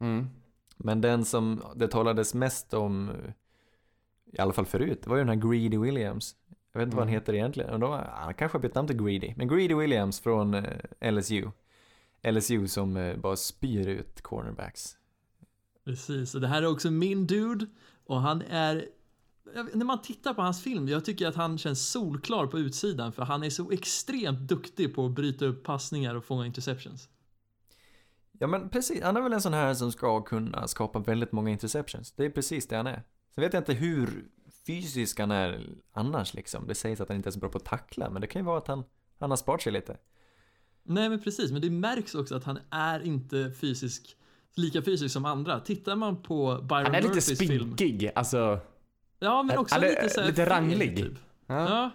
[0.00, 0.28] Mm.
[0.76, 3.10] Men den som det talades mest om,
[4.32, 6.34] i alla fall förut, det var ju den här Greedy Williams.
[6.72, 7.20] Jag vet inte vad han Mm.
[7.20, 7.70] heter egentligen.
[7.70, 9.34] Och då, han kanske har bytt namn till Greedy.
[9.36, 11.50] Men Greedy Williams från eh, LSU.
[12.22, 14.96] LSU som eh, bara spyr ut cornerbacks.
[15.84, 17.66] Precis, och det här är också min dude
[18.04, 18.88] och han är
[19.74, 23.22] när man tittar på hans film, jag tycker att han känns solklar på utsidan för
[23.22, 27.08] han är så extremt duktig på att bryta upp passningar och fånga interceptions.
[28.38, 31.50] Ja men precis, han är väl en sån här som ska kunna skapa väldigt många
[31.50, 32.12] interceptions.
[32.12, 33.02] Det är precis det han är.
[33.34, 34.24] Sen vet jag inte hur
[34.66, 36.66] fysisk han är annars liksom.
[36.66, 38.46] Det sägs att han inte är så bra på att tackla, men det kan ju
[38.46, 38.84] vara att han,
[39.18, 39.96] han har sparat sig lite.
[40.82, 44.16] Nej men precis, men det märks också att han är inte fysisk,
[44.54, 45.60] lika fysisk som andra.
[45.60, 47.76] Tittar man på Byron Han är lite Murphys film.
[47.76, 48.60] spinkig, alltså.
[49.18, 50.96] Ja men också är lite så här lite ranglig.
[50.96, 51.18] Typ.
[51.46, 51.54] Ja.
[51.54, 51.90] Ja.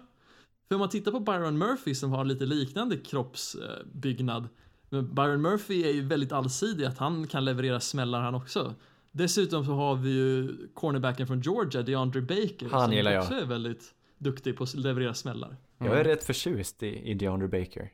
[0.68, 4.48] För om man tittar på Byron Murphy som har lite liknande kroppsbyggnad.
[4.88, 8.74] Men Byron Murphy är ju väldigt allsidig, att han kan leverera smällar han också.
[9.16, 13.22] Dessutom så har vi ju cornerbacken från Georgia, DeAndre Baker, Han som gillar jag.
[13.22, 15.56] också är väldigt duktig på att leverera smällar.
[15.78, 17.92] Jag är rätt förtjust i, i DeAndre Baker.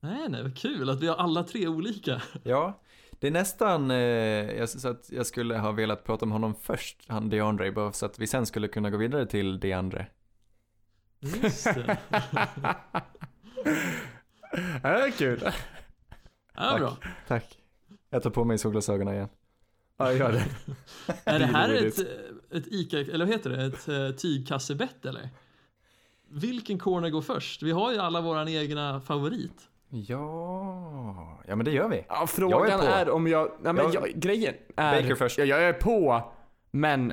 [0.00, 2.22] Nej, nej, vad kul att vi har alla tre olika.
[2.42, 2.80] Ja,
[3.10, 7.04] det är nästan eh, jag, så att jag skulle ha velat prata om honom först,
[7.06, 10.06] han DeAndre, bara så att vi sen skulle kunna gå vidare till DeAndre.
[11.20, 11.98] Just det.
[14.82, 15.48] Det är kul.
[16.54, 16.96] Ja, bra.
[17.28, 17.58] Tack.
[18.10, 19.28] Jag tar på mig solglasögonen igen.
[19.98, 20.44] Ja, gör det.
[21.24, 21.98] Är det här ett,
[22.50, 25.28] ett ICA, eller vad heter det, ett uh, tygkassebett eller?
[26.28, 27.62] Vilken corner går först?
[27.62, 29.68] Vi har ju alla våran egna favorit.
[29.88, 32.04] Ja, ja men det gör vi.
[32.08, 33.50] Ja, frågan Jag är är, om jag...
[33.60, 35.02] Nej, men Jag- jag, grejen är...
[35.02, 35.38] Baker först.
[35.38, 36.32] Ja, jag är på,
[36.70, 37.12] men...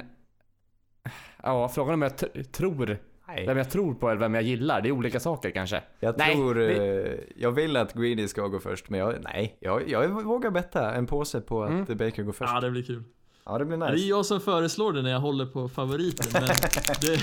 [1.44, 3.00] Ja, frågan är om jag tror...
[3.28, 3.46] Nej.
[3.48, 4.82] Vem jag tror på eller vem jag gillar.
[4.82, 5.82] Det är olika saker kanske.
[6.00, 9.58] Jag Nej, tror, vi- eh, jag vill att Greedy ska gå först, men jag, nej,
[9.60, 11.86] jag, jag vågar betta en påse på att Mm.
[11.98, 12.52] Baker går först.
[12.54, 13.04] Ja, det blir kul.
[13.46, 14.06] Ja, det blir Det är nice.
[14.08, 16.42] jag som föreslår det när jag håller på favoriten, men
[17.02, 17.20] det,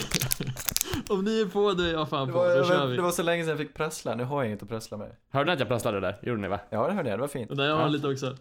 [1.13, 2.39] om ni är på det är jag fan Det på.
[2.39, 2.99] var, Då kör det vi.
[2.99, 5.11] var så länge sedan jag fick prassla, nu har jag inget att prassla med.
[5.31, 6.19] Hörde ni att jag prasslade där?
[6.23, 6.61] Gjorde ni va?
[6.71, 7.51] Ja, det hörde jag, det var fint.
[7.51, 7.89] Och där jag har Ja.
[7.89, 8.37] lite också.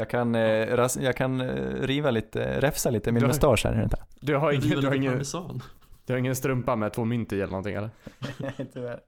[0.00, 1.46] Jag kan, eh, ras, jag kan eh,
[1.82, 3.82] riva lite, räfsa lite min Du har- mustasch här.
[3.82, 3.96] Inte?
[4.20, 5.22] Du har ingen, du har ingen,
[6.06, 7.90] du har ingen strumpa med två mynt i eller någonting eller?
[8.72, 9.00] Tyvärr.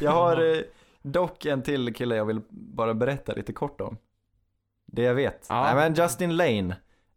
[0.00, 0.62] Jag har eh,
[1.02, 3.96] dock en till kille jag vill bara berätta lite kort om.
[4.86, 5.46] Det jag vet.
[5.48, 5.62] Ja.
[5.62, 6.76] Nej, men Justin Lane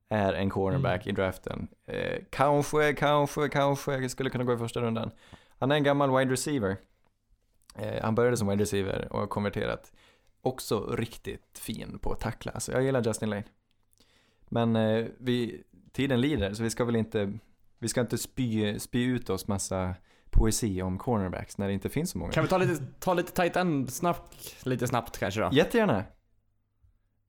[0.10, 1.10] är en cornerback Mm.
[1.10, 1.68] i draften.
[1.88, 5.12] Eh, kanske, kanske, kanske skulle kunna gå i första rundan.
[5.60, 6.78] Han är en gammal wide receiver.
[7.76, 9.92] Eh, han började som wide receiver och har konverterat.
[10.46, 12.60] Också riktigt fin på att tackla.
[12.60, 13.44] Så jag gillar Justin Lane.
[14.50, 17.34] Men eh, vi, tiden lider så vi ska väl inte,
[17.80, 19.96] vi ska inte spy, spy ut oss massa
[20.30, 22.32] poesi om cornerbacks när det inte finns så många.
[22.32, 25.50] Kan vi ta lite, ta lite tight end snabbt, lite snabbt kanske då?
[25.52, 26.04] Jättegärna.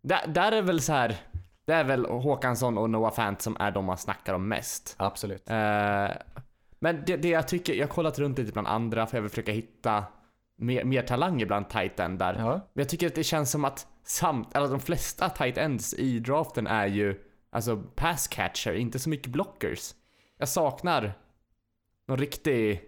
[0.03, 1.17] Där, där är väl så här.
[1.65, 4.95] Det är väl Håkansson och Noah Fant som är de man snackar om mest.
[4.99, 5.51] Absolut.
[5.51, 6.09] Eh,
[6.79, 9.31] men det, det jag tycker, jag har kollat runt lite bland andra för jag vill
[9.31, 10.05] försöka hitta
[10.57, 12.35] mer, mer talanger bland tight end där.
[12.35, 12.51] Ja.
[12.53, 16.19] Men jag tycker att det känns som att samt, eller de flesta tight ends i
[16.19, 19.95] draften är ju alltså pass catcher, inte så mycket blockers.
[20.39, 21.13] Jag saknar
[22.09, 22.83] någon riktig håll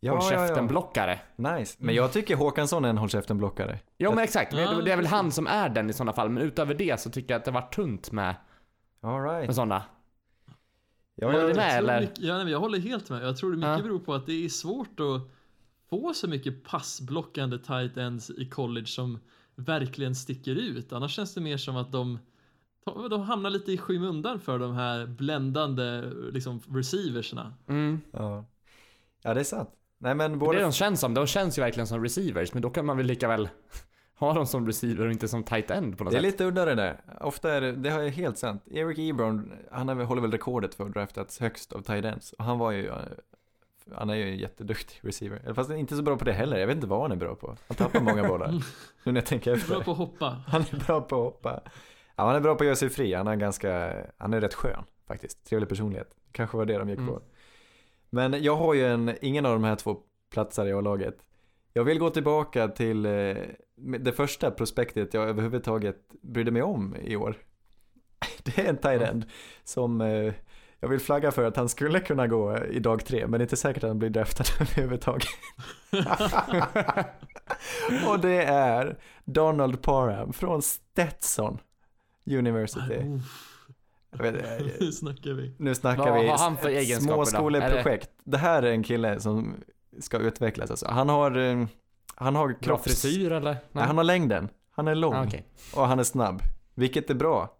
[0.00, 0.46] Ja, ja, ja.
[0.48, 1.18] käften-blockare.
[1.36, 1.76] Nice.
[1.80, 3.78] Men jag tycker Håkansson är en håll käften-blockare.
[3.96, 6.28] Ja men exakt, men Ja, det är väl han som är den i sådana fall.
[6.30, 8.34] Men utöver det så tycker jag att det var tunt med,
[9.02, 9.46] All right.
[9.46, 9.82] med sådana.
[11.14, 11.78] Ja, Håller ja, ni med?
[11.78, 12.00] Eller?
[12.00, 13.22] mycket, ja, nej, jag håller helt med.
[13.24, 13.82] Jag tror det mycket Ja.
[13.82, 15.30] beror på att det är svårt att
[15.90, 19.18] få så mycket passblockande tight ends i college som
[19.54, 20.92] verkligen sticker ut.
[20.92, 22.18] Annars känns det mer som att de,
[23.10, 27.54] de hamnar lite i skymundan för de här bländande liksom, receiversna.
[27.68, 28.00] Mm.
[28.12, 28.44] ja.
[29.22, 29.70] ja, det är sant.
[29.98, 30.58] Nej men Det är både...
[30.58, 31.14] det de känns som.
[31.14, 32.52] De känns ju verkligen som receivers.
[32.52, 33.48] Men då kan man väl lika väl
[34.14, 36.32] ha dem som receiver och inte som tight end på något Det är sätt.
[36.32, 37.00] lite udda det där.
[37.20, 38.62] Ofta är det, det har jag helt sant.
[38.70, 42.32] Eric Ebron, han håller väl rekordet för att draftats högst av tight ends.
[42.32, 42.92] Och han var ju,
[43.94, 45.54] han är ju en jätteduktig receiver.
[45.54, 46.58] Fast inte så bra på det heller.
[46.58, 47.56] Jag vet inte vad han är bra på.
[47.68, 48.48] Han tappar många bollar.
[49.04, 49.80] Nu när jag tänker Bra efter.
[49.84, 50.42] på att hoppa.
[50.46, 51.62] Han är bra på att hoppa.
[52.16, 53.14] Ja, han är bra på att göra sig fri.
[53.14, 55.44] Han är ganska, han är rätt skön faktiskt.
[55.46, 56.10] Trevlig personlighet.
[56.32, 57.14] Kanske var det de gick Mm.
[57.14, 57.22] på.
[58.10, 59.96] Men jag har ju en, ingen av de här två
[60.32, 61.16] platser i A-laget.
[61.72, 63.36] Jag vill gå tillbaka till eh,
[63.76, 67.36] det första prospektet jag överhuvudtaget brydde mig om i år.
[68.44, 69.24] Det är en tight end
[69.64, 70.32] som eh,
[70.80, 73.42] jag vill flagga för att han skulle kunna gå i dag tre, men det är
[73.42, 75.28] inte säkert att han blir draftad överhuvudtaget.
[78.08, 81.58] Och det är Donald Parham från Stetson
[82.30, 83.20] University.
[84.10, 85.54] Jag vet, eh, Nu snackar vi.
[85.58, 87.24] nu snackar Vad vi har han för egenskaper då?
[87.26, 88.10] småskoleprojekt.
[88.24, 89.54] Det här är en kille som
[90.00, 90.86] ska utvecklas alltså.
[90.88, 91.66] Han har, eh,
[92.14, 92.84] han har Bra kropps...
[92.84, 93.56] frisyr eller?
[93.72, 94.48] Nej, han har längden.
[94.70, 95.46] Han är lång ah, okej.
[95.74, 96.42] och han är snabb.
[96.74, 97.56] Vilket är bra.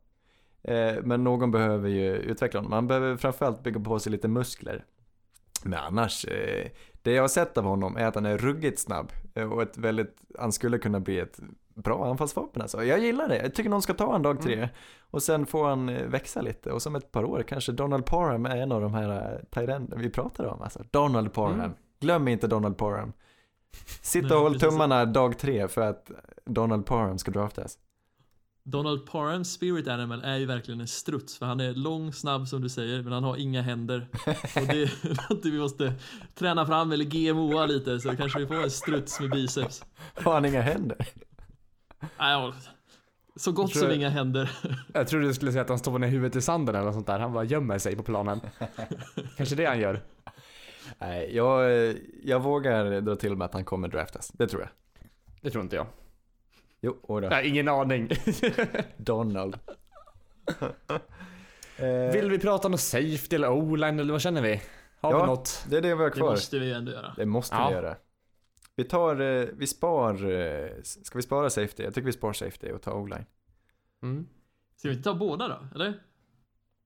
[0.62, 2.72] Eh, men någon behöver ju utveckla honom.
[2.72, 4.84] Han behöver framförallt bygga på sig lite muskler.
[5.64, 6.70] Men annars, eh,
[7.02, 9.12] det jag har sett av honom är att han är ruggigt snabb.
[9.34, 11.40] Eh, och ett väldigt, han skulle kunna bli ett
[11.74, 12.84] bra anfallsvapen alltså.
[12.84, 13.36] Jag gillar det.
[13.36, 14.68] Jag tycker någon ska ta en dag tre.
[15.10, 16.72] Och sen får han växa lite.
[16.72, 20.10] Och som ett par år kanske Donald Parham är en av de här enden vi
[20.10, 20.62] pratar om.
[20.62, 20.84] Alltså.
[20.90, 21.60] Donald Parham.
[21.60, 21.72] Mm.
[22.00, 23.12] Glöm inte Donald Parham.
[24.02, 26.10] Sitt och håll tummarna dag tre för att
[26.44, 27.78] Donald Parham ska draftas.
[28.64, 32.60] Donald Parhams spirit animal är ju verkligen en struts för han är lång, snabb som
[32.62, 34.08] du säger men han har inga händer.
[34.56, 35.92] Och det är något vi måste
[36.34, 39.84] träna fram eller GMOa lite så kanske vi får en struts med biceps.
[40.14, 40.96] Har han inga händer?
[42.00, 42.54] Nej, ja,
[43.36, 44.50] så gott tror som jag- inga händer.
[44.94, 47.06] Jag trodde du skulle säga att han stoppar ner huvudet i sanden eller något sånt
[47.06, 47.18] där.
[47.18, 48.40] Han bara gömmer sig på planen.
[49.36, 50.00] Kanske det han gör.
[50.98, 51.70] Nej, jag,
[52.24, 54.28] jag vågar dra till med att han kommer draftas.
[54.34, 54.70] Det tror jag.
[55.40, 55.86] Det tror inte jag.
[56.80, 57.28] Jo, oj då.
[57.28, 58.08] Har ingen aning.
[58.96, 59.58] Donald.
[61.76, 64.62] eh, Vill vi prata om safety eller o-line eller vad känner vi?
[65.00, 65.20] Har Ja.
[65.20, 65.64] vi något?
[65.68, 66.30] Det är det vi har Det kvar.
[66.30, 67.14] måste vi ändå göra.
[67.16, 67.68] Det måste Ja.
[67.68, 67.96] vi göra.
[68.76, 71.82] Vi tar, eh, vi spar, eh, ska vi spara safety?
[71.82, 73.24] Jag tycker vi spar safety och tar o-line.
[74.02, 74.26] Mm.
[74.76, 75.94] Ska vi inte ta båda då, eller?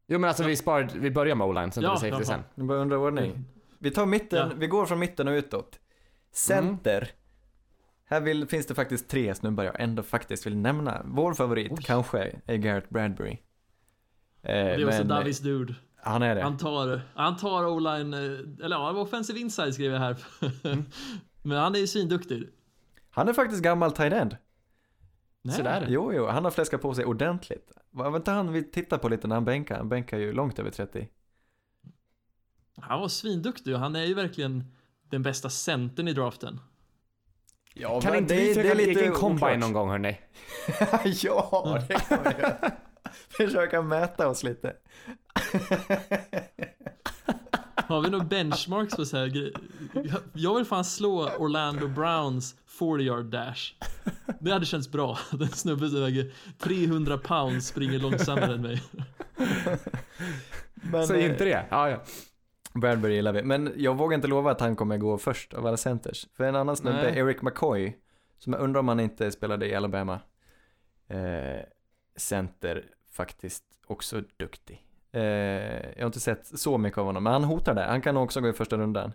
[0.06, 2.40] Jo men alltså vi sparar, vi börjar med o-line, sen tar Ja, vi safety sen.
[2.54, 3.44] Nu börjar undra ordning.
[3.78, 4.56] Vi tar mitten, Ja.
[4.56, 5.78] vi går från mitten och utåt.
[6.32, 7.10] Center.
[8.14, 11.02] Här vill, finns det faktiskt tre snubbar jag ändå faktiskt vill nämna.
[11.04, 13.32] Vår favorit kanske är Garrett Bradbury.
[13.32, 13.38] Eh,
[14.42, 15.74] Det är också men, Davis dude.
[15.96, 16.42] Han är det.
[16.42, 20.16] Han tar, han tar o-line, eh, eller ja, offensive inside skriver jag här.
[20.64, 20.84] Mm.
[21.42, 22.48] Men han är ju svinduktig.
[23.10, 24.36] Han är faktiskt gammal tight end.
[25.42, 25.56] Nej.
[25.56, 25.86] Sådär.
[25.88, 27.72] Jo, jo, han har fläskat på sig ordentligt.
[27.90, 29.76] Var inte han vi tittar på lite när han bänkar?
[29.76, 31.08] Han bänkar ju långt över 30.
[32.76, 34.64] Han var svinduktig och han är ju verkligen
[35.10, 36.60] den bästa centern i draften.
[37.74, 40.20] Ja, Kan inte vi försöka leka en combine någon gång hörni?
[41.22, 42.70] ja, det kan vi göra.
[43.28, 44.72] Försöka mäta oss lite.
[47.74, 49.52] Har vi några benchmarks på så här grejer?
[49.94, 53.72] Jag- Jag vill fan slå Orlando Browns 40 yard dash.
[54.40, 55.18] Det hade känts bra.
[55.32, 58.82] Den snubben som väger 300 pounds springer långsammare än mig.
[60.74, 61.64] Men, Säg eh, inte det.
[61.70, 62.02] Ja, ja.
[62.74, 65.76] Bradbury gillar vi, men jag vågar inte lova att han kommer gå först av alla
[65.76, 66.26] centers.
[66.34, 67.10] För en annan snubbe.
[67.16, 67.98] Eric McCoy,
[68.38, 70.20] som jag undrar om han inte spelade i Alabama.
[71.08, 71.60] Eh,
[72.16, 74.86] center, faktiskt också duktig.
[75.12, 77.88] Eh, jag har inte sett så mycket av honom, men han hotar där.
[77.88, 79.12] Han kan också gå i första rundan.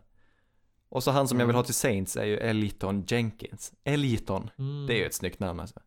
[0.89, 3.73] Och så han som jag vill ha till Saints är ju Eliton Jenkins.
[3.83, 4.87] Eliton, Mm.
[4.87, 5.79] det är ju ett snyggt namn alltså.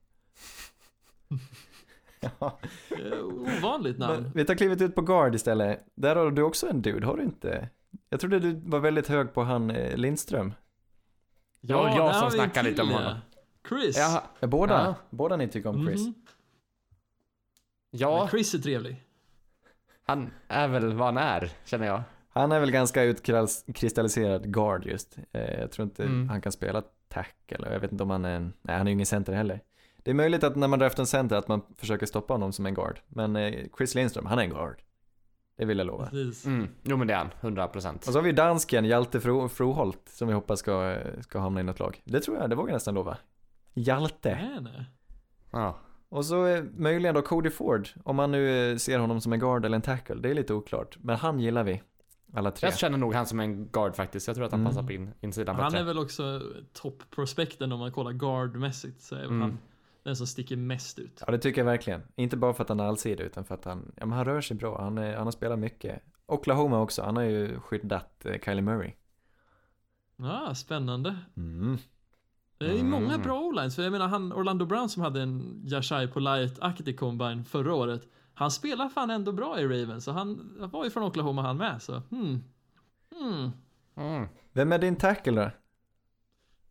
[2.39, 2.59] ja.
[3.59, 4.23] Ovanligt namn.
[4.23, 5.86] Men vi tar klivet ut på guard istället.
[5.94, 7.69] Där har du också en dude, har du inte?
[8.09, 10.55] Jag trodde du var väldigt hög på han eh, Lindström.
[11.61, 13.15] Jag, där jag som snackar lite om honom.
[13.69, 13.97] Chris.
[13.99, 14.94] Ja, Ja, båda, Ja.
[15.11, 16.01] båda ni tycker om Chris.
[16.07, 16.15] Mhm.
[17.90, 19.03] ja, Men Chris är trevlig.
[20.05, 22.03] han är väl vad han är, känner jag.
[22.28, 25.19] Han är väl ganska utkristalliserad guard just.
[25.32, 26.28] Eh, jag tror inte Mm.
[26.28, 27.73] han kan spela tackle.
[27.73, 29.61] Jag vet inte om han är en, nej han är ju ingen center heller.
[30.03, 32.66] Det är möjligt att när man draftar en center att man försöker stoppa honom som
[32.66, 33.01] en guard.
[33.09, 34.83] Men eh, Chris Lindström, han är en guard.
[35.57, 36.09] Det vill jag lova.
[36.45, 36.69] Mm.
[36.83, 38.07] Jo men det är han, 100 procent.
[38.07, 41.62] Och så har vi dansken Hjalte Fro, Froholt som vi hoppas ska, ska hamna i
[41.62, 42.01] något lag.
[42.05, 43.16] Det tror jag, det vågar jag nästan lova.
[43.74, 44.39] Hjalte.
[44.43, 44.85] Nej, nej.
[45.51, 45.79] Ja.
[46.09, 49.39] Och så eh, möjligen då Cody Ford, om man nu eh, ser honom som en
[49.41, 50.97] guard eller en tackle, det är lite oklart.
[51.01, 51.83] Men han gillar vi,
[52.35, 52.69] alla tre.
[52.69, 54.27] Jag känner nog han som en guard faktiskt.
[54.27, 54.70] Jag tror att han Mm.
[54.73, 55.79] passar på in, insidan Han bättre.
[55.79, 56.41] är väl också
[56.73, 59.01] topp-prospekten om man kollar guardmässigt.
[59.03, 59.41] Så är Mm.
[59.41, 59.59] han
[60.03, 61.23] den som sticker mest ut.
[61.27, 62.03] Ja det tycker jag verkligen.
[62.16, 64.41] Inte bara för att han är allsidig utan för att han, ja men han rör
[64.41, 64.83] sig bra.
[64.83, 66.03] Han, är, han har spelat mycket.
[66.27, 68.93] Oklahoma också, han har ju skyddat eh, Kylie Murray.
[70.16, 71.16] Ja, spännande.
[71.37, 71.79] Mm.
[72.59, 72.91] Det är Mm.
[72.91, 73.77] många bra o-lines.
[73.77, 78.09] För jag menar, han Orlando Brown som hade en Jashai Polite-aktig combine förra året.
[78.35, 80.05] Han spelar fan ändå bra i Ravens.
[80.05, 81.83] Så han han var ju från Oklahoma han med.
[81.83, 82.45] Så hmm.
[83.19, 83.51] Hmm.
[83.97, 84.29] Mm.
[84.53, 85.51] Vem är din tackle då?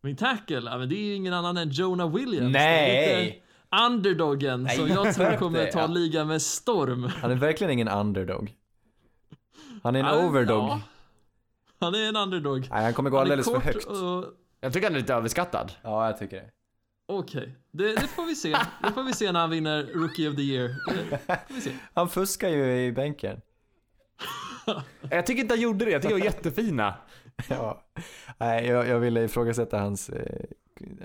[0.02, 2.52] Min tackle, ja, men det är ju ingen annan än Jonah Williams.
[2.52, 3.42] Nej!
[3.88, 5.86] Underdogen som Nej, jag tror kommer ta Ja.
[5.86, 7.04] liga med storm.
[7.04, 8.54] Han är verkligen ingen underdog.
[9.82, 10.58] Han är en Ja, overdog.
[10.64, 10.80] ja.
[11.80, 12.68] Han är en underdog.
[12.70, 13.84] Nej, han kommer gå Han alldeles för högt.
[13.86, 14.24] och-
[14.60, 15.72] Jag tycker han är lite överskattad.
[15.82, 16.50] Ja, jag tycker det.
[17.06, 18.56] Okej, det, det får vi se.
[18.82, 20.68] Det får vi se när han vinner Rookie of the Year.
[21.10, 21.18] Det
[21.48, 21.72] får vi se.
[21.94, 23.40] Han fuskar ju i bänken.
[25.10, 25.90] Jag tycker inte han gjorde det.
[25.90, 26.94] Jag tycker det var jättefina.
[27.48, 27.82] Ja.
[28.38, 30.44] Nej, jag, jag ville ifrågasätta hans eh,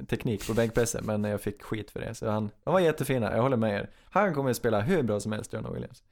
[0.07, 2.15] teknik på bänkpressen, men jag fick skit för det.
[2.15, 3.89] Så han, de var jättefina, jag håller med er.
[4.09, 6.03] Han kommer att spela hur bra som helst, Jonah Williams.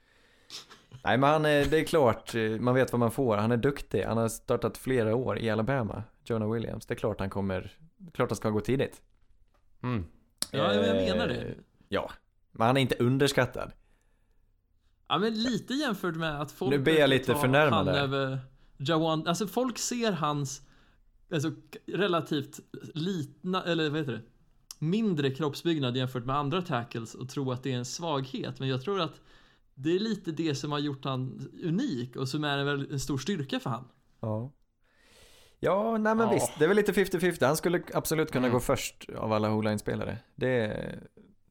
[1.03, 3.37] Nej, men han är, det är klart, eh, man vet vad man får.
[3.37, 4.03] Han är duktig.
[4.03, 6.85] Han har startat flera år i Alabama, Jonah Williams.
[6.85, 7.71] Det är klart han kommer,
[8.13, 9.01] klart han ska gå tidigt.
[9.83, 10.05] Mm.
[10.51, 11.53] Ja, jag Eh, menar det.
[11.89, 12.11] Ja,
[12.51, 13.71] men han är inte underskattad.
[15.07, 17.33] Ja, men lite jämfört med att folk Nu ber jag lite
[17.85, 17.93] där.
[17.93, 18.39] över
[18.77, 19.27] Jawan.
[19.27, 20.61] Alltså folk ser hans
[21.33, 21.51] alltså,
[21.87, 22.59] relativt
[22.93, 24.21] litna, eller vad heter det?
[24.79, 28.59] Mindre kroppsbyggnad jämfört med andra tackles och tror att det är en svaghet.
[28.59, 29.21] Men jag tror att
[29.75, 32.99] det är lite det som har gjort han unik och som är en, väldigt- en
[32.99, 33.87] stor styrka för han.
[34.19, 34.51] Ja.
[35.59, 36.33] Ja, nej men Ja.
[36.33, 36.51] visst.
[36.59, 37.45] Det är väl lite 50-50.
[37.45, 38.53] Han skulle absolut kunna Mm.
[38.53, 40.17] gå först av alla O-line-spelare.
[40.35, 40.99] Det,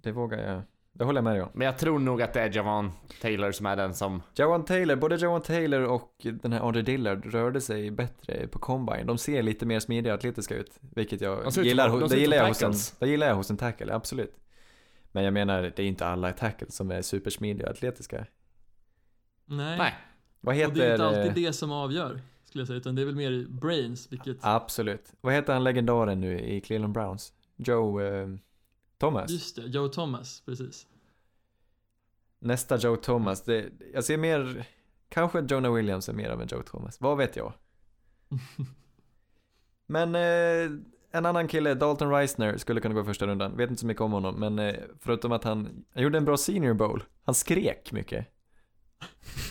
[0.03, 0.63] det vågar jag.
[0.97, 1.49] Det håller jag med dig om.
[1.53, 4.23] Men jag tror nog att det är Javon Taylor som är den som...
[4.35, 9.07] Jawan Taylor, både Jawan Taylor och den här Andre Dillard rörde sig bättre på combine.
[9.07, 10.79] De ser lite mer smidiga och atletiska ut.
[10.81, 13.51] Vilket jag ut gillar, det ut som gillar, jag hos en, det gillar jag hos
[13.51, 14.37] en tackle, absolut.
[15.13, 18.27] Men jag menar, det är inte alla tackles som är supersmidiga och atletiska.
[19.47, 19.79] Nej.
[19.79, 19.95] Nej.
[20.41, 20.75] Vad och heter...
[20.75, 23.17] det är inte alltid eh, det som avgör, skulle jag säga, utan det är väl
[23.17, 24.37] mer brains, vilket...
[24.41, 25.13] Absolut.
[25.21, 27.33] Vad heter han legendaren nu i Cleveland Browns?
[27.57, 28.29] Joe eh,
[29.05, 29.31] Thomas?
[29.31, 30.87] Just det, Joe Thomas, precis.
[32.39, 34.67] Nästa Joe Thomas, det, jag ser mer,
[35.09, 37.53] kanske Jonah Williams är mer av en Joe Thomas, vad vet jag?
[39.87, 40.71] Men eh,
[41.11, 43.57] en annan kille, Dalton Reisner, skulle kunna gå första rundan.
[43.57, 46.37] Vet inte så mycket om honom, men eh, förutom att han, han gjorde en bra
[46.37, 47.05] senior bowl.
[47.25, 48.27] Han skrek mycket.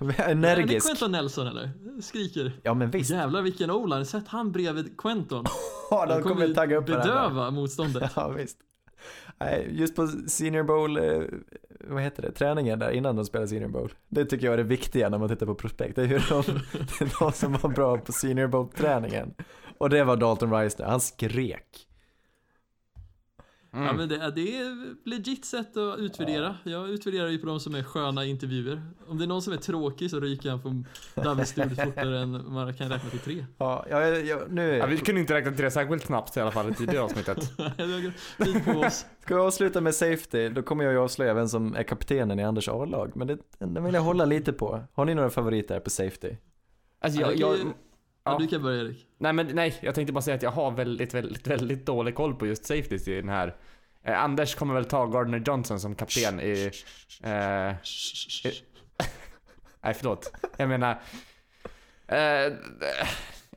[0.00, 0.86] Är det Energisk.
[0.86, 1.70] Quentin Nelson eller?
[2.00, 2.52] Skriker.
[2.62, 3.10] Ja men visst.
[3.10, 4.06] Jävlar vilken O-line.
[4.06, 5.44] Sätt han bredvid Quentin.
[5.90, 8.12] Ja, de kommer ju tagga upp bedöva motståndet.
[8.16, 8.58] Ja visst.
[9.68, 11.22] Just på Senior Bowl, eh,
[11.80, 13.92] vad heter det, träningen där innan de spelar Senior Bowl.
[14.08, 15.96] Det tycker jag är det viktiga när man tittar på prospekt.
[15.96, 16.42] Det är hur de,
[16.72, 19.34] det är de som var bra på Senior Bowl-träningen.
[19.78, 21.88] Och det var Dalton Reisner, han skrek.
[23.74, 23.86] Mm.
[23.86, 26.56] Ja men det, det är legit sätt att utvärdera.
[26.64, 28.82] Jag utvärderar ju på de som är sköna intervjuer.
[29.08, 32.52] Om det är någon som är tråkig så ryker han från Double Studio fortare än
[32.52, 33.44] man kan räkna till tre.
[33.58, 36.50] Ja, jag, jag, nu, Ja, vi kunde inte räkna till det särskilt snabbt i alla
[36.50, 37.38] fall i tidigare avsnittet.
[38.44, 39.06] Tid på oss.
[39.20, 42.44] ska vi avsluta med safety, då kommer jag ju avslöja vem som är kaptenen i
[42.44, 43.12] Anders A-lag.
[43.14, 44.80] Men det, den vill jag hålla lite på.
[44.92, 46.36] Har ni några favoriter på safety?
[47.00, 47.72] Alltså, Ja, jag, jag
[48.24, 48.32] Ja.
[48.32, 49.06] Ja, du kan börja Erik.
[49.18, 52.34] nej, men nej, jag tänkte bara säga att jag har väldigt, väldigt, väldigt dålig koll
[52.34, 53.56] på just safeties i den här.
[54.02, 56.70] Eh, Anders kommer väl ta Gardner Johnson som kapten i...
[57.22, 57.30] Eh,
[59.82, 60.32] nej, förlåt.
[60.56, 61.00] Jag menar...
[62.08, 62.52] Eh,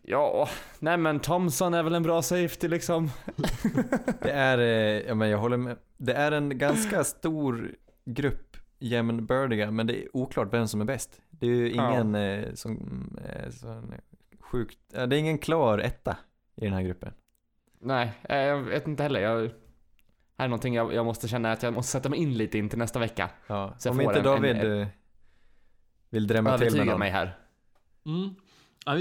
[0.02, 0.49] ja,
[0.80, 3.11] nej men Thompson är väl en bra safety liksom.
[4.22, 5.77] Det är, eh, ja men jag håller med.
[5.98, 7.72] Det är en ganska stor
[8.06, 11.22] grupp jämnbördiga, men det är oklart vem som är bäst.
[11.30, 11.91] Det är ju Ja.
[11.91, 12.77] ingen eh, som
[13.26, 13.94] är sån
[14.51, 16.17] sjukt, det är ingen klar etta
[16.55, 17.13] i den här gruppen.
[17.79, 19.19] Nej, eh, jag vet inte heller.
[19.19, 19.39] Jag,
[20.37, 22.69] här är någonting jag, jag måste känna att jag måste sätta mig in lite in
[22.69, 23.29] till nästa vecka.
[23.47, 24.87] Ja, Så om inte en- David en- eh,
[26.09, 26.99] vill drämma till med någon.
[26.99, 27.37] mig här.
[28.05, 28.35] Mm.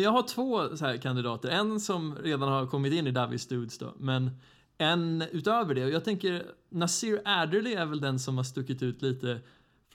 [0.02, 1.48] Jag har två så här kandidater.
[1.48, 4.30] En som redan har kommit in i Davis Studs då, men
[4.78, 5.84] en utöver det.
[5.84, 9.40] Och Jag tänker Nasir Adderley är väl den som har stuckit ut lite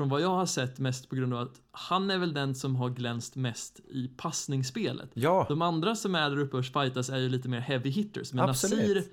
[0.01, 2.75] från vad jag har sett mest på grund av att han är väl den som
[2.75, 5.09] har glänst mest i passningsspelet.
[5.13, 8.33] Ja, De andra som är där uppe och fightas är ju lite mer heavy hitters.
[8.33, 8.79] Men Absolut.
[8.79, 9.03] Nasir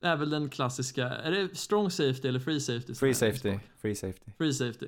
[0.00, 2.94] är väl den klassiska, är det strong safety eller free safety?
[2.94, 4.30] free safety, free safety.
[4.38, 4.86] Free safety.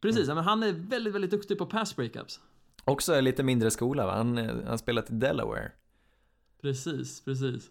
[0.00, 0.34] Precis, Mm.
[0.34, 2.40] men han är väldigt, väldigt duktig på pass breakups.
[2.84, 4.16] Också lite mindre skola va?
[4.16, 5.72] Han, han spelat i Delaware.
[6.62, 7.70] Precis, precis.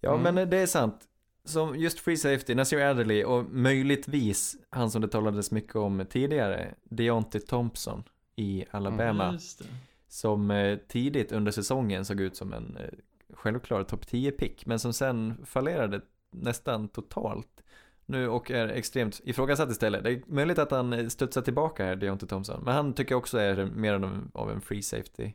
[0.00, 0.34] Ja Mm.
[0.34, 1.08] men det är sant.
[1.44, 6.74] Som just free safety, Nasir Adderley och möjligtvis han som det talades mycket om tidigare,
[6.84, 8.02] Deontay Thompson
[8.36, 9.32] i Alabama.
[9.32, 9.64] Det.
[10.08, 12.88] Som eh, tidigt under säsongen såg ut som en eh,
[13.34, 16.00] självklar topp 10-pick, men som sen fallerade
[16.30, 17.62] nästan totalt.
[18.06, 20.04] Nu och är extremt ifrågasatt istället.
[20.04, 22.64] Det är möjligt att han eh, studsar tillbaka här, Deontay Thompson.
[22.64, 25.32] Men han tycker jag också är mer av en, av en free safety.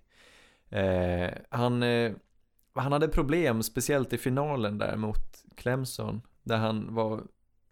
[0.69, 2.11] Eh, han, eh,
[2.73, 6.21] han hade problem, speciellt i finalen där mot Clemson.
[6.43, 7.23] Där han var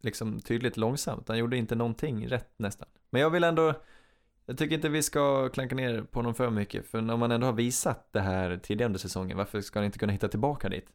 [0.01, 1.27] liksom tydligt långsamt.
[1.27, 2.87] Han gjorde inte någonting rätt nästan.
[3.09, 3.73] Men jag vill ändå
[4.45, 7.47] jag tycker inte vi ska klanka ner på honom för mycket, för när man ändå
[7.47, 10.85] har visat det här tidigare under säsongen, varför ska han inte kunna hitta tillbaka dit?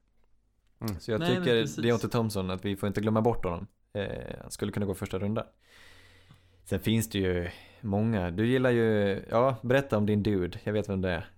[0.80, 1.00] Mm.
[1.00, 1.82] Så jag Nej, tycker.
[1.82, 3.66] Deontay Thompson, att vi får inte glömma bort honom.
[3.92, 5.44] Eh, han skulle kunna gå första rundan.
[6.64, 7.48] Sen finns det ju
[7.80, 11.30] många, du gillar ju, ja, berätta om din dude, jag vet vem det är.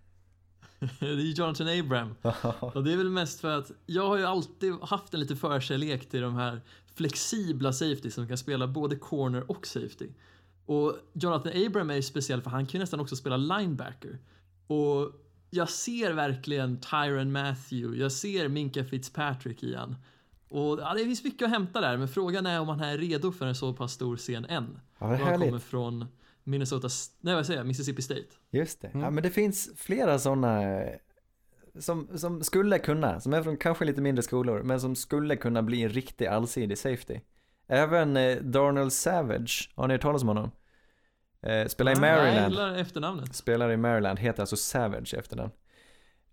[1.01, 2.15] Det är Jonathan Abram.
[2.61, 6.09] Och det är väl mest för att jag har ju alltid haft en lite förkärlek
[6.09, 6.61] till de här
[6.95, 10.09] flexibla safety som kan spela både corner och safety.
[10.67, 14.19] Och Jonathan Abram är ju speciell för han kan ju nästan också spela linebacker.
[14.67, 15.13] Och
[15.51, 19.97] jag ser verkligen Tyron Matthew, jag ser Minka Fitzpatrick i han.
[20.49, 23.33] Och ja, det finns mycket att hämta där, men frågan är om han är redo
[23.33, 24.81] för en så pass stor scen än.
[24.99, 26.07] Ja, det är han kommer från
[26.51, 26.89] Minnesota,
[27.21, 28.27] nej vad säger jag, Mississippi State.
[28.51, 28.89] Just det.
[28.89, 29.01] Mm.
[29.01, 30.83] Ja, men det finns flera sådana
[31.79, 35.63] som, som skulle kunna, som är från kanske lite mindre skolor, men som skulle kunna
[35.63, 37.21] bli en riktig allsidig safety.
[37.67, 40.51] Även eh, Darnell Savage, har ni hört talas om honom?
[41.43, 42.53] Eh, spelar i Ah, Jag Maryland.
[42.53, 43.35] gillar efternamnet.
[43.35, 45.51] Spelar i Maryland, heter alltså Savage efter den.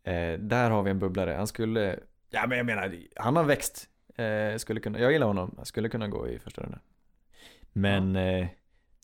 [0.03, 1.31] Eh, där har vi en bubblare.
[1.31, 1.99] Han skulle,
[2.29, 3.89] ja men jag menar, han har växt.
[4.15, 5.53] Eh, skulle kunna, jag gillar honom.
[5.57, 6.79] Han skulle kunna gå i första rundan.
[7.73, 8.47] Men eh,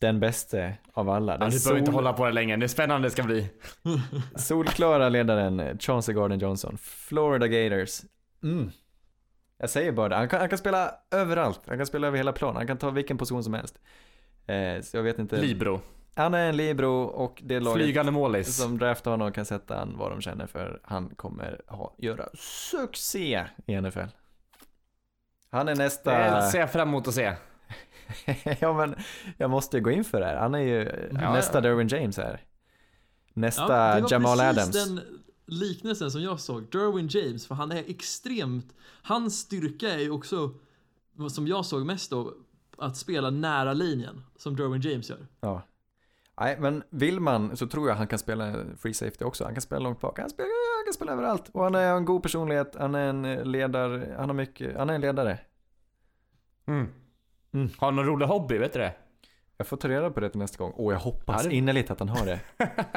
[0.00, 2.56] den bäste av alla, Ja, den du behöver inte hålla på det länge.
[2.56, 3.50] Det är spännande det ska bli.
[4.36, 6.78] solklara ledaren eh, Chauncey Gardner Johnson.
[6.78, 8.00] Florida Gators.
[8.42, 8.70] Mm.
[9.58, 11.60] Jag säger bara det, han kan, han kan spela överallt.
[11.66, 12.56] Han kan spela över hela plan.
[12.56, 13.78] Han kan ta vilken position som helst.
[14.46, 15.36] Eh, så jag vet inte.
[15.40, 15.80] Libro.
[16.16, 18.56] Han är en libero och det laget Flygande målis.
[18.56, 22.28] som draftar honom kan sätta han vad de känner för han kommer ha, göra
[22.70, 24.00] succé i NFL.
[25.50, 26.34] Han är nästa...
[26.34, 27.32] Det ser jag fram emot att se.
[28.60, 28.94] ja men
[29.36, 30.36] jag måste ju gå in för det här.
[30.36, 31.60] Han är ju Ja, nästa ja.
[31.60, 32.40] Derwin James här.
[33.32, 34.84] Nästa Ja, det var Jamal precis Adams.
[34.84, 35.00] den
[35.46, 36.70] liknelsen som jag såg.
[36.70, 38.74] Derwin James, för han är extremt...
[39.02, 40.50] Hans styrka är ju också,
[41.30, 42.34] som jag såg mest då,
[42.78, 45.26] att spela nära linjen, som Derwin James gör.
[45.40, 45.62] Ja.
[46.40, 49.44] Nej men vill man så tror jag han kan spela free safety också.
[49.44, 50.18] Han kan spela långt bak.
[50.18, 51.50] Han, spelar, han kan spela överallt.
[51.52, 52.76] Och han är en god personlighet.
[52.78, 54.14] Han är en ledare.
[54.18, 55.38] Han har mycket, han är en ledare.
[56.66, 56.88] Mm.
[57.54, 57.68] Mm.
[57.78, 58.58] Har du någon rolig hobby?
[58.58, 58.94] Vet du det?
[59.56, 60.72] Jag får ta reda på det till nästa gång.
[60.72, 62.40] Och jag hoppas Ja, det- innerligt att han har det.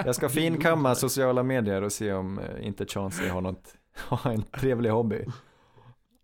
[0.05, 4.41] Jag ska finkamma sociala medier och se om eh, inte Chauncey har något, har en
[4.43, 5.25] trevlig hobby.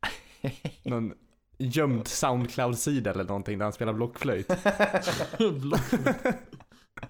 [0.84, 1.14] Någon
[1.57, 4.47] gömd Soundcloud-sida eller någonting där han spelar blockflöjt.
[5.38, 6.34] Block-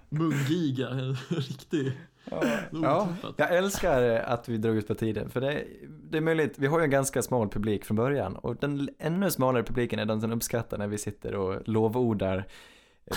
[0.08, 0.88] Mungiga,
[1.28, 1.92] riktig
[2.72, 3.08] Ja.
[3.36, 6.78] Jag älskar att vi drog ut på tiden, för det, det är möjligt, vi har
[6.78, 10.32] ju en ganska smal publik från början och den ännu smalare publiken är den som
[10.32, 12.44] uppskattar när vi sitter och lovordar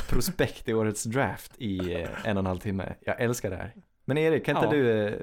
[0.10, 1.94] prospekt i årets draft i
[2.24, 2.94] en och en halv timme.
[3.00, 3.74] Jag älskar det här.
[4.06, 4.84] Men Erik, kan inte Ja.
[4.84, 5.14] du eh,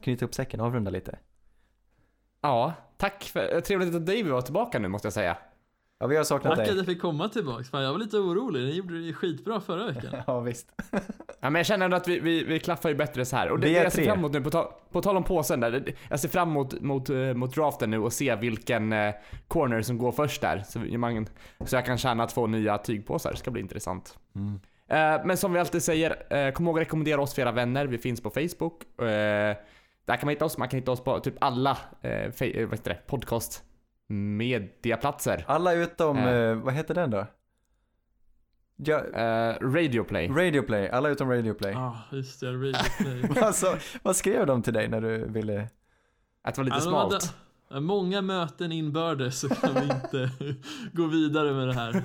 [0.00, 1.18] knyta upp säcken och avrunda lite?
[2.40, 5.36] Ja, tack för, trevligt att David var tillbaka nu måste jag säga.
[6.02, 6.76] Ja, vi har saknat Tack att dig.
[6.76, 7.70] jag fick komma tillbaks.
[7.70, 8.60] Fan, jag var lite orolig.
[8.60, 10.16] Ni gjorde det skitbra förra veckan.
[10.26, 10.66] Ja, visst.
[11.40, 13.50] Ja, men jag känner ändå att vi, vi, vi klaffar ju bättre så här.
[13.50, 15.60] Och det, det är jag ser fram emot nu, på, ta, på tal om påsen
[15.60, 15.94] där.
[16.08, 19.14] Jag ser fram emot mot, eh, mot draften nu och se vilken eh,
[19.48, 20.62] corner som går först där.
[20.68, 21.26] Så, man,
[21.66, 23.30] så jag kan tjäna två nya tygpåsar.
[23.30, 24.18] Det ska bli intressant.
[24.34, 24.60] Mm.
[24.88, 27.86] Eh, men som vi alltid säger, eh, kom ihåg att rekommendera oss för era vänner.
[27.86, 28.82] Vi finns på Facebook.
[29.00, 29.56] Eh,
[30.06, 30.58] där kan man hitta oss.
[30.58, 33.64] Man kan hitta oss på typ alla eh, fe- eh, vad heter det, podcast
[34.12, 35.44] mediaplatser.
[35.46, 36.34] Alla utom, Eh.
[36.34, 37.26] eh, vad heter den då?
[38.76, 40.28] Ja, Eh, Radioplay.
[40.28, 41.72] Radioplay, alla utom Radioplay.
[41.72, 41.78] Ja,
[42.10, 42.46] ah, just det.
[42.52, 43.42] Radio Play.
[43.42, 45.68] alltså, vad skrev de till dig när du ville?
[46.42, 47.34] Att det var lite hade- smalt.
[47.70, 50.30] Ja, Många möten inbördes så kan vi inte
[50.92, 52.02] gå vidare med det här.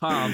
[0.00, 0.30] Fan.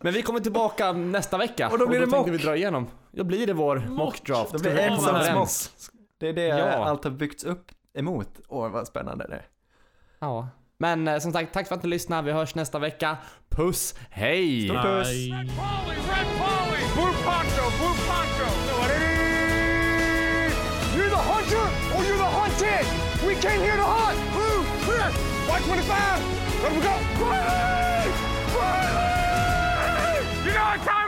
[0.00, 1.70] Men vi kommer tillbaka nästa vecka.
[1.70, 2.40] Och då blir det tänkte mock.
[2.40, 2.86] vi dra igenom.
[3.12, 4.52] Då blir det vår mockdraft.
[4.52, 5.90] Då blir vi det komma ensam överens?
[6.18, 6.84] Det är det Ja.
[6.84, 8.40] allt har byggts upp emot.
[8.48, 9.46] Åh, vad spännande det är.
[10.18, 10.48] Ja.
[10.78, 12.22] Men eh, som sagt, tack för att ni lyssnade.
[12.22, 13.16] Vi hörs nästa vecka.
[13.50, 14.68] Puss, hej!
[14.68, 15.08] Stort puss!
[15.08, 15.46] Red
[20.96, 21.48] You know what
[30.84, 31.03] time